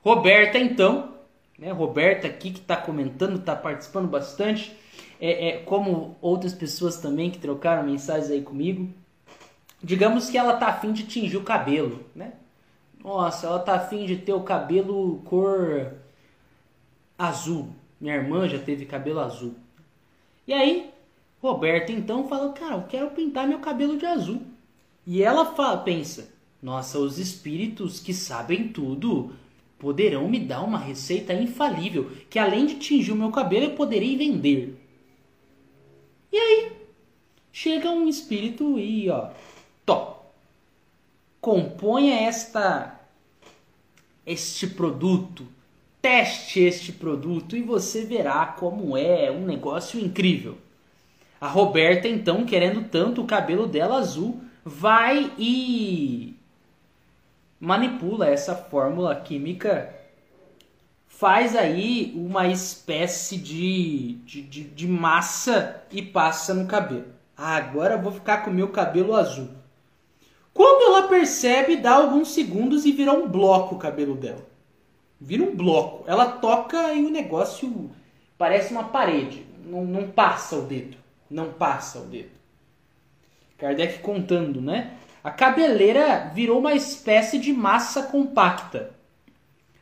Roberta, 0.02 0.58
então, 0.58 1.14
né, 1.58 1.72
Roberta 1.72 2.26
aqui 2.26 2.50
que 2.50 2.60
está 2.60 2.76
comentando, 2.76 3.38
está 3.38 3.56
participando 3.56 4.06
bastante, 4.06 4.76
é, 5.18 5.48
é, 5.48 5.58
como 5.60 6.18
outras 6.20 6.52
pessoas 6.52 6.98
também 6.98 7.30
que 7.30 7.38
trocaram 7.38 7.84
mensagens 7.84 8.30
aí 8.30 8.42
comigo. 8.42 8.86
Digamos 9.82 10.28
que 10.28 10.36
ela 10.36 10.52
está 10.52 10.66
afim 10.66 10.92
de 10.92 11.04
tingir 11.04 11.38
o 11.38 11.42
cabelo, 11.42 12.04
né? 12.14 12.32
Nossa, 13.06 13.46
ela 13.46 13.60
está 13.60 13.76
afim 13.76 14.04
de 14.04 14.16
ter 14.16 14.32
o 14.32 14.42
cabelo 14.42 15.22
cor 15.24 15.94
azul. 17.16 17.68
Minha 18.00 18.16
irmã 18.16 18.48
já 18.48 18.58
teve 18.58 18.84
cabelo 18.84 19.20
azul. 19.20 19.54
E 20.44 20.52
aí, 20.52 20.90
Roberta 21.40 21.92
então 21.92 22.28
fala, 22.28 22.52
cara, 22.52 22.74
eu 22.74 22.82
quero 22.82 23.10
pintar 23.10 23.46
meu 23.46 23.60
cabelo 23.60 23.96
de 23.96 24.04
azul. 24.04 24.42
E 25.06 25.22
ela 25.22 25.54
fala, 25.54 25.76
pensa, 25.78 26.34
nossa, 26.60 26.98
os 26.98 27.16
espíritos 27.20 28.00
que 28.00 28.12
sabem 28.12 28.72
tudo 28.72 29.30
poderão 29.78 30.28
me 30.28 30.40
dar 30.40 30.64
uma 30.64 30.78
receita 30.78 31.32
infalível, 31.32 32.10
que 32.28 32.40
além 32.40 32.66
de 32.66 32.74
tingir 32.74 33.12
o 33.12 33.16
meu 33.16 33.30
cabelo, 33.30 33.66
eu 33.66 33.76
poderei 33.76 34.16
vender. 34.16 34.76
E 36.32 36.36
aí, 36.36 36.72
chega 37.52 37.88
um 37.88 38.08
espírito 38.08 38.80
e, 38.80 39.08
ó, 39.08 39.30
to, 39.84 40.16
componha 41.40 42.22
esta 42.22 42.95
este 44.26 44.66
produto 44.66 45.46
Teste 46.06 46.60
este 46.60 46.92
produto 46.92 47.56
e 47.56 47.62
você 47.62 48.04
verá 48.04 48.46
como 48.46 48.96
é 48.96 49.28
um 49.28 49.44
negócio 49.44 49.98
incrível. 49.98 50.56
A 51.40 51.48
Roberta, 51.48 52.06
então, 52.06 52.46
querendo 52.46 52.88
tanto 52.88 53.22
o 53.22 53.26
cabelo 53.26 53.66
dela 53.66 53.96
azul, 53.96 54.40
vai 54.64 55.32
e 55.36 56.36
manipula 57.58 58.28
essa 58.28 58.54
fórmula 58.54 59.16
química, 59.16 59.92
faz 61.08 61.56
aí 61.56 62.12
uma 62.14 62.46
espécie 62.46 63.36
de, 63.36 64.12
de, 64.24 64.42
de, 64.42 64.62
de 64.62 64.86
massa 64.86 65.82
e 65.90 66.00
passa 66.00 66.54
no 66.54 66.68
cabelo. 66.68 67.06
Ah, 67.36 67.56
agora 67.56 67.94
eu 67.94 68.02
vou 68.02 68.12
ficar 68.12 68.44
com 68.44 68.50
o 68.52 68.54
meu 68.54 68.68
cabelo 68.68 69.16
azul. 69.16 69.48
Quando 70.56 70.84
ela 70.84 71.06
percebe, 71.06 71.76
dá 71.76 71.92
alguns 71.92 72.28
segundos 72.28 72.86
e 72.86 72.92
vira 72.92 73.12
um 73.12 73.28
bloco 73.28 73.74
o 73.74 73.78
cabelo 73.78 74.14
dela. 74.14 74.42
Vira 75.20 75.44
um 75.44 75.54
bloco. 75.54 76.02
Ela 76.06 76.24
toca 76.32 76.94
e 76.94 77.04
o 77.04 77.10
negócio 77.10 77.90
parece 78.38 78.72
uma 78.72 78.84
parede. 78.84 79.44
Não, 79.66 79.84
não 79.84 80.08
passa 80.08 80.56
o 80.56 80.62
dedo. 80.62 80.96
Não 81.30 81.52
passa 81.52 81.98
o 81.98 82.06
dedo. 82.06 82.30
Kardec 83.58 83.98
contando, 83.98 84.62
né? 84.62 84.92
A 85.22 85.30
cabeleira 85.30 86.30
virou 86.34 86.58
uma 86.58 86.72
espécie 86.72 87.38
de 87.38 87.52
massa 87.52 88.04
compacta, 88.04 88.94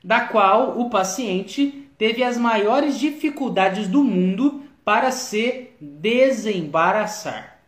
da 0.03 0.23
qual 0.23 0.81
o 0.81 0.91
paciente 0.91 1.89
teve 1.97 2.25
as 2.25 2.37
maiores 2.37 2.99
dificuldades 2.99 3.87
do 3.87 4.03
mundo 4.03 4.65
para 4.85 5.13
se 5.13 5.71
desembaraçar. 5.81 7.61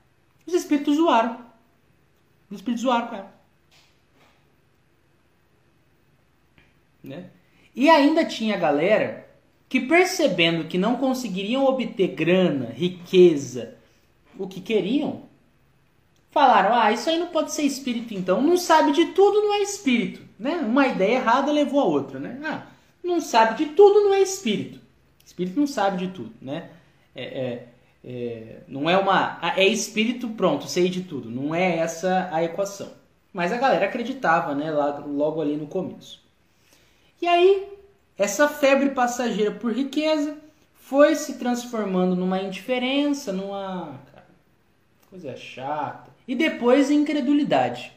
Os 0.44 0.54
espíritos 0.54 0.96
zoaram. 0.96 1.45
Os 2.51 2.59
espíritos 2.59 2.82
zoaram, 2.82 3.09
cara. 3.09 3.34
Né? 7.03 7.30
E 7.74 7.90
ainda 7.90 8.24
tinha 8.24 8.57
galera 8.57 9.28
que 9.68 9.80
percebendo 9.80 10.64
que 10.64 10.78
não 10.78 10.97
conseguiriam 10.97 11.64
obter 11.64 12.09
grana, 12.09 12.66
riqueza, 12.66 13.76
o 14.38 14.47
que 14.47 14.61
queriam, 14.61 15.22
falaram: 16.30 16.74
"Ah, 16.74 16.92
isso 16.92 17.09
aí 17.09 17.18
não 17.18 17.28
pode 17.28 17.53
ser 17.53 17.62
espírito 17.62 18.14
então, 18.14 18.40
não 18.42 18.57
sabe 18.57 18.92
de 18.92 19.07
tudo, 19.07 19.42
não 19.42 19.55
é 19.55 19.62
espírito", 19.62 20.22
né? 20.38 20.57
Uma 20.57 20.86
ideia 20.86 21.16
errada 21.16 21.53
levou 21.53 21.80
a 21.80 21.84
outra, 21.84 22.18
né? 22.18 22.40
Ah, 22.44 22.66
não 23.03 23.20
sabe 23.20 23.64
de 23.64 23.72
tudo, 23.72 24.05
não 24.05 24.14
é 24.14 24.20
espírito. 24.20 24.80
Espírito 25.24 25.59
não 25.59 25.66
sabe 25.66 26.07
de 26.07 26.12
tudo, 26.12 26.32
né? 26.40 26.70
É, 27.14 27.24
é, 27.24 27.68
é, 28.07 28.61
não 28.68 28.88
é 28.88 28.96
uma 28.96 29.40
é 29.57 29.66
espírito 29.66 30.28
pronto, 30.28 30.68
sei 30.68 30.88
de 30.88 31.02
tudo. 31.02 31.28
Não 31.28 31.52
é 31.52 31.78
essa 31.78 32.28
a 32.32 32.44
equação. 32.44 32.92
Mas 33.32 33.52
a 33.52 33.57
galera 33.57 33.86
acreditava, 33.86 34.54
né? 34.54 34.70
Lá, 34.70 34.98
logo 35.04 35.40
ali 35.40 35.57
no 35.57 35.66
começo. 35.66 36.24
E 37.20 37.26
aí, 37.26 37.68
essa 38.16 38.46
febre 38.46 38.90
passageira 38.90 39.50
por 39.50 39.72
riqueza 39.72 40.38
foi 40.74 41.16
se 41.16 41.34
transformando 41.34 42.14
numa 42.14 42.40
indiferença, 42.40 43.32
numa 43.32 43.98
cara, 44.12 44.26
coisa 45.11 45.36
chata. 45.36 46.12
E 46.28 46.36
depois 46.36 46.90
em 46.90 47.00
incredulidade. 47.00 47.92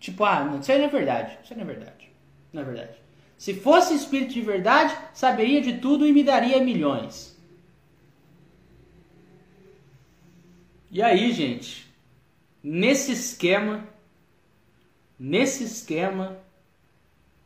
Tipo, 0.00 0.24
ah, 0.24 0.42
não, 0.42 0.58
isso 0.58 0.72
aí 0.72 0.78
não 0.78 0.86
é 0.86 0.88
verdade. 0.88 1.38
Isso 1.44 1.52
aí 1.52 1.58
não 1.60 1.70
é 1.70 1.72
verdade. 1.72 2.10
Não 2.52 2.62
é 2.62 2.64
verdade. 2.64 2.96
Se 3.38 3.54
fosse 3.54 3.94
espírito 3.94 4.34
de 4.34 4.40
verdade, 4.40 4.96
saberia 5.14 5.60
de 5.60 5.74
tudo 5.74 6.04
e 6.04 6.12
me 6.12 6.24
daria 6.24 6.60
milhões. 6.60 7.31
E 10.94 11.00
aí, 11.00 11.32
gente, 11.32 11.86
nesse 12.62 13.12
esquema, 13.12 13.82
nesse 15.18 15.64
esquema, 15.64 16.36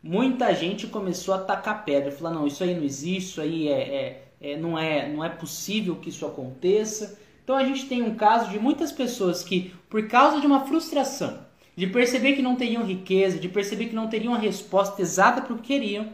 muita 0.02 0.52
gente 0.52 0.88
começou 0.88 1.32
a 1.32 1.38
tacar 1.38 1.84
pedra, 1.84 2.10
falar 2.10 2.32
não, 2.32 2.44
isso 2.44 2.64
aí 2.64 2.74
não 2.74 2.82
existe, 2.82 3.30
isso 3.30 3.40
aí 3.40 3.68
é, 3.68 3.80
é, 3.80 4.28
é, 4.40 4.56
não, 4.56 4.76
é, 4.76 5.08
não 5.08 5.22
é 5.22 5.28
possível 5.28 5.94
que 5.94 6.08
isso 6.08 6.26
aconteça. 6.26 7.20
Então 7.44 7.56
a 7.56 7.62
gente 7.62 7.86
tem 7.86 8.02
um 8.02 8.16
caso 8.16 8.50
de 8.50 8.58
muitas 8.58 8.90
pessoas 8.90 9.44
que, 9.44 9.72
por 9.88 10.08
causa 10.08 10.40
de 10.40 10.46
uma 10.48 10.66
frustração, 10.66 11.38
de 11.76 11.86
perceber 11.86 12.32
que 12.32 12.42
não 12.42 12.56
teriam 12.56 12.84
riqueza, 12.84 13.38
de 13.38 13.48
perceber 13.48 13.86
que 13.86 13.94
não 13.94 14.08
teriam 14.08 14.34
a 14.34 14.38
resposta 14.38 15.00
exata 15.00 15.40
para 15.40 15.54
o 15.54 15.58
que 15.58 15.68
queriam, 15.68 16.12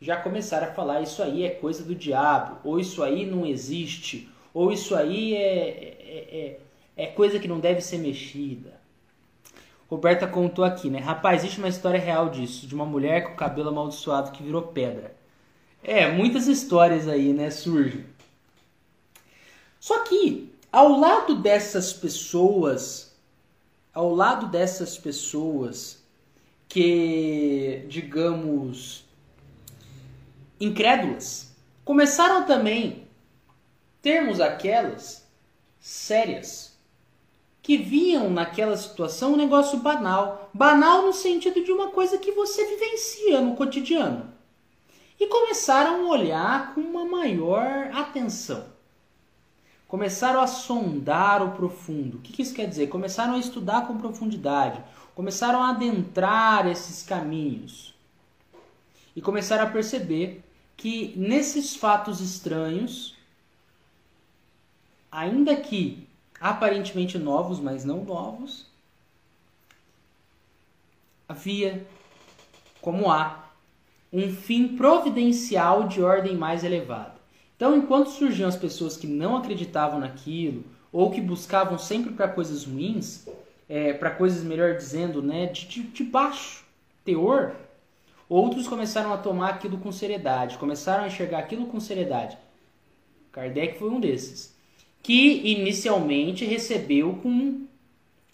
já 0.00 0.16
começaram 0.16 0.68
a 0.68 0.72
falar 0.72 1.00
isso 1.00 1.20
aí 1.20 1.42
é 1.42 1.50
coisa 1.50 1.82
do 1.82 1.96
diabo, 1.96 2.60
ou 2.62 2.78
isso 2.78 3.02
aí 3.02 3.26
não 3.26 3.44
existe, 3.44 4.30
ou 4.56 4.72
isso 4.72 4.96
aí 4.96 5.34
é, 5.34 5.68
é, 5.68 6.58
é, 6.96 7.04
é 7.04 7.06
coisa 7.08 7.38
que 7.38 7.46
não 7.46 7.60
deve 7.60 7.82
ser 7.82 7.98
mexida. 7.98 8.80
Roberta 9.86 10.26
contou 10.26 10.64
aqui, 10.64 10.88
né? 10.88 10.98
Rapaz, 10.98 11.42
existe 11.42 11.58
uma 11.58 11.68
história 11.68 12.00
real 12.00 12.30
disso, 12.30 12.66
de 12.66 12.74
uma 12.74 12.86
mulher 12.86 13.24
com 13.24 13.32
o 13.34 13.36
cabelo 13.36 13.68
amaldiçoado 13.68 14.30
que 14.30 14.42
virou 14.42 14.62
pedra. 14.62 15.14
É, 15.84 16.10
muitas 16.10 16.48
histórias 16.48 17.06
aí, 17.06 17.34
né, 17.34 17.50
surgem. 17.50 18.06
Só 19.78 20.02
que, 20.04 20.50
ao 20.72 20.98
lado 20.98 21.34
dessas 21.34 21.92
pessoas, 21.92 23.14
ao 23.92 24.14
lado 24.14 24.46
dessas 24.46 24.96
pessoas 24.96 26.02
que, 26.66 27.84
digamos, 27.90 29.04
incrédulas, 30.58 31.54
começaram 31.84 32.46
também 32.46 33.05
termos 34.06 34.40
aquelas 34.40 35.26
sérias 35.80 36.78
que 37.60 37.76
viam 37.76 38.30
naquela 38.30 38.76
situação 38.76 39.32
um 39.32 39.36
negócio 39.36 39.80
banal. 39.80 40.48
Banal 40.54 41.02
no 41.02 41.12
sentido 41.12 41.64
de 41.64 41.72
uma 41.72 41.90
coisa 41.90 42.16
que 42.16 42.30
você 42.30 42.64
vivencia 42.66 43.40
no 43.40 43.56
cotidiano. 43.56 44.32
E 45.18 45.26
começaram 45.26 46.06
a 46.06 46.08
olhar 46.08 46.72
com 46.72 46.82
uma 46.82 47.04
maior 47.04 47.90
atenção. 47.92 48.66
Começaram 49.88 50.40
a 50.40 50.46
sondar 50.46 51.42
o 51.42 51.56
profundo. 51.56 52.18
O 52.18 52.20
que 52.20 52.40
isso 52.40 52.54
quer 52.54 52.68
dizer? 52.68 52.86
Começaram 52.86 53.34
a 53.34 53.40
estudar 53.40 53.88
com 53.88 53.98
profundidade. 53.98 54.80
Começaram 55.16 55.60
a 55.60 55.70
adentrar 55.70 56.68
esses 56.68 57.02
caminhos. 57.02 57.92
E 59.16 59.20
começaram 59.20 59.64
a 59.64 59.70
perceber 59.70 60.44
que 60.76 61.12
nesses 61.16 61.74
fatos 61.74 62.20
estranhos, 62.20 63.15
ainda 65.16 65.56
que 65.56 66.06
aparentemente 66.38 67.18
novos, 67.18 67.58
mas 67.58 67.86
não 67.86 68.04
novos, 68.04 68.66
havia, 71.26 71.86
como 72.82 73.10
há, 73.10 73.46
um 74.12 74.30
fim 74.30 74.76
providencial 74.76 75.88
de 75.88 76.02
ordem 76.02 76.36
mais 76.36 76.62
elevada. 76.62 77.14
Então, 77.56 77.74
enquanto 77.74 78.10
surgiam 78.10 78.46
as 78.46 78.56
pessoas 78.56 78.98
que 78.98 79.06
não 79.06 79.38
acreditavam 79.38 79.98
naquilo, 79.98 80.62
ou 80.92 81.10
que 81.10 81.20
buscavam 81.22 81.78
sempre 81.78 82.12
para 82.12 82.28
coisas 82.28 82.64
ruins, 82.64 83.26
é, 83.70 83.94
para 83.94 84.10
coisas, 84.10 84.44
melhor 84.44 84.76
dizendo, 84.76 85.22
né, 85.22 85.46
de, 85.46 85.82
de, 85.82 86.04
baixo 86.04 86.62
teor, 87.06 87.56
outros 88.28 88.68
começaram 88.68 89.14
a 89.14 89.18
tomar 89.18 89.48
aquilo 89.48 89.78
com 89.78 89.90
seriedade, 89.90 90.58
começaram 90.58 91.04
a 91.04 91.06
enxergar 91.06 91.38
aquilo 91.38 91.66
com 91.66 91.80
seriedade. 91.80 92.36
Kardec 93.32 93.78
foi 93.78 93.88
um 93.88 93.98
desses 93.98 94.55
que 95.02 95.52
inicialmente 95.52 96.44
recebeu 96.44 97.14
com, 97.22 97.66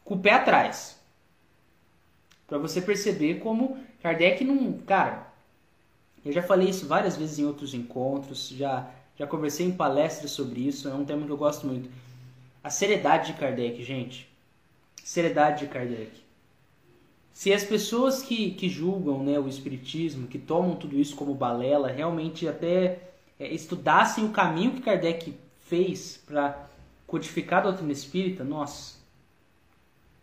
com 0.05 0.15
o 0.15 0.19
pé 0.19 0.33
atrás. 0.33 0.99
Para 2.47 2.59
você 2.59 2.81
perceber 2.81 3.41
como 3.41 3.79
Kardec 4.03 4.45
não. 4.45 4.73
Cara, 4.79 5.33
eu 6.25 6.33
já 6.33 6.43
falei 6.43 6.69
isso 6.69 6.87
várias 6.87 7.17
vezes 7.17 7.39
em 7.39 7.45
outros 7.45 7.75
encontros, 7.75 8.49
já, 8.51 8.89
já 9.17 9.27
conversei 9.27 9.67
em 9.67 9.73
palestras 9.73 10.31
sobre 10.31 10.61
isso, 10.67 10.89
é 10.89 10.95
um 10.95 11.05
tema 11.05 11.27
que 11.27 11.33
eu 11.33 11.37
gosto 11.37 11.67
muito. 11.67 11.91
A 12.63 12.71
seriedade 12.71 13.33
de 13.33 13.39
Kardec, 13.39 13.83
gente. 13.83 14.29
Seriedade 15.03 15.67
de 15.67 15.73
Kardec. 15.73 16.23
Se 17.33 17.53
as 17.53 17.65
pessoas 17.65 18.23
que, 18.23 18.53
que 18.53 18.69
julgam 18.69 19.23
né, 19.25 19.39
o 19.39 19.49
Espiritismo, 19.49 20.29
que 20.29 20.39
tomam 20.39 20.77
tudo 20.77 20.99
isso 20.99 21.17
como 21.17 21.35
balela, 21.35 21.91
realmente 21.91 22.47
até 22.47 22.99
é, 23.41 23.53
estudassem 23.53 24.25
o 24.25 24.31
caminho 24.31 24.73
que 24.73 24.83
Kardec 24.83 25.35
fez 25.73 26.19
para 26.27 26.69
codificar 27.07 27.61
a 27.61 27.63
doutrina 27.63 27.93
espírita, 27.93 28.45
nossa, 28.45 28.97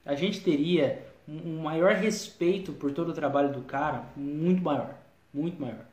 a 0.06 0.14
gente 0.14 0.42
teria 0.42 1.04
um 1.28 1.64
maior 1.64 1.96
respeito 1.96 2.72
por 2.74 2.92
todo 2.92 3.10
o 3.10 3.14
trabalho 3.16 3.52
do 3.52 3.64
cara, 3.64 4.04
muito 4.16 4.62
maior, 4.62 4.94
muito 5.34 5.60
maior. 5.60 5.86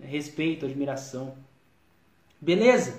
Respeito, 0.00 0.64
admiração. 0.64 1.36
Beleza? 2.40 2.98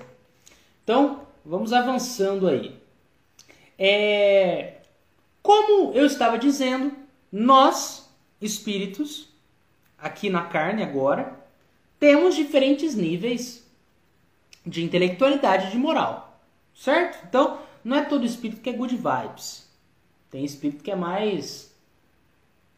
Então, 0.83 1.25
vamos 1.43 1.73
avançando 1.73 2.47
aí. 2.47 2.77
É... 3.75 4.81
Como 5.41 5.93
eu 5.93 6.05
estava 6.05 6.37
dizendo, 6.37 6.91
nós, 7.31 8.07
espíritos, 8.39 9.27
aqui 9.97 10.29
na 10.29 10.43
carne 10.43 10.83
agora, 10.83 11.39
temos 11.99 12.35
diferentes 12.35 12.93
níveis 12.93 13.67
de 14.65 14.83
intelectualidade 14.83 15.67
e 15.67 15.71
de 15.71 15.77
moral. 15.77 16.39
Certo? 16.73 17.25
Então, 17.27 17.59
não 17.83 17.97
é 17.97 18.05
todo 18.05 18.25
espírito 18.25 18.61
que 18.61 18.69
é 18.69 18.73
good 18.73 18.95
vibes. 18.95 19.69
Tem 20.29 20.45
espírito 20.45 20.83
que 20.83 20.91
é 20.91 20.95
mais 20.95 21.75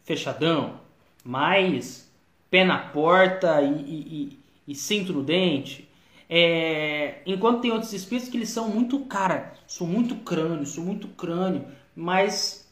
fechadão, 0.04 0.80
mais 1.24 2.10
pé 2.50 2.64
na 2.64 2.78
porta 2.78 3.62
e, 3.62 3.74
e, 3.74 4.40
e, 4.68 4.72
e 4.72 4.76
cinto 4.76 5.14
no 5.14 5.24
dente. 5.24 5.88
É, 6.30 7.22
enquanto 7.26 7.62
tem 7.62 7.72
outros 7.72 7.92
espíritos 7.94 8.30
que 8.30 8.38
eles 8.38 8.50
são 8.50 8.70
muito, 8.70 9.00
cara, 9.02 9.54
sou 9.68 9.86
muito 9.86 10.16
crânio, 10.16 10.66
sou 10.66 10.84
muito 10.84 11.10
crânio, 11.10 11.66
mas 11.96 12.72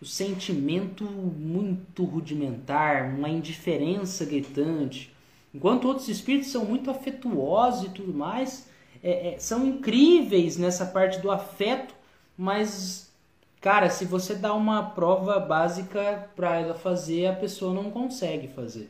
o 0.00 0.04
sentimento 0.04 1.04
muito 1.04 2.04
rudimentar, 2.04 3.14
uma 3.14 3.28
indiferença 3.28 4.24
gritante, 4.24 5.14
Enquanto 5.58 5.88
outros 5.88 6.08
espíritos 6.08 6.52
são 6.52 6.64
muito 6.64 6.88
afetuosos 6.88 7.88
e 7.88 7.90
tudo 7.90 8.14
mais, 8.14 8.68
é, 9.02 9.30
é, 9.30 9.38
são 9.40 9.66
incríveis 9.66 10.56
nessa 10.56 10.86
parte 10.86 11.18
do 11.18 11.32
afeto, 11.32 11.96
mas, 12.36 13.12
cara, 13.60 13.90
se 13.90 14.04
você 14.04 14.36
dá 14.36 14.54
uma 14.54 14.84
prova 14.90 15.40
básica 15.40 16.30
para 16.36 16.60
ela 16.60 16.74
fazer, 16.74 17.26
a 17.26 17.32
pessoa 17.32 17.74
não 17.74 17.90
consegue 17.90 18.46
fazer. 18.46 18.88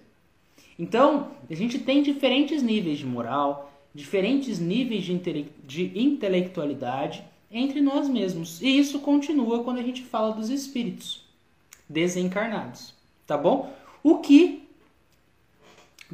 Então, 0.79 1.29
a 1.49 1.55
gente 1.55 1.79
tem 1.79 2.03
diferentes 2.03 2.63
níveis 2.63 2.99
de 2.99 3.07
moral, 3.07 3.73
diferentes 3.95 4.59
níveis 4.59 5.05
de, 5.05 5.15
intele 5.15 5.51
de 5.65 5.99
intelectualidade 5.99 7.25
entre 7.51 7.81
nós 7.81 8.11
mesmos. 8.11 8.61
E 8.61 8.79
isso 8.79 8.99
continua 8.99 9.65
quando 9.65 9.79
a 9.79 9.83
gente 9.83 10.03
fala 10.03 10.35
dos 10.35 10.51
espíritos 10.51 11.25
desencarnados, 11.89 12.93
tá 13.27 13.39
bom? 13.39 13.73
O 14.03 14.19
que 14.19 14.68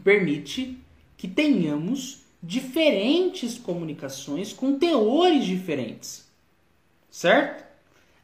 permite 0.01 0.79
que 1.17 1.29
tenhamos 1.29 2.25
diferentes 2.43 3.59
comunicações 3.59 4.53
com 4.53 4.79
teores 4.79 5.45
diferentes. 5.45 6.29
Certo? 7.11 7.65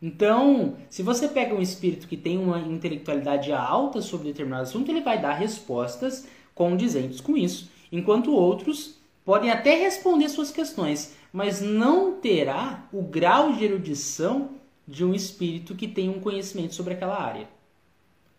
Então, 0.03 0.77
se 0.89 1.03
você 1.03 1.29
pega 1.29 1.55
um 1.55 1.61
espírito 1.61 2.09
que 2.09 2.17
tem 2.17 2.39
uma 2.39 2.59
intelectualidade 2.61 3.53
alta 3.53 4.01
sobre 4.01 4.29
determinado 4.29 4.63
assunto, 4.63 4.91
ele 4.91 5.03
vai 5.03 5.21
dar 5.21 5.35
respostas 5.35 6.27
condizentes 6.55 7.21
com 7.21 7.37
isso, 7.37 7.71
enquanto 7.93 8.33
outros 8.33 8.99
podem 9.25 9.51
até 9.51 9.77
responder 9.77 10.29
suas 10.29 10.51
questões, 10.51 11.15
mas 11.33 11.61
não 11.61 12.15
terá 12.15 12.89
o 12.93 13.03
grau 13.03 13.53
de 13.53 13.65
erudição 13.65 14.51
de 14.89 15.05
um 15.05 15.15
espírito 15.15 15.75
que 15.75 15.87
tem 15.87 16.09
um 16.09 16.21
conhecimento 16.21 16.75
sobre 16.75 16.95
aquela 16.95 17.21
área. 17.21 17.49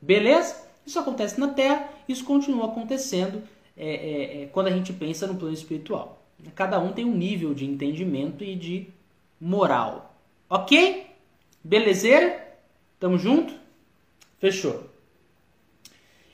Beleza? 0.01 0.69
Isso 0.85 0.99
acontece 0.99 1.39
na 1.39 1.47
Terra, 1.47 1.89
isso 2.11 2.23
continua 2.23 2.65
acontecendo 2.65 3.43
é, 3.75 3.87
é, 3.87 4.43
é, 4.43 4.45
quando 4.47 4.67
a 4.67 4.71
gente 4.71 4.93
pensa 4.93 5.25
no 5.25 5.35
plano 5.35 5.53
espiritual. 5.53 6.21
Cada 6.55 6.79
um 6.79 6.91
tem 6.91 7.05
um 7.05 7.15
nível 7.15 7.53
de 7.53 7.65
entendimento 7.65 8.43
e 8.43 8.55
de 8.55 8.87
moral. 9.39 10.15
Ok? 10.49 11.07
Belezeira? 11.63 12.57
Tamo 12.99 13.17
junto? 13.17 13.53
Fechou. 14.39 14.89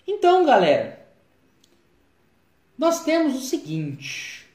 Então, 0.05 0.45
galera, 0.45 1.05
nós 2.77 3.03
temos 3.03 3.35
o 3.35 3.41
seguinte. 3.41 4.47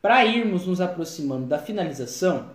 Para 0.00 0.24
irmos 0.24 0.66
nos 0.66 0.80
aproximando 0.80 1.46
da 1.46 1.58
finalização, 1.58 2.50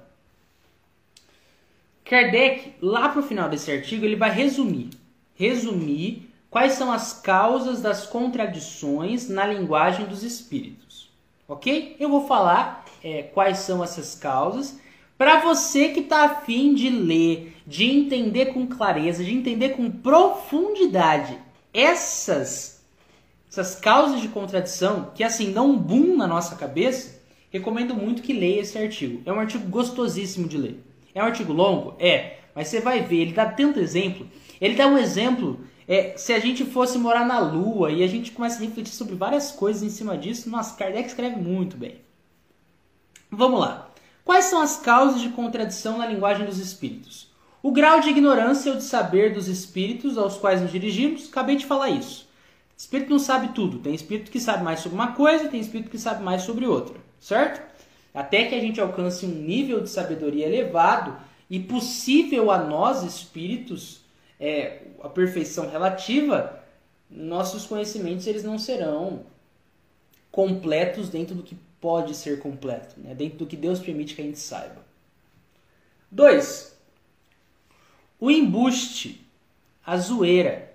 Kardec, 2.04 2.74
lá 2.82 3.10
para 3.10 3.20
o 3.20 3.24
final 3.24 3.50
desse 3.50 3.72
artigo, 3.72 4.06
ele 4.06 4.16
vai 4.16 4.32
resumir, 4.32 4.90
resumir 5.38 6.30
quais 6.50 6.74
são 6.74 6.92
as 6.92 7.14
causas 7.14 7.82
das 7.82 8.06
contradições 8.06 9.30
na 9.30 9.46
linguagem 9.46 10.06
dos 10.06 10.24
espíritos. 10.24 11.10
Ok? 11.48 11.96
Eu 12.00 12.10
vou 12.10 12.28
falar 12.28 12.84
é, 13.04 13.24
quais 13.24 13.60
são 13.60 13.84
essas 13.84 14.16
causas 14.16 14.80
Para 15.18 15.40
você 15.40 15.90
que 15.90 16.02
está 16.02 16.26
afim 16.26 16.76
de 16.76 16.90
ler, 16.90 17.56
de 17.66 17.86
entender 17.86 18.48
com 18.48 18.68
clareza, 18.68 19.24
de 19.24 19.34
entender 19.34 19.70
com 19.70 19.90
profundidade 19.90 21.38
essas, 21.74 22.84
essas 23.50 23.76
causas 23.76 24.22
de 24.22 24.28
contradição 24.28 25.12
que 25.16 25.24
assim 25.24 25.52
dão 25.52 25.72
um 25.72 25.78
boom 25.78 26.16
na 26.16 26.28
nossa 26.28 26.56
cabeça, 26.56 27.20
recomendo 27.50 27.96
muito 27.96 28.22
que 28.22 28.34
leia 28.34 28.62
esse 28.62 28.78
artigo. 28.78 29.22
É 29.26 29.34
um 29.34 29.40
artigo 29.40 29.68
gostosíssimo 29.68 30.48
de 30.48 30.58
ler. 30.58 30.84
É 31.16 31.22
um 31.24 31.26
artigo 31.26 31.52
longo? 31.52 31.96
É, 32.00 32.38
mas 32.54 32.68
você 32.68 32.80
vai 32.80 33.02
ver, 33.02 33.22
ele 33.22 33.34
dá 33.34 33.46
tanto 33.46 33.80
exemplo. 33.80 34.28
Ele 34.60 34.76
dá 34.76 34.88
um 34.88 34.98
exemplo, 34.98 35.60
é, 35.88 36.16
se 36.18 36.34
a 36.34 36.40
gente 36.40 36.66
fosse 36.66 36.98
morar 36.98 37.26
na 37.26 37.40
Lua 37.40 37.92
e 37.92 38.04
a 38.04 38.08
gente 38.08 38.32
começa 38.32 38.58
a 38.58 38.66
refletir 38.66 38.94
sobre 38.94 39.16
várias 39.16 39.52
coisas 39.52 39.84
em 39.84 39.90
cima 39.90 40.18
disso, 40.18 40.50
nossa, 40.50 40.76
Kardec 40.76 41.08
escreve 41.08 41.36
muito 41.36 41.78
bem. 41.78 42.02
Vamos 43.30 43.60
lá. 43.60 43.90
Quais 44.24 44.46
são 44.46 44.62
as 44.62 44.78
causas 44.78 45.22
de 45.22 45.30
contradição 45.30 45.98
na 45.98 46.06
linguagem 46.06 46.46
dos 46.46 46.60
espíritos? 46.60 47.32
O 47.62 47.72
grau 47.72 48.00
de 48.00 48.10
ignorância 48.10 48.72
ou 48.72 48.78
de 48.78 48.84
saber 48.84 49.34
dos 49.34 49.48
espíritos 49.48 50.18
aos 50.18 50.38
quais 50.38 50.62
nos 50.62 50.72
dirigimos, 50.72 51.28
acabei 51.30 51.56
de 51.56 51.66
falar 51.66 51.90
isso. 51.90 52.28
Espírito 52.78 53.10
não 53.10 53.20
sabe 53.20 53.50
tudo. 53.50 53.80
Tem 53.80 53.96
espírito 53.96 54.30
que 54.30 54.40
sabe 54.40 54.64
mais 54.64 54.82
sobre 54.82 54.96
uma 54.96 55.14
coisa, 55.14 55.50
tem 55.50 55.60
espírito 55.60 55.90
que 55.90 55.98
sabe 55.98 56.24
mais 56.24 56.44
sobre 56.44 56.68
outra, 56.68 56.96
certo? 57.20 57.66
Até 58.14 58.46
que 58.46 58.56
a 58.56 58.60
gente 58.60 58.80
alcance 58.80 59.26
um 59.26 59.30
nível 59.30 59.82
de 59.82 59.90
sabedoria 59.90 60.46
elevado 60.46 61.18
e 61.50 61.60
possível 61.60 62.52
a 62.52 62.60
nós, 62.60 63.04
espíritos, 63.04 64.02
é, 64.40 64.82
a 65.02 65.10
perfeição 65.10 65.70
relativa, 65.70 66.64
nossos 67.10 67.66
conhecimentos 67.66 68.28
eles 68.28 68.44
não 68.44 68.60
serão 68.60 69.26
completos 70.32 71.10
dentro 71.10 71.36
do 71.36 71.44
que 71.44 71.58
pode 71.80 72.16
ser 72.16 72.40
completo, 72.40 73.00
né? 73.00 73.16
dentro 73.16 73.40
do 73.40 73.46
que 73.46 73.56
Deus 73.56 73.80
permite 73.80 74.16
que 74.16 74.22
a 74.22 74.26
gente 74.26 74.40
saiba. 74.40 74.86
2. 76.12 76.78
O 78.20 78.32
embuste, 78.32 79.26
a 79.86 79.98
zoeira 79.98 80.74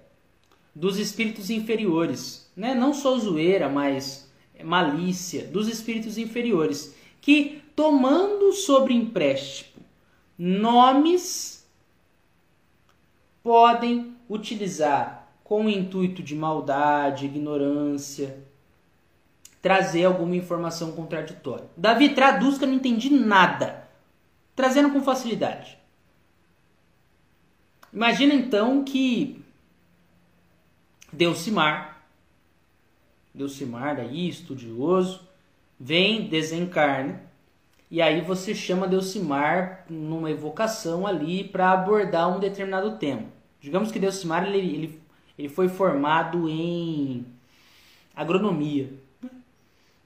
dos 0.75 0.99
espíritos 0.99 1.51
inferiores. 1.51 2.51
Né? 2.57 2.75
Não 2.75 2.95
só 2.95 3.19
zoeira, 3.19 3.69
mas 3.69 4.31
malícia 4.65 5.45
dos 5.47 5.69
espíritos 5.69 6.19
inferiores. 6.19 6.95
Que, 7.21 7.63
tomando 7.75 8.53
sobre 8.53 8.95
empréstimo 8.95 9.73
nomes, 10.45 11.52
podem 13.43 14.17
utilizar 14.29 15.29
com 15.43 15.67
o 15.67 15.71
intuito 15.71 16.23
de 16.23 16.35
maldade, 16.35 17.27
ignorância, 17.27 18.43
trazer 19.61 20.05
alguma 20.05 20.37
informação 20.37 20.93
contraditória. 20.93 21.67
Davi, 21.77 22.15
traduz 22.15 22.59
que 22.59 22.65
eu 22.65 22.69
não 22.69 22.75
entendi 22.75 23.11
nada. 23.11 23.89
Trazendo 24.55 24.91
com 24.91 25.03
facilidade. 25.03 25.79
Imagina 27.93 28.35
então 28.35 28.85
que 28.85 29.43
Delcimar, 31.13 32.07
Delcimar 33.35 33.97
daí, 33.97 34.29
estudioso, 34.29 35.29
vem, 35.79 36.29
desencarna, 36.29 37.23
e 37.93 38.01
aí 38.01 38.23
você 38.23 38.55
chama 38.55 38.89
Delcimar 38.89 39.85
numa 39.87 40.31
evocação 40.31 41.07
ali 41.07 41.45
para 41.45 41.73
abordar 41.73 42.35
um 42.35 42.41
determinado 42.41 42.97
tema. 42.97 43.25
Digamos 43.61 43.93
que 43.93 43.99
Delcimar 43.99 44.47
ele, 44.47 44.57
ele, 44.61 45.03
ele 45.39 45.49
foi 45.51 45.69
formado 45.69 46.49
em 46.49 47.27
agronomia. 48.17 48.91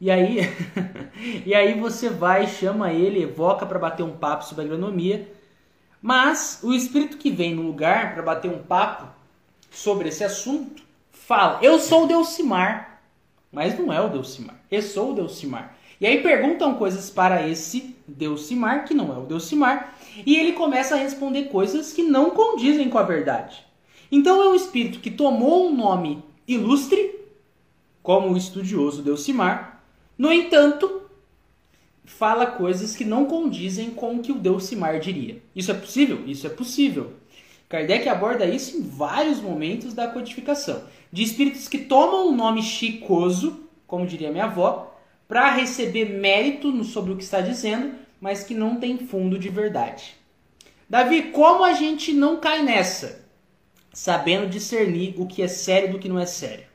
E 0.01 0.11
aí, 0.11 0.41
e 1.47 1.55
aí 1.55 1.79
você 1.79 2.11
vai, 2.11 2.49
chama 2.49 2.93
ele, 2.93 3.23
evoca 3.23 3.65
para 3.65 3.79
bater 3.79 4.03
um 4.03 4.17
papo 4.17 4.45
sobre 4.45 4.65
agronomia. 4.65 5.33
Mas 6.03 6.59
o 6.65 6.75
espírito 6.75 7.17
que 7.17 7.31
vem 7.31 7.55
no 7.55 7.63
lugar 7.63 8.15
para 8.15 8.23
bater 8.25 8.51
um 8.51 8.65
papo 8.65 9.07
sobre 9.71 10.09
esse 10.09 10.25
assunto 10.25 10.83
fala: 11.13 11.61
Eu 11.63 11.79
sou 11.79 12.03
o 12.03 12.09
Delcimar. 12.09 13.01
Mas 13.53 13.79
não 13.79 13.93
é 13.93 14.01
o 14.01 14.09
Delcimar. 14.09 14.57
Eu 14.69 14.83
sou 14.83 15.13
o 15.13 15.15
Delcimar. 15.15 15.76
E 16.01 16.07
aí 16.07 16.23
perguntam 16.23 16.75
coisas 16.75 17.09
para 17.09 17.49
esse 17.49 17.97
Delcimar, 18.07 18.85
que 18.85 18.95
não 18.95 19.15
é 19.15 19.19
o 19.19 19.27
Delcimar, 19.27 19.97
e 20.25 20.37
ele 20.37 20.53
começa 20.53 20.95
a 20.95 20.99
responder 20.99 21.45
coisas 21.45 21.93
que 21.93 22.03
não 22.03 22.31
condizem 22.31 22.89
com 22.89 22.99
a 22.99 23.03
verdade. 23.03 23.65
Então 24.11 24.43
é 24.43 24.49
um 24.49 24.55
espírito 24.55 25.01
que 25.01 25.11
tomou 25.11 25.69
um 25.69 25.75
nome 25.75 26.23
ilustre, 26.47 27.17
como 28.03 28.33
o 28.33 28.37
estudioso 28.37 29.03
Delcimar, 29.03 29.83
no 30.17 30.33
entanto, 30.33 31.03
fala 32.05 32.47
coisas 32.47 32.97
que 32.97 33.05
não 33.05 33.27
condizem 33.27 33.91
com 33.91 34.17
o 34.17 34.23
que 34.23 34.33
o 34.33 34.39
Delcimar 34.39 34.99
diria. 34.99 35.43
Isso 35.55 35.71
é 35.71 35.75
possível? 35.75 36.23
Isso 36.27 36.47
é 36.47 36.51
possível. 36.51 37.13
Kardec 37.69 38.09
aborda 38.09 38.47
isso 38.47 38.77
em 38.77 38.83
vários 38.83 39.41
momentos 39.41 39.93
da 39.93 40.07
codificação. 40.09 40.85
De 41.13 41.23
espíritos 41.23 41.69
que 41.69 41.79
tomam 41.79 42.29
um 42.29 42.35
nome 42.35 42.63
chicoso, 42.63 43.61
como 43.87 44.07
diria 44.07 44.31
minha 44.31 44.45
avó, 44.45 44.96
para 45.29 45.51
receber 45.51 46.07
mérito 46.07 46.85
sobre 46.85 47.13
o 47.13 47.17
que 47.17 47.25
está 47.25 47.41
dizendo, 47.41 47.95
mas 48.21 48.45
que 48.45 48.55
não 48.55 48.81
tem 48.81 48.99
fundo 48.99 49.39
de 49.39 49.49
verdade. 49.49 50.15
Davi, 50.89 51.31
como 51.33 51.65
a 51.65 51.73
gente 51.73 52.13
não 52.13 52.39
cai 52.39 52.63
nessa? 52.63 53.25
Sabendo 53.93 54.49
discernir 54.49 55.15
o 55.19 55.27
que 55.27 55.43
é 55.43 55.49
sério 55.49 55.93
do 55.93 55.99
que 55.99 56.09
não 56.09 56.19
é 56.19 56.27
sério 56.27 56.67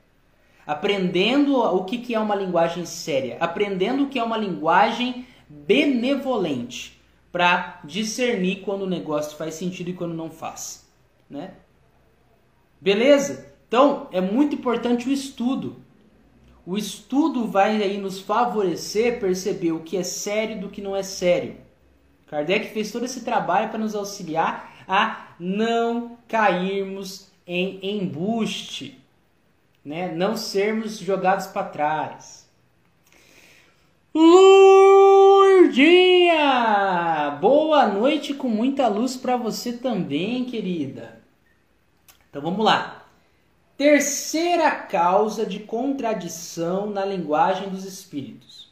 aprendendo 0.65 1.57
o 1.57 1.83
que, 1.83 2.13
é 2.13 2.19
uma 2.19 2.35
linguagem 2.35 2.85
séria, 2.85 3.37
aprendendo 3.39 4.03
o 4.03 4.07
que 4.07 4.19
é 4.19 4.23
uma 4.23 4.37
linguagem 4.37 5.25
benevolente, 5.49 6.99
para 7.31 7.79
discernir 7.85 8.61
quando 8.61 8.83
o 8.83 8.89
negócio 8.89 9.37
faz 9.37 9.53
sentido 9.55 9.89
e 9.89 9.93
quando 9.93 10.13
não 10.13 10.29
faz, 10.29 10.85
né? 11.29 11.51
Beleza? 12.79 13.53
Então, 13.67 14.07
é 14.11 14.19
muito 14.19 14.55
importante 14.55 15.07
o 15.07 15.11
estudo. 15.11 15.77
O 16.65 16.77
estudo 16.77 17.47
vai 17.47 17.81
aí 17.81 17.97
nos 17.97 18.19
favorecer 18.19 19.19
perceber 19.19 19.71
o 19.71 19.81
que 19.81 19.97
é 19.97 20.03
sério 20.03 20.59
do 20.59 20.69
que 20.69 20.81
não 20.81 20.95
é 20.95 21.03
sério. 21.03 21.57
Kardec 22.27 22.73
fez 22.73 22.91
todo 22.91 23.05
esse 23.05 23.21
trabalho 23.25 23.69
para 23.69 23.79
nos 23.79 23.95
auxiliar 23.95 24.83
a 24.87 25.35
não 25.39 26.17
cairmos 26.27 27.29
em 27.45 27.79
embuste 27.81 29.01
né? 29.83 30.11
Não 30.13 30.37
sermos 30.37 30.99
jogados 30.99 31.47
para 31.47 31.67
trás. 31.67 32.47
Lourdinha! 34.13 34.91
Boa 37.41 37.87
noite 37.87 38.35
com 38.35 38.47
muita 38.47 38.87
luz 38.87 39.17
para 39.17 39.35
você 39.37 39.73
também, 39.73 40.45
querida. 40.45 41.19
Então 42.29 42.41
vamos 42.41 42.63
lá. 42.63 43.00
Terceira 43.81 44.69
causa 44.69 45.43
de 45.43 45.61
contradição 45.61 46.91
na 46.91 47.03
linguagem 47.03 47.67
dos 47.67 47.83
espíritos. 47.83 48.69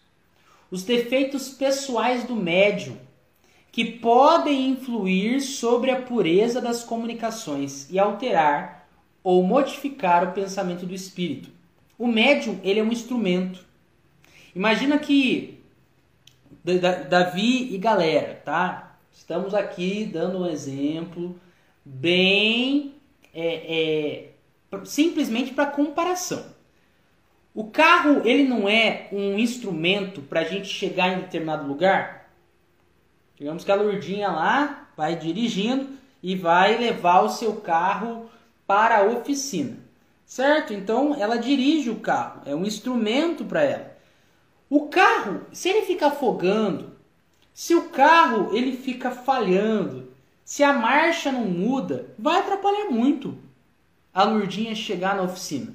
Os 0.70 0.84
defeitos 0.84 1.49
pessoais 1.49 2.26
do 2.26 2.36
médium, 2.36 2.95
que 3.72 3.84
podem 3.84 4.70
influir 4.70 5.41
sobre 5.41 5.89
a 5.89 5.99
pureza 5.99 6.62
das 6.62 6.84
comunicações 6.84 7.89
e 7.89 7.97
alterar 7.97 8.88
ou 9.24 9.41
modificar 9.41 10.30
o 10.30 10.32
pensamento 10.32 10.86
do 10.86 10.93
espírito. 10.93 11.49
O 11.97 12.05
médium, 12.05 12.60
ele 12.64 12.80
é 12.80 12.84
um 12.84 12.91
instrumento. 12.91 13.66
Imagina 14.55 14.99
que 14.99 15.60
Davi 17.10 17.74
e 17.74 17.80
galera, 17.80 18.39
tá? 18.45 18.95
Estamos 19.12 19.55
aqui 19.55 20.05
dando 20.05 20.43
um 20.43 20.45
exemplo 20.45 21.36
bem 21.84 22.93
é, 23.34 23.55
é, 23.55 24.28
simplesmente 24.84 25.53
para 25.53 25.65
comparação. 25.65 26.45
O 27.53 27.65
carro 27.65 28.22
ele 28.26 28.47
não 28.47 28.70
é 28.70 29.09
um 29.11 29.38
instrumento 29.38 30.22
para 30.22 30.41
a 30.41 30.43
gente 30.43 30.67
chegar 30.67 31.09
em 31.09 31.22
determinado 31.22 31.67
lugar. 31.67 32.30
Digamos 33.36 33.63
que 33.63 33.72
a 33.72 33.76
Lourdinha 33.76 34.30
lá 34.30 34.89
vai 34.95 35.15
dirigindo 35.15 35.89
e 36.22 36.36
vai 36.36 36.78
levar 36.78 37.22
o 37.22 37.30
seu 37.30 37.55
carro 37.55 38.30
para 38.67 38.99
a 38.99 39.03
oficina, 39.03 39.78
certo? 40.26 40.74
Então 40.74 41.15
ela 41.15 41.38
dirige 41.38 41.89
o 41.89 41.99
carro, 41.99 42.41
é 42.45 42.53
um 42.53 42.65
instrumento 42.65 43.43
para 43.43 43.63
ela. 43.63 43.97
O 44.70 44.88
carro, 44.88 45.41
se 45.51 45.70
ele 45.70 45.86
fica 45.86 46.07
afogando, 46.07 46.95
se 47.53 47.74
o 47.74 47.89
carro 47.89 48.55
ele 48.55 48.78
fica 48.78 49.09
falhando, 49.09 50.13
se 50.45 50.63
a 50.63 50.72
marcha 50.72 51.32
não 51.32 51.45
muda, 51.45 52.13
vai 52.17 52.39
atrapalhar 52.39 52.89
muito 52.91 53.38
a 54.14 54.24
Lurdinha 54.24 54.76
chegar 54.76 55.16
na 55.16 55.24
oficina. 55.24 55.74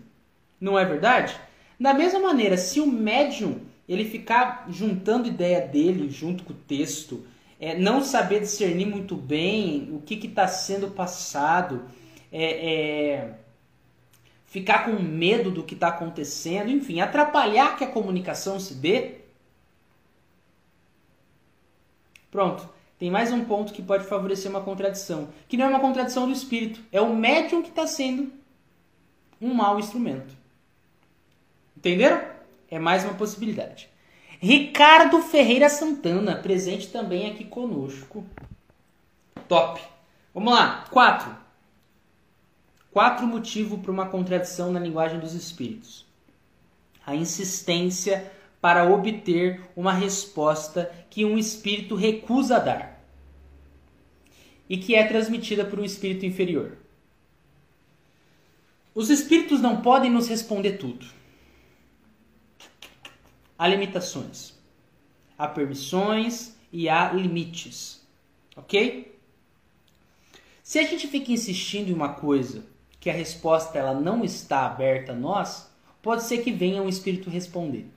Não 0.60 0.78
é 0.78 0.84
verdade? 0.84 1.38
Da 1.78 1.92
mesma 1.92 2.20
maneira, 2.20 2.56
se 2.56 2.80
o 2.80 2.86
médium 2.86 3.60
ele 3.88 4.04
ficar 4.04 4.66
juntando 4.70 5.28
ideia 5.28 5.60
dele 5.60 6.08
junto 6.10 6.44
com 6.44 6.52
o 6.52 6.56
texto, 6.56 7.26
é, 7.60 7.76
não 7.76 8.02
saber 8.02 8.40
discernir 8.40 8.86
muito 8.86 9.14
bem 9.14 9.90
o 9.92 10.00
que 10.00 10.14
está 10.26 10.46
sendo 10.46 10.88
passado, 10.90 11.84
é, 12.32 12.44
é, 12.44 13.34
ficar 14.46 14.84
com 14.84 15.02
medo 15.02 15.50
do 15.50 15.62
que 15.62 15.74
está 15.74 15.88
acontecendo, 15.88 16.70
enfim, 16.70 17.00
atrapalhar 17.00 17.76
que 17.76 17.84
a 17.84 17.90
comunicação 17.90 18.58
se 18.58 18.74
dê. 18.74 19.16
Pronto. 22.30 22.73
Tem 22.98 23.10
mais 23.10 23.32
um 23.32 23.44
ponto 23.44 23.72
que 23.72 23.82
pode 23.82 24.06
favorecer 24.06 24.50
uma 24.50 24.60
contradição, 24.60 25.28
que 25.48 25.56
não 25.56 25.66
é 25.66 25.68
uma 25.68 25.80
contradição 25.80 26.26
do 26.26 26.32
espírito, 26.32 26.80
é 26.92 27.00
o 27.00 27.14
médium 27.14 27.62
que 27.62 27.70
está 27.70 27.86
sendo 27.86 28.32
um 29.40 29.52
mau 29.52 29.78
instrumento. 29.78 30.34
Entenderam? 31.76 32.22
É 32.70 32.78
mais 32.78 33.04
uma 33.04 33.14
possibilidade. 33.14 33.88
Ricardo 34.40 35.20
Ferreira 35.22 35.68
Santana, 35.68 36.36
presente 36.36 36.88
também 36.88 37.30
aqui 37.30 37.44
conosco. 37.44 38.24
Top. 39.48 39.80
Vamos 40.32 40.52
lá. 40.52 40.84
Quatro. 40.90 41.34
Quatro 42.90 43.26
motivos 43.26 43.80
para 43.80 43.90
uma 43.90 44.06
contradição 44.06 44.72
na 44.72 44.80
linguagem 44.80 45.18
dos 45.18 45.34
espíritos. 45.34 46.06
A 47.06 47.14
insistência 47.14 48.32
para 48.64 48.90
obter 48.90 49.60
uma 49.76 49.92
resposta 49.92 50.90
que 51.10 51.22
um 51.22 51.36
espírito 51.36 51.94
recusa 51.94 52.58
dar 52.58 52.98
e 54.66 54.78
que 54.78 54.94
é 54.94 55.06
transmitida 55.06 55.66
por 55.66 55.78
um 55.78 55.84
espírito 55.84 56.24
inferior. 56.24 56.78
Os 58.94 59.10
espíritos 59.10 59.60
não 59.60 59.82
podem 59.82 60.10
nos 60.10 60.28
responder 60.28 60.78
tudo. 60.78 61.04
Há 63.58 63.68
limitações, 63.68 64.54
há 65.36 65.46
permissões 65.46 66.56
e 66.72 66.88
há 66.88 67.12
limites. 67.12 68.02
Ok? 68.56 69.14
Se 70.62 70.78
a 70.78 70.84
gente 70.84 71.06
fica 71.06 71.30
insistindo 71.30 71.90
em 71.90 71.94
uma 71.94 72.14
coisa 72.14 72.64
que 72.98 73.10
a 73.10 73.12
resposta 73.12 73.78
ela 73.78 73.92
não 73.92 74.24
está 74.24 74.64
aberta 74.64 75.12
a 75.12 75.14
nós, 75.14 75.70
pode 76.00 76.22
ser 76.22 76.38
que 76.38 76.50
venha 76.50 76.82
um 76.82 76.88
espírito 76.88 77.28
responder, 77.28 77.92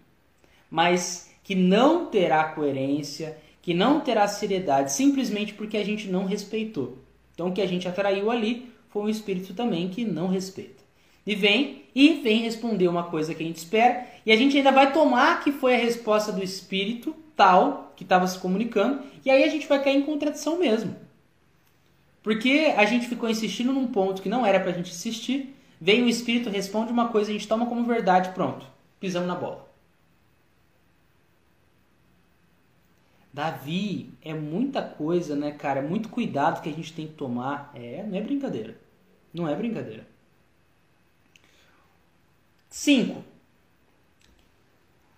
mas 0.70 1.32
que 1.44 1.56
não 1.56 2.08
terá 2.08 2.44
coerência, 2.46 3.38
que 3.62 3.74
não 3.74 4.00
terá 4.00 4.28
seriedade, 4.28 4.92
simplesmente 4.92 5.54
porque 5.54 5.78
a 5.78 5.84
gente 5.84 6.08
não 6.08 6.26
respeitou. 6.26 6.98
Então 7.34 7.50
o 7.50 7.52
que 7.52 7.62
a 7.62 7.68
gente 7.68 7.88
atraiu 7.88 8.32
ali 8.32 8.72
foi 8.90 9.04
um 9.04 9.10
espírito 9.10 9.54
também 9.54 9.90
que 9.90 10.04
não 10.04 10.28
respeita. 10.28 10.84
E 11.26 11.36
vem 11.36 11.84
e 11.94 12.22
vem 12.22 12.42
responder 12.42 12.88
uma 12.88 13.04
coisa 13.04 13.36
que 13.36 13.44
a 13.44 13.46
gente 13.46 13.58
espera, 13.58 14.08
e 14.26 14.32
a 14.32 14.36
gente 14.36 14.56
ainda 14.56 14.72
vai 14.72 14.94
tomar 14.94 15.44
que 15.44 15.52
foi 15.52 15.76
a 15.76 15.80
resposta 15.80 16.32
do 16.32 16.44
espírito 16.44 17.16
tal 17.36 17.94
que 17.96 18.04
estava 18.04 18.28
se 18.28 18.40
comunicando, 18.40 19.04
e 19.26 19.30
aí 19.30 19.44
a 19.44 19.50
gente 19.50 19.68
vai 19.68 19.84
cair 19.84 19.98
em 19.98 20.04
contradição 20.04 20.58
mesmo. 20.58 20.96
Porque 22.24 22.74
a 22.76 22.86
gente 22.86 23.08
ficou 23.08 23.30
insistindo 23.30 23.74
num 23.74 23.88
ponto 23.88 24.22
que 24.22 24.30
não 24.30 24.46
era 24.46 24.60
pra 24.60 24.72
gente 24.72 24.92
insistir, 24.92 25.56
vem 25.80 26.04
o 26.04 26.10
espírito, 26.10 26.50
responde 26.50 26.92
uma 26.92 27.10
coisa, 27.10 27.30
a 27.30 27.34
gente 27.34 27.48
toma 27.48 27.66
como 27.66 27.84
verdade, 27.84 28.30
pronto, 28.30 28.66
pisamos 29.00 29.28
na 29.28 29.36
bola. 29.36 29.67
Davi 33.38 34.10
é 34.24 34.34
muita 34.34 34.82
coisa, 34.82 35.36
né, 35.36 35.52
cara? 35.52 35.80
É 35.80 35.88
muito 35.88 36.10
cuidado 36.10 36.60
que 36.60 36.70
a 36.70 36.74
gente 36.74 36.92
tem 36.92 37.06
que 37.06 37.14
tomar. 37.14 37.72
É, 37.76 38.02
não 38.02 38.18
é 38.18 38.22
brincadeira. 38.22 38.76
Não 39.32 39.48
é 39.48 39.54
brincadeira. 39.54 40.08
5. 42.68 43.24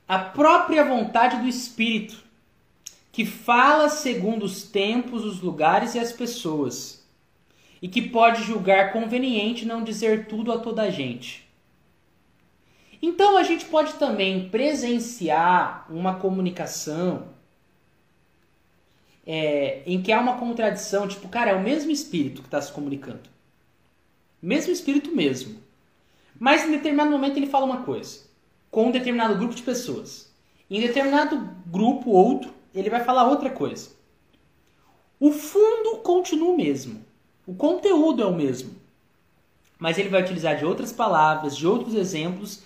A 0.05 0.19
própria 0.19 0.83
vontade 0.83 1.37
do 1.37 1.47
espírito, 1.47 2.21
que 3.09 3.25
fala 3.25 3.87
segundo 3.87 4.43
os 4.43 4.63
tempos, 4.63 5.23
os 5.23 5.39
lugares 5.39 5.95
e 5.95 5.99
as 5.99 6.11
pessoas 6.11 7.07
e 7.81 7.87
que 7.87 8.01
pode 8.01 8.43
julgar 8.43 8.91
conveniente 8.91 9.65
não 9.65 9.81
dizer 9.81 10.27
tudo 10.27 10.51
a 10.51 10.59
toda 10.59 10.81
a 10.81 10.89
gente. 10.89 11.47
Então 13.01 13.37
a 13.37 13.43
gente 13.43 13.63
pode 13.63 13.93
também 13.93 14.49
presenciar 14.49 15.85
uma 15.89 16.15
comunicação 16.15 17.38
é, 19.31 19.83
em 19.85 20.01
que 20.01 20.11
há 20.11 20.19
uma 20.19 20.37
contradição, 20.39 21.07
tipo, 21.07 21.29
cara, 21.29 21.51
é 21.51 21.53
o 21.53 21.61
mesmo 21.61 21.91
espírito 21.91 22.41
que 22.41 22.47
está 22.47 22.59
se 22.59 22.71
comunicando. 22.71 23.29
Mesmo 24.41 24.73
espírito 24.73 25.15
mesmo. 25.15 25.59
Mas 26.39 26.65
em 26.65 26.71
determinado 26.71 27.11
momento 27.11 27.37
ele 27.37 27.45
fala 27.45 27.63
uma 27.63 27.83
coisa, 27.83 28.21
com 28.71 28.87
um 28.87 28.91
determinado 28.91 29.37
grupo 29.37 29.53
de 29.53 29.61
pessoas. 29.61 30.33
Em 30.67 30.81
determinado 30.81 31.47
grupo, 31.67 32.09
outro, 32.09 32.51
ele 32.73 32.89
vai 32.89 33.03
falar 33.03 33.29
outra 33.29 33.51
coisa. 33.51 33.91
O 35.19 35.31
fundo 35.31 35.97
continua 35.97 36.49
o 36.49 36.57
mesmo. 36.57 37.05
O 37.45 37.53
conteúdo 37.53 38.23
é 38.23 38.25
o 38.25 38.35
mesmo, 38.35 38.75
mas 39.77 39.99
ele 39.99 40.09
vai 40.09 40.23
utilizar 40.23 40.57
de 40.57 40.65
outras 40.65 40.91
palavras, 40.91 41.55
de 41.55 41.67
outros 41.67 41.93
exemplos, 41.93 42.63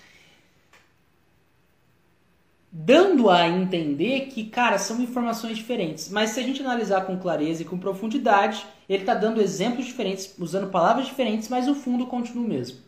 dando 2.76 3.30
a 3.30 3.48
entender 3.48 4.22
que, 4.32 4.46
cara, 4.46 4.80
são 4.80 5.00
informações 5.00 5.56
diferentes. 5.56 6.10
Mas 6.10 6.32
se 6.32 6.40
a 6.40 6.44
gente 6.44 6.60
analisar 6.60 7.06
com 7.06 7.20
clareza 7.20 7.62
e 7.62 7.66
com 7.66 7.78
profundidade, 7.78 8.66
ele 8.90 9.04
está 9.04 9.14
dando 9.14 9.40
exemplos 9.40 9.86
diferentes, 9.86 10.34
usando 10.40 10.72
palavras 10.72 11.06
diferentes, 11.06 11.50
mas 11.50 11.68
o 11.68 11.76
fundo 11.76 12.08
continua 12.08 12.44
o 12.44 12.50
mesmo. 12.50 12.80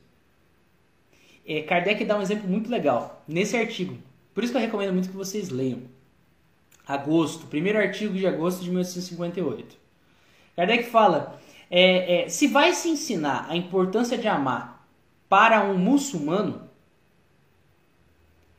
É, 1.45 1.61
Kardec 1.61 2.03
dá 2.03 2.17
um 2.17 2.21
exemplo 2.23 2.49
muito 2.49 2.67
legal 2.67 3.23
nesse 3.27 3.55
artigo. 3.55 3.95
Por 4.33 4.43
isso 4.43 4.51
que 4.51 4.57
eu 4.57 4.61
recomendo 4.61 4.91
muito 4.91 5.09
que 5.09 5.15
vocês 5.15 5.49
leiam. 5.49 5.83
Agosto, 6.88 7.45
primeiro 7.45 7.77
artigo 7.77 8.15
de 8.15 8.25
agosto 8.25 8.63
de 8.63 8.69
1858. 8.69 9.77
Kardec 10.55 10.89
fala 10.89 11.39
é, 11.69 12.23
é, 12.23 12.29
se 12.29 12.47
vai 12.47 12.73
se 12.73 12.89
ensinar 12.89 13.45
a 13.47 13.55
importância 13.55 14.17
de 14.17 14.27
amar 14.27 14.88
para 15.29 15.63
um 15.63 15.77
muçulmano, 15.77 16.67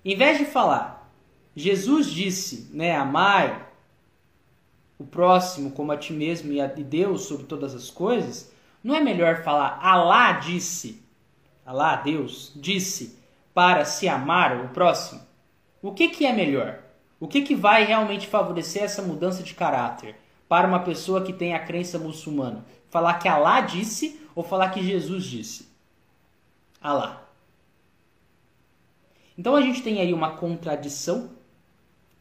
em 0.05 0.17
vez 0.17 0.39
de 0.39 0.45
falar, 0.45 0.96
Jesus 1.57 2.11
disse, 2.11 2.69
né, 2.71 2.95
amar 2.95 3.73
o 4.99 5.05
próximo 5.05 5.71
como 5.71 5.91
a 5.91 5.97
ti 5.97 6.13
mesmo 6.13 6.53
e 6.53 6.61
a 6.61 6.67
Deus 6.67 7.23
sobre 7.23 7.47
todas 7.47 7.75
as 7.75 7.91
coisas, 7.91 8.53
não 8.85 8.95
é 8.95 9.01
melhor 9.01 9.43
falar 9.43 9.79
Alá 9.83 10.33
disse, 10.33 11.03
Alá, 11.65 11.97
Deus, 11.97 12.53
disse 12.55 13.19
para 13.55 13.87
se 13.87 14.07
amar 14.07 14.65
o 14.65 14.69
próximo? 14.69 15.23
O 15.83 15.93
que, 15.93 16.09
que 16.09 16.27
é 16.27 16.33
melhor? 16.33 16.81
O 17.19 17.27
que, 17.27 17.41
que 17.41 17.55
vai 17.55 17.85
realmente 17.85 18.27
favorecer 18.27 18.83
essa 18.83 19.03
mudança 19.03 19.43
de 19.43 19.55
caráter 19.55 20.15
para 20.47 20.69
uma 20.69 20.81
pessoa 20.81 21.25
que 21.25 21.33
tem 21.33 21.55
a 21.55 21.65
crença 21.65 21.99
muçulmana? 21.99 22.67
Falar 22.91 23.15
que 23.15 23.29
Alá 23.29 23.63
disse 23.63 24.21
ou 24.35 24.45
falar 24.45 24.69
que 24.69 24.83
Jesus 24.83 25.25
disse? 25.25 25.69
Alá. 26.81 27.23
Então 29.39 29.57
a 29.57 29.63
gente 29.63 29.83
tem 29.83 30.01
aí 30.01 30.13
uma 30.13 30.37
contradição 30.37 31.36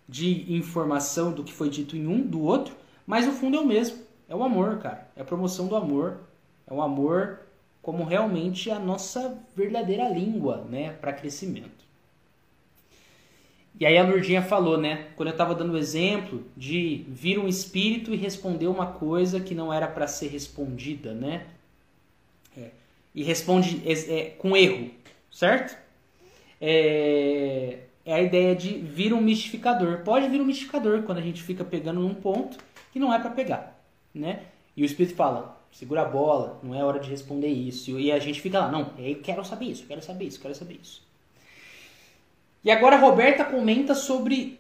de 0.08 0.54
informação 0.54 1.32
do 1.32 1.44
que 1.44 1.54
foi 1.54 1.70
dito 1.70 1.96
em 1.96 2.08
um, 2.08 2.22
do 2.22 2.42
outro, 2.42 2.76
mas 3.06 3.28
o 3.28 3.32
fundo 3.32 3.58
é 3.58 3.60
o 3.60 3.66
mesmo. 3.66 4.04
É 4.28 4.36
o 4.36 4.44
amor, 4.44 4.80
cara. 4.80 5.08
É 5.16 5.22
a 5.22 5.26
promoção 5.26 5.68
do 5.68 5.76
amor. 5.76 6.20
É 6.68 6.74
o 6.74 6.82
amor 6.82 7.40
como 7.82 8.04
realmente 8.04 8.72
a 8.72 8.80
nossa 8.80 9.38
verdadeira 9.56 10.10
língua, 10.10 10.66
né, 10.68 10.94
para 10.94 11.14
crescimento. 11.14 11.86
E 13.80 13.86
aí 13.86 13.96
a 13.98 14.04
Lourdinha 14.04 14.42
falou, 14.42 14.78
né? 14.78 15.10
Quando 15.16 15.28
eu 15.28 15.34
estava 15.34 15.54
dando 15.54 15.74
o 15.74 15.78
exemplo 15.78 16.44
de 16.56 17.06
vir 17.10 17.38
um 17.38 17.48
espírito 17.48 18.14
e 18.14 18.18
responder 18.18 18.68
uma 18.68 18.88
coisa 18.88 19.40
que 19.40 19.54
não 19.54 19.72
era 19.72 19.88
para 19.88 20.08
ser 20.08 20.30
respondida, 20.30 21.14
né? 21.14 21.46
É, 22.58 22.70
e 23.14 23.22
responde 23.22 23.82
é, 23.86 23.92
é, 23.92 24.30
com 24.32 24.56
erro, 24.56 24.90
certo? 25.30 25.78
É, 26.60 27.80
é 28.06 28.14
a 28.14 28.22
ideia 28.22 28.56
de 28.56 28.78
vir 28.78 29.14
um 29.14 29.22
mistificador. 29.22 30.04
Pode 30.04 30.30
vir 30.30 30.40
um 30.40 30.46
mistificador 30.46 31.02
quando 31.04 31.18
a 31.18 31.22
gente 31.22 31.42
fica 31.42 31.64
pegando 31.64 32.02
num 32.02 32.14
ponto 32.14 32.58
que 32.94 33.00
não 33.00 33.12
é 33.12 33.18
para 33.18 33.32
pegar, 33.32 33.82
né? 34.14 34.44
E 34.78 34.84
o 34.84 34.86
espírito 34.86 35.16
fala, 35.16 35.60
segura 35.72 36.04
a 36.04 36.06
bola, 36.06 36.60
não 36.62 36.76
é 36.76 36.84
hora 36.84 37.00
de 37.00 37.10
responder 37.10 37.48
isso. 37.48 38.00
E 38.00 38.12
a 38.12 38.20
gente 38.20 38.40
fica 38.40 38.60
lá, 38.60 38.72
não, 38.72 38.92
eu 39.00 39.20
quero 39.22 39.44
saber 39.44 39.66
isso, 39.66 39.86
quero 39.88 40.02
saber 40.02 40.26
isso, 40.26 40.40
quero 40.40 40.54
saber 40.54 40.80
isso. 40.82 41.04
E 42.64 42.70
agora 42.72 42.96
a 42.96 43.00
Roberta 43.00 43.44
comenta 43.44 43.96
sobre 43.96 44.60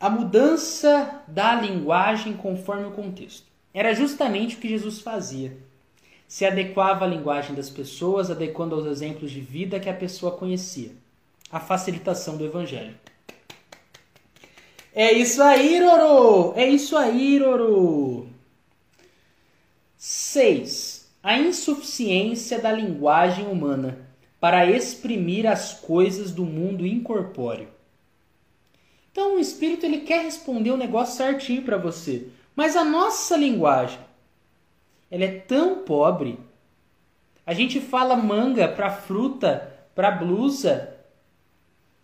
a 0.00 0.08
mudança 0.10 1.22
da 1.26 1.54
linguagem 1.54 2.34
conforme 2.34 2.86
o 2.86 2.92
contexto. 2.92 3.46
Era 3.72 3.94
justamente 3.94 4.56
o 4.56 4.58
que 4.58 4.68
Jesus 4.68 5.00
fazia. 5.00 5.56
Se 6.26 6.44
adequava 6.44 7.04
à 7.04 7.08
linguagem 7.08 7.54
das 7.54 7.70
pessoas, 7.70 8.30
adequando 8.30 8.74
aos 8.74 8.86
exemplos 8.86 9.30
de 9.30 9.40
vida 9.40 9.80
que 9.80 9.88
a 9.88 9.94
pessoa 9.94 10.32
conhecia. 10.32 10.92
A 11.50 11.60
facilitação 11.60 12.36
do 12.36 12.44
evangelho. 12.44 12.94
É 14.94 15.12
isso 15.12 15.42
aí, 15.42 15.80
Roro! 15.80 16.52
É 16.56 16.66
isso 16.66 16.96
aí, 16.96 17.38
Roro! 17.38 18.28
6. 19.96 21.10
A 21.22 21.38
insuficiência 21.38 22.58
da 22.58 22.72
linguagem 22.72 23.46
humana 23.46 24.08
para 24.40 24.66
exprimir 24.66 25.46
as 25.46 25.74
coisas 25.74 26.30
do 26.30 26.44
mundo 26.44 26.86
incorpóreo. 26.86 27.68
Então 29.10 29.36
o 29.36 29.40
espírito 29.40 29.84
ele 29.84 30.02
quer 30.02 30.22
responder 30.22 30.70
o 30.70 30.76
negócio 30.76 31.16
certinho 31.16 31.62
para 31.62 31.76
você, 31.76 32.28
mas 32.54 32.76
a 32.76 32.84
nossa 32.84 33.36
linguagem 33.36 33.98
ela 35.10 35.24
é 35.24 35.38
tão 35.40 35.82
pobre. 35.84 36.38
A 37.46 37.54
gente 37.54 37.80
fala 37.80 38.14
manga 38.14 38.68
para 38.68 38.90
fruta, 38.90 39.72
para 39.94 40.10
blusa. 40.10 40.94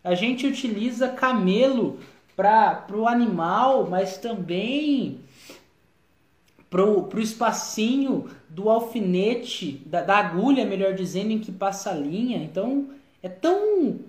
A 0.05 0.14
gente 0.14 0.47
utiliza 0.47 1.09
camelo 1.09 1.98
para 2.36 2.86
o 2.93 3.09
animal, 3.09 3.89
mas 3.89 4.18
também 4.18 5.20
pro, 6.68 7.05
pro 7.05 7.20
espacinho 7.20 8.28
do 8.48 8.68
alfinete, 8.68 9.82
da, 9.86 10.02
da 10.02 10.18
agulha, 10.18 10.66
melhor 10.66 10.94
dizendo, 10.94 11.32
em 11.32 11.39
que 11.39 11.51
passa 11.51 11.90
a 11.90 11.94
linha. 11.94 12.36
Então, 12.36 12.90
é 13.22 13.28
tão 13.28 14.01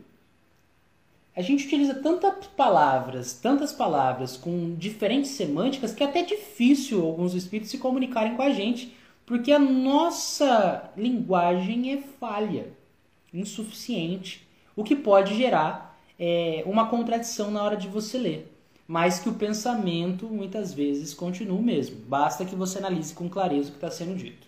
a 1.35 1.41
gente 1.41 1.65
utiliza 1.65 1.93
tantas 1.95 2.47
palavras, 2.47 3.33
tantas 3.33 3.73
palavras 3.73 4.37
com 4.37 4.73
diferentes 4.75 5.31
semânticas 5.31 5.93
que 5.93 6.01
é 6.01 6.05
até 6.07 6.23
difícil 6.23 7.03
alguns 7.03 7.33
espíritos 7.33 7.71
se 7.71 7.77
comunicarem 7.77 8.35
com 8.35 8.41
a 8.41 8.51
gente, 8.51 8.95
porque 9.25 9.51
a 9.51 9.59
nossa 9.59 10.89
linguagem 10.95 11.91
é 11.91 11.97
falha, 11.97 12.71
insuficiente, 13.33 14.47
o 14.77 14.83
que 14.83 14.95
pode 14.95 15.35
gerar 15.35 15.84
é, 16.19 16.63
uma 16.65 16.87
contradição 16.87 17.51
na 17.51 17.63
hora 17.63 17.77
de 17.77 17.87
você 17.87 18.17
ler. 18.17 18.51
Mas 18.87 19.19
que 19.19 19.29
o 19.29 19.33
pensamento 19.33 20.27
muitas 20.27 20.73
vezes 20.73 21.13
continua 21.13 21.57
o 21.57 21.63
mesmo. 21.63 21.97
Basta 22.07 22.45
que 22.45 22.55
você 22.55 22.77
analise 22.77 23.13
com 23.13 23.27
clareza 23.27 23.69
o 23.69 23.71
que 23.71 23.77
está 23.77 23.89
sendo 23.89 24.15
dito. 24.15 24.47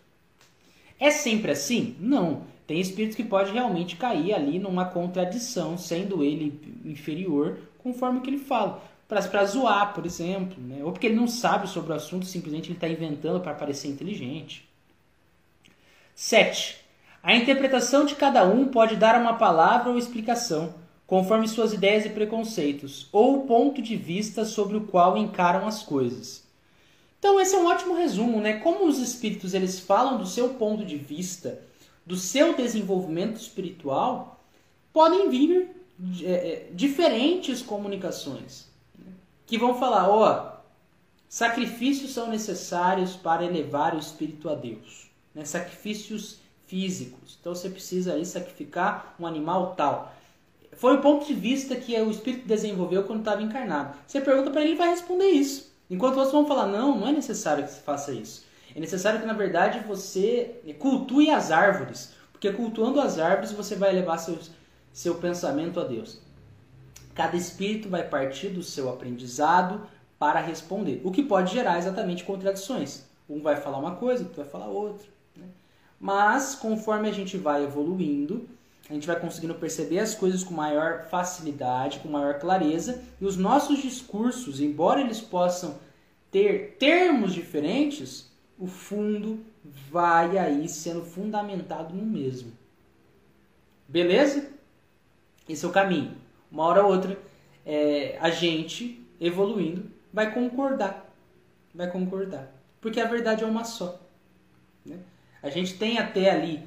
É 0.99 1.09
sempre 1.11 1.51
assim? 1.51 1.95
Não. 1.99 2.43
Tem 2.67 2.79
espírito 2.79 3.15
que 3.15 3.23
pode 3.23 3.51
realmente 3.51 3.95
cair 3.95 4.33
ali 4.33 4.59
numa 4.59 4.85
contradição, 4.85 5.77
sendo 5.77 6.23
ele 6.23 6.59
inferior, 6.83 7.57
conforme 7.79 8.19
o 8.19 8.21
que 8.21 8.29
ele 8.29 8.37
fala. 8.37 8.83
Para 9.07 9.45
zoar, 9.45 9.93
por 9.93 10.05
exemplo, 10.05 10.61
né? 10.61 10.83
ou 10.83 10.91
porque 10.91 11.07
ele 11.07 11.15
não 11.15 11.27
sabe 11.27 11.69
sobre 11.69 11.93
o 11.93 11.95
assunto, 11.95 12.25
simplesmente 12.25 12.67
ele 12.67 12.75
está 12.75 12.89
inventando 12.89 13.39
para 13.39 13.53
parecer 13.53 13.87
inteligente. 13.87 14.67
7. 16.13 16.77
A 17.23 17.35
interpretação 17.35 18.05
de 18.05 18.15
cada 18.15 18.43
um 18.43 18.67
pode 18.67 18.97
dar 18.97 19.19
uma 19.19 19.35
palavra 19.35 19.89
ou 19.89 19.97
explicação, 19.97 20.73
conforme 21.07 21.47
suas 21.47 21.71
ideias 21.71 22.05
e 22.05 22.09
preconceitos, 22.09 23.07
ou 23.13 23.39
o 23.39 23.47
ponto 23.47 23.81
de 23.81 23.95
vista 23.95 24.43
sobre 24.43 24.75
o 24.75 24.85
qual 24.85 25.17
encaram 25.17 25.65
as 25.65 25.81
coisas. 25.81 26.43
Então 27.17 27.39
esse 27.39 27.55
é 27.55 27.57
um 27.57 27.65
ótimo 27.65 27.95
resumo, 27.95 28.41
né? 28.41 28.59
Como 28.59 28.85
os 28.85 28.99
espíritos 28.99 29.53
eles 29.53 29.79
falam 29.79 30.17
do 30.17 30.27
seu 30.27 30.49
ponto 30.49 30.85
de 30.85 30.97
vista 30.97 31.61
do 32.05 32.15
seu 32.15 32.55
desenvolvimento 32.55 33.37
espiritual, 33.37 34.41
podem 34.93 35.29
vir 35.29 35.69
é, 36.23 36.31
é, 36.31 36.69
diferentes 36.73 37.61
comunicações 37.61 38.69
né? 38.97 39.11
que 39.45 39.57
vão 39.57 39.77
falar, 39.77 40.09
ó, 40.09 40.57
sacrifícios 41.27 42.13
são 42.13 42.29
necessários 42.29 43.15
para 43.15 43.43
elevar 43.43 43.93
o 43.93 43.99
espírito 43.99 44.49
a 44.49 44.55
Deus, 44.55 45.09
né? 45.35 45.43
sacrifícios 45.43 46.39
físicos. 46.65 47.37
Então 47.39 47.53
você 47.53 47.69
precisa 47.69 48.13
aí 48.13 48.25
sacrificar 48.25 49.15
um 49.19 49.25
animal 49.25 49.75
tal. 49.75 50.15
Foi 50.77 50.95
o 50.95 51.01
ponto 51.01 51.25
de 51.25 51.33
vista 51.33 51.75
que 51.75 51.99
o 51.99 52.11
espírito 52.11 52.47
desenvolveu 52.47 53.03
quando 53.03 53.19
estava 53.19 53.41
encarnado. 53.41 53.97
Você 54.05 54.21
pergunta 54.21 54.51
para 54.51 54.61
ele, 54.61 54.71
ele 54.71 54.77
vai 54.77 54.89
responder 54.89 55.25
isso. 55.25 55.75
Enquanto 55.89 56.17
outros 56.17 56.31
vão 56.31 56.45
falar, 56.45 56.67
não, 56.67 56.99
não 56.99 57.07
é 57.07 57.11
necessário 57.11 57.63
que 57.63 57.71
você 57.71 57.81
faça 57.81 58.11
isso. 58.13 58.45
É 58.75 58.79
necessário 58.79 59.19
que, 59.19 59.25
na 59.25 59.33
verdade, 59.33 59.79
você 59.87 60.61
cultue 60.77 61.31
as 61.31 61.49
árvores, 61.49 62.13
porque 62.31 62.51
cultuando 62.51 63.01
as 63.01 63.17
árvores 63.17 63.51
você 63.51 63.75
vai 63.75 63.91
levar 63.91 64.19
seu, 64.19 64.37
seu 64.93 65.15
pensamento 65.15 65.79
a 65.79 65.83
Deus. 65.83 66.21
Cada 67.15 67.35
espírito 67.35 67.89
vai 67.89 68.07
partir 68.07 68.49
do 68.49 68.61
seu 68.61 68.87
aprendizado 68.87 69.81
para 70.19 70.39
responder, 70.39 71.01
o 71.03 71.11
que 71.11 71.23
pode 71.23 71.53
gerar 71.53 71.79
exatamente 71.79 72.23
contradições. 72.23 73.05
Um 73.27 73.41
vai 73.41 73.55
falar 73.55 73.79
uma 73.79 73.95
coisa, 73.95 74.23
outro 74.23 74.43
vai 74.43 74.51
falar 74.51 74.67
outra. 74.67 75.07
Né? 75.35 75.47
Mas, 75.99 76.53
conforme 76.53 77.09
a 77.09 77.11
gente 77.11 77.35
vai 77.35 77.63
evoluindo, 77.63 78.47
a 78.89 78.93
gente 78.93 79.07
vai 79.07 79.19
conseguindo 79.19 79.55
perceber 79.55 79.99
as 79.99 80.15
coisas 80.15 80.43
com 80.43 80.53
maior 80.53 81.07
facilidade, 81.09 81.99
com 81.99 82.07
maior 82.07 82.39
clareza, 82.39 83.03
e 83.19 83.25
os 83.25 83.35
nossos 83.35 83.81
discursos, 83.81 84.61
embora 84.61 85.01
eles 85.01 85.19
possam 85.19 85.79
ter 86.31 86.77
termos 86.79 87.33
diferentes, 87.33 88.31
o 88.57 88.65
fundo 88.65 89.45
vai 89.89 90.37
aí 90.37 90.69
sendo 90.69 91.03
fundamentado 91.03 91.93
no 91.93 92.05
mesmo. 92.05 92.51
Beleza? 93.87 94.49
Esse 95.47 95.65
é 95.65 95.67
o 95.67 95.71
caminho. 95.71 96.15
Uma 96.49 96.63
hora 96.63 96.85
ou 96.85 96.91
outra, 96.91 97.17
é, 97.65 98.17
a 98.21 98.29
gente, 98.29 99.05
evoluindo, 99.19 99.91
vai 100.13 100.33
concordar. 100.33 101.13
Vai 101.73 101.89
concordar. 101.89 102.51
Porque 102.79 102.99
a 102.99 103.05
verdade 103.05 103.43
é 103.43 103.47
uma 103.47 103.65
só. 103.65 103.99
Né? 104.85 104.97
A 105.43 105.49
gente 105.49 105.77
tem 105.77 105.97
até 105.97 106.29
ali 106.29 106.63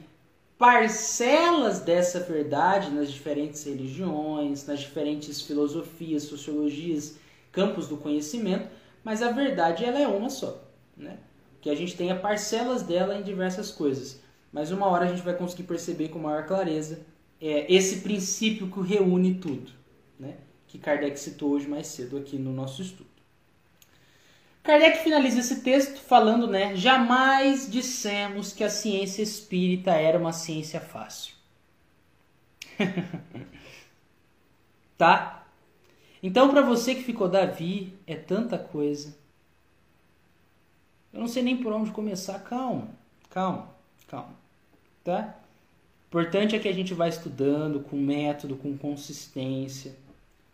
parcelas 0.60 1.80
dessa 1.80 2.20
verdade 2.20 2.92
nas 2.92 3.10
diferentes 3.10 3.64
religiões, 3.64 4.64
nas 4.64 4.78
diferentes 4.78 5.40
filosofias, 5.40 6.22
sociologias, 6.22 7.16
campos 7.50 7.88
do 7.88 7.96
conhecimento, 7.96 8.68
mas 9.02 9.22
a 9.22 9.32
verdade 9.32 9.84
ela 9.84 9.98
é 9.98 10.06
uma 10.06 10.30
só. 10.30 10.62
Né? 10.96 11.16
que 11.60 11.68
a 11.68 11.74
gente 11.74 11.96
tenha 11.96 12.16
parcelas 12.16 12.82
dela 12.82 13.16
em 13.18 13.22
diversas 13.22 13.70
coisas. 13.70 14.20
Mas 14.52 14.70
uma 14.70 14.86
hora 14.86 15.04
a 15.04 15.08
gente 15.08 15.22
vai 15.22 15.36
conseguir 15.36 15.64
perceber 15.64 16.08
com 16.08 16.18
maior 16.18 16.46
clareza 16.46 17.00
é, 17.40 17.72
esse 17.72 18.00
princípio 18.00 18.70
que 18.70 18.80
reúne 18.80 19.34
tudo, 19.34 19.70
né? 20.18 20.38
que 20.66 20.78
Kardec 20.78 21.18
citou 21.18 21.50
hoje 21.50 21.68
mais 21.68 21.86
cedo 21.86 22.16
aqui 22.16 22.36
no 22.36 22.52
nosso 22.52 22.82
estudo. 22.82 23.09
Kardec 24.62 25.02
finaliza 25.02 25.40
esse 25.40 25.62
texto 25.62 26.00
falando, 26.00 26.46
né? 26.46 26.76
Jamais 26.76 27.70
dissemos 27.70 28.52
que 28.52 28.62
a 28.62 28.70
ciência 28.70 29.22
espírita 29.22 29.92
era 29.92 30.18
uma 30.18 30.32
ciência 30.32 30.80
fácil. 30.80 31.34
tá? 34.98 35.46
Então, 36.22 36.50
para 36.50 36.60
você 36.60 36.94
que 36.94 37.02
ficou 37.02 37.28
Davi, 37.28 37.94
é 38.06 38.14
tanta 38.14 38.58
coisa. 38.58 39.16
Eu 41.12 41.20
não 41.20 41.28
sei 41.28 41.42
nem 41.42 41.56
por 41.56 41.72
onde 41.72 41.90
começar. 41.90 42.38
Calma, 42.40 42.88
calma, 43.30 43.74
calma. 44.06 44.34
Tá? 45.02 45.36
Importante 46.08 46.54
é 46.54 46.58
que 46.58 46.68
a 46.68 46.72
gente 46.72 46.92
vai 46.92 47.08
estudando 47.08 47.80
com 47.80 47.96
método, 47.96 48.56
com 48.56 48.76
consistência. 48.76 49.96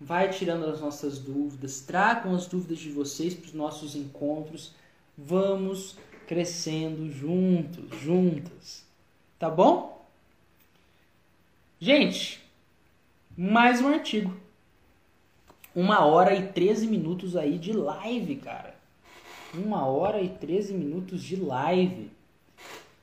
Vai 0.01 0.31
tirando 0.31 0.67
as 0.67 0.81
nossas 0.81 1.19
dúvidas. 1.19 1.81
Tragam 1.81 2.35
as 2.35 2.47
dúvidas 2.47 2.79
de 2.79 2.91
vocês 2.91 3.35
para 3.35 3.47
os 3.47 3.55
nossos 3.55 3.95
encontros. 3.95 4.75
Vamos 5.17 5.97
crescendo 6.27 7.11
juntos, 7.11 7.99
juntas. 8.01 8.85
Tá 9.39 9.49
bom? 9.49 10.07
Gente, 11.81 12.43
mais 13.37 13.81
um 13.81 13.89
artigo. 13.89 14.37
Uma 15.75 16.05
hora 16.05 16.35
e 16.35 16.49
13 16.49 16.87
minutos 16.87 17.37
aí 17.37 17.59
de 17.59 17.73
live, 17.73 18.37
cara 18.37 18.77
uma 19.55 19.87
hora 19.87 20.21
e 20.21 20.29
13 20.29 20.75
minutos 20.75 21.23
de 21.23 21.37
live. 21.37 22.11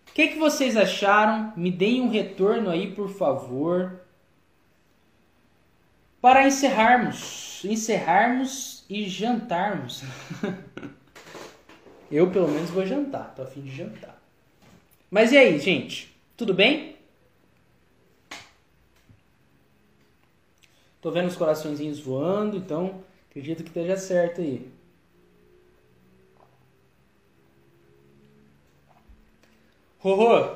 O 0.09 0.13
que, 0.13 0.27
que 0.29 0.39
vocês 0.39 0.77
acharam? 0.77 1.53
Me 1.55 1.71
deem 1.71 2.01
um 2.01 2.09
retorno 2.09 2.69
aí, 2.69 2.91
por 2.91 3.09
favor. 3.09 4.01
Para 6.23 6.47
encerrarmos, 6.47 7.65
encerrarmos 7.65 8.85
e 8.89 9.09
jantarmos. 9.09 10.03
Eu 12.09 12.31
pelo 12.31 12.47
menos 12.47 12.69
vou 12.69 12.85
jantar, 12.85 13.35
tô 13.35 13.41
a 13.41 13.45
fim 13.45 13.59
de 13.59 13.75
jantar. 13.75 14.17
Mas 15.11 15.33
e 15.33 15.37
aí, 15.37 15.59
gente? 15.59 16.15
Tudo 16.37 16.53
bem? 16.53 16.95
Tô 21.01 21.11
vendo 21.11 21.27
os 21.27 21.35
coraçõezinhos 21.35 21.99
voando, 21.99 22.55
então 22.55 23.03
acredito 23.29 23.61
que 23.61 23.67
esteja 23.67 23.97
certo 23.97 24.39
aí. 24.39 24.71
Rorô, 29.99 30.55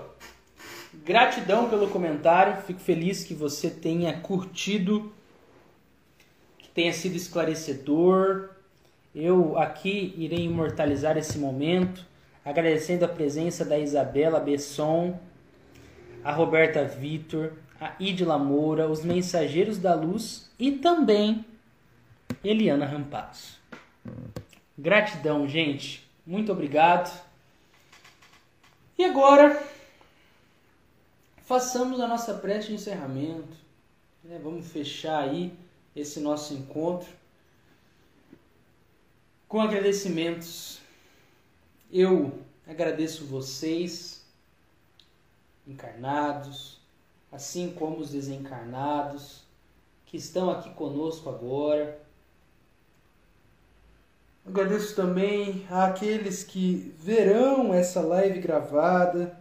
gratidão 1.04 1.70
pelo 1.70 1.90
comentário. 1.90 2.62
Fico 2.62 2.80
feliz 2.80 3.26
que 3.26 3.34
você 3.34 3.70
tenha 3.70 4.18
curtido, 4.22 5.14
tenha 6.78 6.94
sido 6.94 7.16
esclarecedor. 7.16 8.50
Eu 9.16 9.58
aqui 9.58 10.14
irei 10.16 10.46
imortalizar 10.46 11.18
esse 11.18 11.40
momento, 11.40 12.06
agradecendo 12.46 13.04
a 13.04 13.08
presença 13.08 13.66
da 13.66 13.80
Isabela 13.80 14.40
Besson, 14.40 15.20
a 16.24 16.32
Roberta 16.32 16.86
Vitor, 16.86 17.54
a 17.82 17.96
Idila 18.00 18.38
Moura, 18.38 18.88
os 18.88 19.04
Mensageiros 19.04 19.80
da 19.80 19.96
Luz 19.96 20.52
e 20.60 20.74
também 20.74 21.44
Eliana 22.44 22.86
Rampazzo. 22.86 23.58
Gratidão, 24.78 25.48
gente. 25.48 26.08
Muito 26.28 26.52
obrigado. 26.52 27.12
E 29.00 29.04
agora, 29.04 29.60
façamos 31.42 32.00
a 32.00 32.08
nossa 32.08 32.36
prece 32.36 32.68
de 32.68 32.76
encerramento. 32.76 33.58
Né? 34.24 34.40
Vamos 34.44 34.72
fechar 34.72 35.24
aí 35.24 35.58
esse 36.00 36.20
nosso 36.20 36.54
encontro 36.54 37.10
com 39.48 39.62
agradecimentos. 39.62 40.80
Eu 41.92 42.40
agradeço 42.68 43.26
vocês, 43.26 44.22
encarnados, 45.66 46.80
assim 47.32 47.72
como 47.72 47.98
os 47.98 48.12
desencarnados 48.12 49.44
que 50.06 50.18
estão 50.18 50.50
aqui 50.50 50.70
conosco 50.72 51.30
agora. 51.30 52.00
Agradeço 54.46 54.96
também 54.96 55.66
àqueles 55.70 56.44
que 56.44 56.94
verão 56.98 57.74
essa 57.74 58.00
live 58.00 58.40
gravada, 58.40 59.38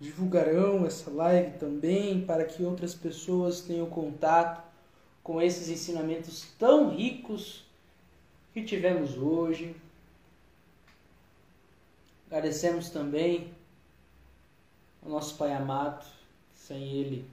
divulgarão 0.00 0.86
essa 0.86 1.10
live 1.10 1.58
também 1.58 2.24
para 2.24 2.44
que 2.44 2.62
outras 2.62 2.94
pessoas 2.94 3.60
tenham 3.60 3.86
contato 3.86 4.65
com 5.26 5.42
esses 5.42 5.68
ensinamentos 5.68 6.46
tão 6.56 6.88
ricos 6.88 7.64
que 8.54 8.62
tivemos 8.62 9.18
hoje. 9.18 9.74
Agradecemos 12.28 12.90
também 12.90 13.52
ao 15.02 15.10
nosso 15.10 15.36
Pai 15.36 15.52
amado, 15.52 16.06
sem 16.54 16.80
Ele 16.80 17.28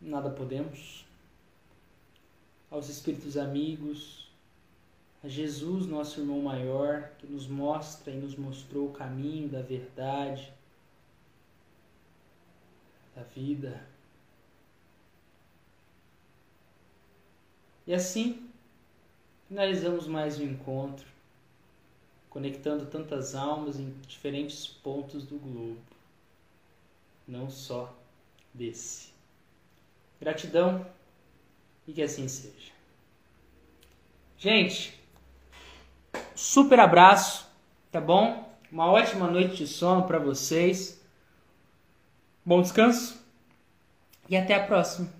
nada 0.00 0.30
podemos 0.30 1.04
aos 2.70 2.88
espíritos 2.88 3.36
amigos, 3.36 4.30
a 5.24 5.26
Jesus, 5.26 5.88
nosso 5.88 6.20
irmão 6.20 6.40
maior, 6.42 7.10
que 7.18 7.26
nos 7.26 7.48
mostra 7.48 8.12
e 8.12 8.16
nos 8.16 8.36
mostrou 8.36 8.90
o 8.90 8.92
caminho 8.92 9.48
da 9.48 9.62
verdade, 9.62 10.52
da 13.16 13.24
vida. 13.24 13.97
E 17.88 17.94
assim, 17.94 18.46
finalizamos 19.48 20.06
mais 20.06 20.38
um 20.38 20.42
encontro, 20.42 21.06
conectando 22.28 22.84
tantas 22.84 23.34
almas 23.34 23.80
em 23.80 23.88
diferentes 24.06 24.66
pontos 24.66 25.24
do 25.24 25.38
globo, 25.38 25.80
não 27.26 27.48
só 27.48 27.90
desse. 28.52 29.08
Gratidão 30.20 30.86
e 31.86 31.94
que 31.94 32.02
assim 32.02 32.28
seja. 32.28 32.72
Gente, 34.36 35.02
super 36.34 36.80
abraço, 36.80 37.46
tá 37.90 38.02
bom? 38.02 38.52
Uma 38.70 38.92
ótima 38.92 39.30
noite 39.30 39.56
de 39.56 39.66
sono 39.66 40.06
para 40.06 40.18
vocês. 40.18 41.02
Bom 42.44 42.60
descanso 42.60 43.18
e 44.28 44.36
até 44.36 44.56
a 44.56 44.66
próxima. 44.66 45.10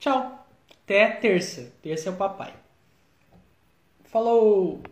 Tchau. 0.00 0.43
Até 0.84 1.10
terça. 1.12 1.72
Terça 1.82 2.10
é 2.10 2.12
o 2.12 2.16
papai. 2.16 2.52
Falou! 4.04 4.82